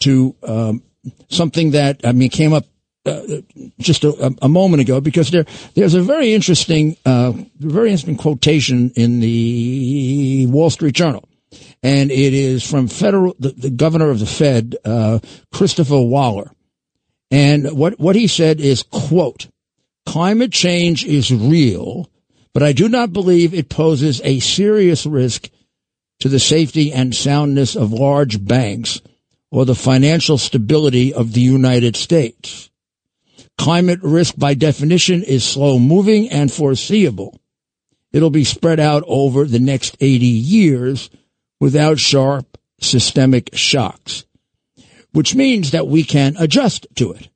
to 0.00 0.36
um, 0.42 0.82
something 1.28 1.72
that 1.72 2.00
I 2.04 2.12
mean 2.12 2.30
came 2.30 2.52
up 2.52 2.64
uh, 3.04 3.22
just 3.80 4.04
a, 4.04 4.34
a, 4.40 4.48
moment 4.48 4.80
ago 4.80 5.00
because 5.00 5.32
there 5.32 5.44
there's 5.74 5.94
a 5.94 6.02
very 6.02 6.32
interesting 6.32 6.96
uh, 7.04 7.32
very 7.58 7.90
interesting 7.90 8.16
quotation 8.16 8.92
in 8.94 9.18
the 9.18 10.46
Wall 10.48 10.70
Street 10.70 10.94
Journal, 10.94 11.28
and 11.82 12.10
it 12.10 12.32
is 12.32 12.68
from 12.68 12.88
federal 12.88 13.34
the, 13.38 13.50
the 13.50 13.70
governor 13.70 14.10
of 14.10 14.20
the 14.20 14.26
Fed 14.26 14.76
uh, 14.84 15.18
Christopher 15.52 16.00
Waller, 16.00 16.50
and 17.30 17.76
what 17.76 17.98
what 17.98 18.16
he 18.16 18.26
said 18.26 18.60
is 18.60 18.82
quote 18.82 19.48
climate 20.06 20.52
change 20.52 21.04
is 21.04 21.32
real, 21.32 22.10
but 22.52 22.62
I 22.62 22.72
do 22.72 22.88
not 22.88 23.12
believe 23.12 23.54
it 23.54 23.68
poses 23.68 24.20
a 24.24 24.40
serious 24.40 25.06
risk 25.06 25.48
to 26.20 26.28
the 26.28 26.38
safety 26.38 26.92
and 26.92 27.14
soundness 27.14 27.74
of 27.74 27.92
large 27.92 28.44
banks 28.44 29.00
or 29.50 29.64
the 29.64 29.74
financial 29.74 30.38
stability 30.38 31.12
of 31.12 31.32
the 31.32 31.40
United 31.40 31.96
States. 31.96 32.70
Climate 33.58 34.00
risk 34.02 34.34
by 34.36 34.54
definition 34.54 35.22
is 35.22 35.44
slow 35.44 35.78
moving 35.78 36.30
and 36.30 36.50
foreseeable. 36.50 37.38
It'll 38.12 38.30
be 38.30 38.44
spread 38.44 38.80
out 38.80 39.04
over 39.06 39.44
the 39.44 39.58
next 39.58 39.96
80 40.00 40.26
years 40.26 41.10
without 41.62 41.96
sharp 41.96 42.58
systemic 42.80 43.50
shocks, 43.52 44.24
which 45.12 45.36
means 45.36 45.70
that 45.70 45.86
we 45.86 46.02
can 46.02 46.34
adjust 46.36 46.88
to 46.96 47.12
it. 47.12 47.28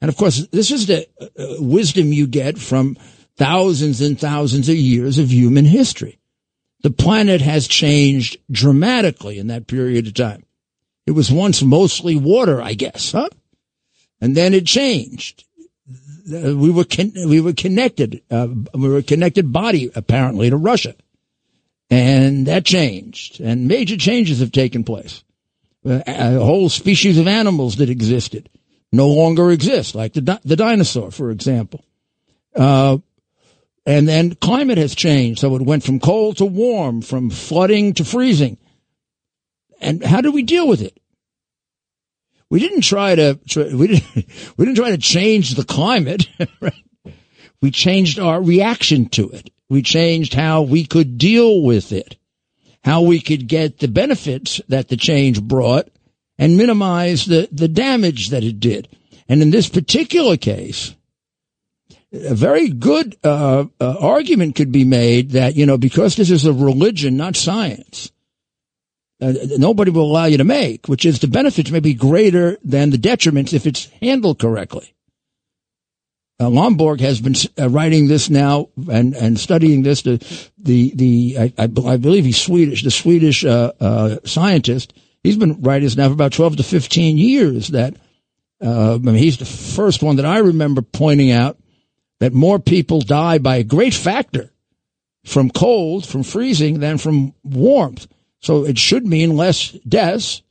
And 0.00 0.08
of 0.08 0.16
course, 0.16 0.46
this 0.52 0.70
is 0.70 0.86
the 0.86 1.08
uh, 1.20 1.56
wisdom 1.58 2.12
you 2.12 2.28
get 2.28 2.56
from 2.56 2.96
thousands 3.36 4.00
and 4.00 4.16
thousands 4.16 4.68
of 4.68 4.76
years 4.76 5.18
of 5.18 5.32
human 5.32 5.64
history. 5.64 6.20
The 6.84 6.92
planet 6.92 7.40
has 7.40 7.66
changed 7.66 8.36
dramatically 8.48 9.40
in 9.40 9.48
that 9.48 9.66
period 9.66 10.06
of 10.06 10.14
time. 10.14 10.44
It 11.08 11.10
was 11.10 11.32
once 11.32 11.64
mostly 11.64 12.14
water, 12.14 12.62
I 12.62 12.74
guess, 12.74 13.10
huh? 13.10 13.28
And 14.20 14.36
then 14.36 14.54
it 14.54 14.66
changed. 14.66 15.42
We 16.30 16.70
were 16.70 16.84
con- 16.84 17.14
we 17.26 17.40
were 17.40 17.54
connected. 17.54 18.22
Uh, 18.30 18.46
we 18.72 18.88
were 18.88 18.98
a 18.98 19.02
connected 19.02 19.52
body 19.52 19.90
apparently 19.96 20.48
to 20.48 20.56
Russia, 20.56 20.94
and 21.92 22.46
that 22.46 22.64
changed. 22.64 23.40
And 23.40 23.68
major 23.68 23.98
changes 23.98 24.40
have 24.40 24.50
taken 24.50 24.82
place. 24.82 25.22
A 25.84 26.38
whole 26.38 26.68
species 26.68 27.18
of 27.18 27.28
animals 27.28 27.76
that 27.76 27.90
existed 27.90 28.48
no 28.92 29.08
longer 29.08 29.50
exist, 29.50 29.94
like 29.94 30.12
the 30.12 30.40
the 30.44 30.56
dinosaur, 30.56 31.10
for 31.10 31.30
example. 31.30 31.84
Uh, 32.54 32.98
and 33.84 34.08
then 34.08 34.34
climate 34.36 34.78
has 34.78 34.94
changed, 34.94 35.40
so 35.40 35.54
it 35.56 35.62
went 35.62 35.82
from 35.82 35.98
cold 35.98 36.36
to 36.36 36.44
warm, 36.44 37.02
from 37.02 37.30
flooding 37.30 37.94
to 37.94 38.04
freezing. 38.04 38.58
And 39.80 40.02
how 40.04 40.20
do 40.20 40.30
we 40.30 40.44
deal 40.44 40.68
with 40.68 40.80
it? 40.80 40.98
We 42.48 42.60
didn't 42.60 42.82
try 42.82 43.16
to, 43.16 43.40
we 43.56 43.88
didn't, 43.88 44.04
we 44.56 44.64
didn't 44.64 44.76
try 44.76 44.90
to 44.90 44.98
change 44.98 45.54
the 45.54 45.64
climate. 45.64 46.28
Right? 46.60 46.74
We 47.60 47.70
changed 47.70 48.18
our 48.18 48.42
reaction 48.42 49.08
to 49.10 49.30
it. 49.30 49.50
We 49.72 49.80
changed 49.80 50.34
how 50.34 50.60
we 50.60 50.84
could 50.84 51.16
deal 51.16 51.62
with 51.62 51.92
it, 51.92 52.18
how 52.84 53.00
we 53.00 53.22
could 53.22 53.48
get 53.48 53.78
the 53.78 53.88
benefits 53.88 54.60
that 54.68 54.88
the 54.88 54.98
change 54.98 55.40
brought 55.40 55.88
and 56.36 56.58
minimize 56.58 57.24
the, 57.24 57.48
the 57.50 57.68
damage 57.68 58.28
that 58.28 58.44
it 58.44 58.60
did. 58.60 58.86
And 59.30 59.40
in 59.40 59.48
this 59.48 59.70
particular 59.70 60.36
case, 60.36 60.94
a 62.12 62.34
very 62.34 62.68
good 62.68 63.16
uh, 63.24 63.64
uh, 63.80 63.96
argument 63.98 64.56
could 64.56 64.72
be 64.72 64.84
made 64.84 65.30
that, 65.30 65.56
you 65.56 65.64
know, 65.64 65.78
because 65.78 66.16
this 66.16 66.30
is 66.30 66.44
a 66.44 66.52
religion, 66.52 67.16
not 67.16 67.34
science, 67.34 68.12
uh, 69.22 69.32
nobody 69.56 69.90
will 69.90 70.04
allow 70.04 70.26
you 70.26 70.36
to 70.36 70.44
make, 70.44 70.86
which 70.86 71.06
is 71.06 71.20
the 71.20 71.28
benefits 71.28 71.70
may 71.70 71.80
be 71.80 71.94
greater 71.94 72.58
than 72.62 72.90
the 72.90 72.98
detriments 72.98 73.54
if 73.54 73.66
it's 73.66 73.88
handled 74.02 74.38
correctly. 74.38 74.94
Uh, 76.40 76.46
Lomborg 76.46 77.00
has 77.00 77.20
been 77.20 77.34
uh, 77.58 77.68
writing 77.68 78.08
this 78.08 78.28
now 78.28 78.68
and, 78.90 79.14
and 79.14 79.38
studying 79.38 79.82
this. 79.82 80.02
The 80.02 80.18
the, 80.58 80.92
the 80.94 81.36
I, 81.38 81.52
I, 81.58 81.66
believe 81.66 82.24
he's 82.24 82.40
Swedish, 82.40 82.82
the 82.82 82.90
Swedish 82.90 83.44
uh, 83.44 83.72
uh, 83.78 84.16
scientist. 84.24 84.92
He's 85.22 85.36
been 85.36 85.62
writing 85.62 85.84
this 85.84 85.96
now 85.96 86.08
for 86.08 86.14
about 86.14 86.32
twelve 86.32 86.56
to 86.56 86.62
fifteen 86.62 87.16
years. 87.16 87.68
That 87.68 87.94
uh, 88.60 88.94
I 88.94 88.98
mean, 88.98 89.14
he's 89.14 89.38
the 89.38 89.44
first 89.44 90.02
one 90.02 90.16
that 90.16 90.26
I 90.26 90.38
remember 90.38 90.82
pointing 90.82 91.30
out 91.30 91.58
that 92.18 92.32
more 92.32 92.58
people 92.58 93.00
die 93.00 93.38
by 93.38 93.56
a 93.56 93.64
great 93.64 93.94
factor 93.94 94.52
from 95.24 95.50
cold, 95.50 96.06
from 96.06 96.22
freezing, 96.22 96.80
than 96.80 96.98
from 96.98 97.34
warmth. 97.44 98.06
So 98.40 98.64
it 98.64 98.78
should 98.78 99.06
mean 99.06 99.36
less 99.36 99.70
deaths. 99.70 100.42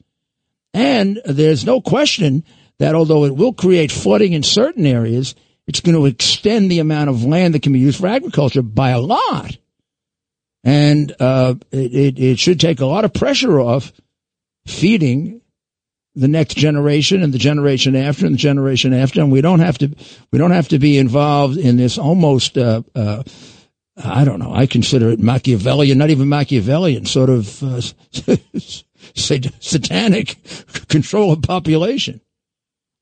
And 0.74 1.22
there's 1.26 1.66
no 1.66 1.82
question 1.82 2.46
that 2.78 2.96
although 2.96 3.26
it 3.26 3.36
will 3.36 3.54
create 3.54 3.92
flooding 3.92 4.34
in 4.34 4.44
certain 4.44 4.86
areas, 4.86 5.36
it's 5.68 5.80
going 5.80 5.96
to 5.96 6.06
extend 6.06 6.70
the 6.70 6.80
amount 6.80 7.10
of 7.10 7.24
land 7.24 7.54
that 7.54 7.62
can 7.62 7.74
be 7.74 7.80
used 7.80 8.00
for 8.00 8.08
agriculture 8.08 8.62
by 8.62 8.90
a 8.90 9.00
lot. 9.00 9.58
And 10.64 11.14
uh, 11.20 11.56
it, 11.72 11.94
it, 11.94 12.20
it 12.20 12.40
should 12.40 12.60
take 12.60 12.82
a 12.82 12.86
lot 12.86 13.06
of 13.06 13.14
pressure 13.14 13.60
off 13.60 13.92
feeding 14.66 15.42
the 16.14 16.28
next 16.28 16.56
generation 16.56 17.24
and 17.24 17.34
the 17.34 17.38
generation 17.38 17.96
after 17.96 18.26
and 18.26 18.36
the 18.36 18.40
generation 18.40 18.94
after. 18.94 19.22
And 19.22 19.32
we 19.32 19.42
don't 19.42 19.60
have 19.60 19.78
to 19.80 19.96
we 20.32 20.38
don't 20.38 20.52
have 20.52 20.68
to 20.70 20.80
be 20.80 20.98
involved 20.98 21.58
in 21.58 21.78
this 21.78 21.98
almost 21.98 22.58
uh, 22.58 22.84
uh, 22.94 23.24
I 24.04 24.26
don't 24.26 24.40
know. 24.40 24.54
I 24.54 24.66
consider 24.66 25.10
it 25.10 25.20
Machiavellian, 25.20 25.98
not 25.98 26.10
even 26.10 26.30
Machiavellian, 26.30 27.06
sort 27.06 27.30
of 27.30 27.64
uh, 27.64 27.82
satanic 29.16 30.38
control 30.88 31.32
of 31.32 31.42
population. 31.42 32.22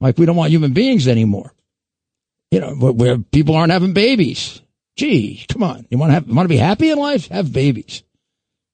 Like 0.02 0.18
we 0.18 0.26
don't 0.26 0.36
want 0.36 0.52
human 0.52 0.74
beings 0.74 1.08
anymore. 1.08 1.54
You 2.52 2.60
know, 2.60 2.74
where 2.74 3.18
people 3.20 3.56
aren't 3.56 3.72
having 3.72 3.94
babies. 3.94 4.62
Gee, 4.98 5.46
come 5.48 5.64
on. 5.64 5.86
You 5.90 5.98
want 5.98 6.10
to 6.10 6.14
have, 6.16 6.28
want 6.28 6.46
to 6.46 6.54
be 6.54 6.58
happy 6.58 6.90
in 6.90 6.98
life? 6.98 7.28
Have 7.28 7.54
babies. 7.54 8.04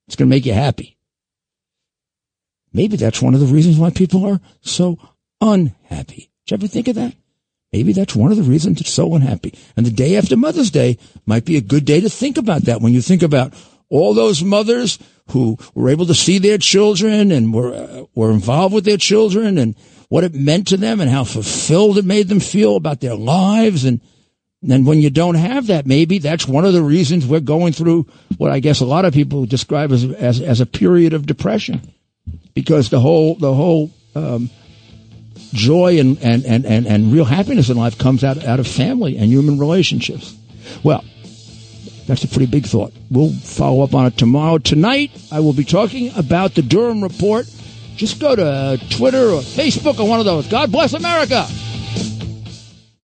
It's 0.07 0.15
going 0.15 0.29
to 0.29 0.35
make 0.35 0.45
you 0.45 0.53
happy. 0.53 0.97
Maybe 2.73 2.97
that's 2.97 3.21
one 3.21 3.33
of 3.33 3.39
the 3.39 3.45
reasons 3.47 3.77
why 3.77 3.89
people 3.89 4.25
are 4.25 4.39
so 4.61 4.97
unhappy. 5.41 6.31
Did 6.45 6.51
you 6.51 6.55
ever 6.55 6.67
think 6.67 6.87
of 6.87 6.95
that? 6.95 7.15
Maybe 7.71 7.91
that's 7.91 8.15
one 8.15 8.31
of 8.31 8.37
the 8.37 8.43
reasons 8.43 8.79
it's 8.79 8.89
so 8.89 9.15
unhappy. 9.15 9.53
And 9.75 9.85
the 9.85 9.91
day 9.91 10.15
after 10.15 10.37
Mother's 10.37 10.71
Day 10.71 10.97
might 11.25 11.45
be 11.45 11.57
a 11.57 11.61
good 11.61 11.85
day 11.85 11.99
to 12.01 12.09
think 12.09 12.37
about 12.37 12.63
that. 12.63 12.81
When 12.81 12.93
you 12.93 13.01
think 13.01 13.23
about 13.23 13.53
all 13.89 14.13
those 14.13 14.43
mothers 14.43 14.97
who 15.29 15.57
were 15.73 15.89
able 15.89 16.05
to 16.05 16.13
see 16.13 16.37
their 16.37 16.57
children 16.57 17.31
and 17.31 17.53
were 17.53 17.73
uh, 17.73 18.05
were 18.13 18.31
involved 18.31 18.73
with 18.73 18.85
their 18.85 18.97
children 18.97 19.57
and 19.57 19.75
what 20.09 20.23
it 20.23 20.33
meant 20.33 20.67
to 20.67 20.77
them 20.77 21.01
and 21.01 21.09
how 21.09 21.23
fulfilled 21.23 21.97
it 21.97 22.05
made 22.05 22.27
them 22.27 22.39
feel 22.39 22.75
about 22.75 23.01
their 23.01 23.15
lives 23.15 23.85
and 23.85 24.01
then 24.61 24.83
when 24.83 24.99
you 24.99 25.11
don't 25.11 25.35
have 25.35 25.67
that, 25.67 25.85
maybe 25.85 26.17
that's 26.17 26.47
one 26.47 26.65
of 26.65 26.73
the 26.73 26.81
reasons 26.81 27.27
we're 27.27 27.39
going 27.39 27.71
through 27.71 28.07
what 28.37 28.51
I 28.51 28.59
guess 28.59 28.79
a 28.79 28.85
lot 28.85 29.05
of 29.05 29.13
people 29.13 29.45
describe 29.45 29.91
as 29.91 30.03
as, 30.03 30.41
as 30.41 30.59
a 30.59 30.65
period 30.65 31.13
of 31.13 31.27
depression, 31.27 31.93
because 32.55 32.89
the 32.89 32.99
whole 32.99 33.35
the 33.35 33.53
whole 33.53 33.91
um, 34.15 34.49
joy 35.53 35.99
and, 35.99 36.17
and, 36.19 36.45
and, 36.45 36.65
and, 36.65 36.87
and 36.87 37.13
real 37.13 37.25
happiness 37.25 37.69
in 37.69 37.77
life 37.77 37.97
comes 37.97 38.23
out, 38.23 38.43
out 38.43 38.59
of 38.59 38.67
family 38.67 39.17
and 39.17 39.27
human 39.27 39.59
relationships. 39.59 40.35
Well, 40.83 41.03
that's 42.07 42.23
a 42.23 42.27
pretty 42.27 42.45
big 42.45 42.65
thought. 42.65 42.93
We'll 43.09 43.31
follow 43.31 43.83
up 43.83 43.93
on 43.93 44.05
it 44.05 44.17
tomorrow. 44.17 44.57
Tonight, 44.57 45.11
I 45.31 45.39
will 45.39 45.53
be 45.53 45.63
talking 45.63 46.11
about 46.15 46.53
the 46.55 46.61
Durham 46.61 47.01
Report. 47.01 47.45
Just 47.95 48.19
go 48.19 48.35
to 48.35 48.79
Twitter 48.89 49.29
or 49.29 49.41
Facebook 49.41 49.99
or 49.99 50.07
one 50.07 50.19
of 50.19 50.25
those. 50.25 50.47
God 50.47 50.71
bless 50.71 50.93
America. 50.93 51.47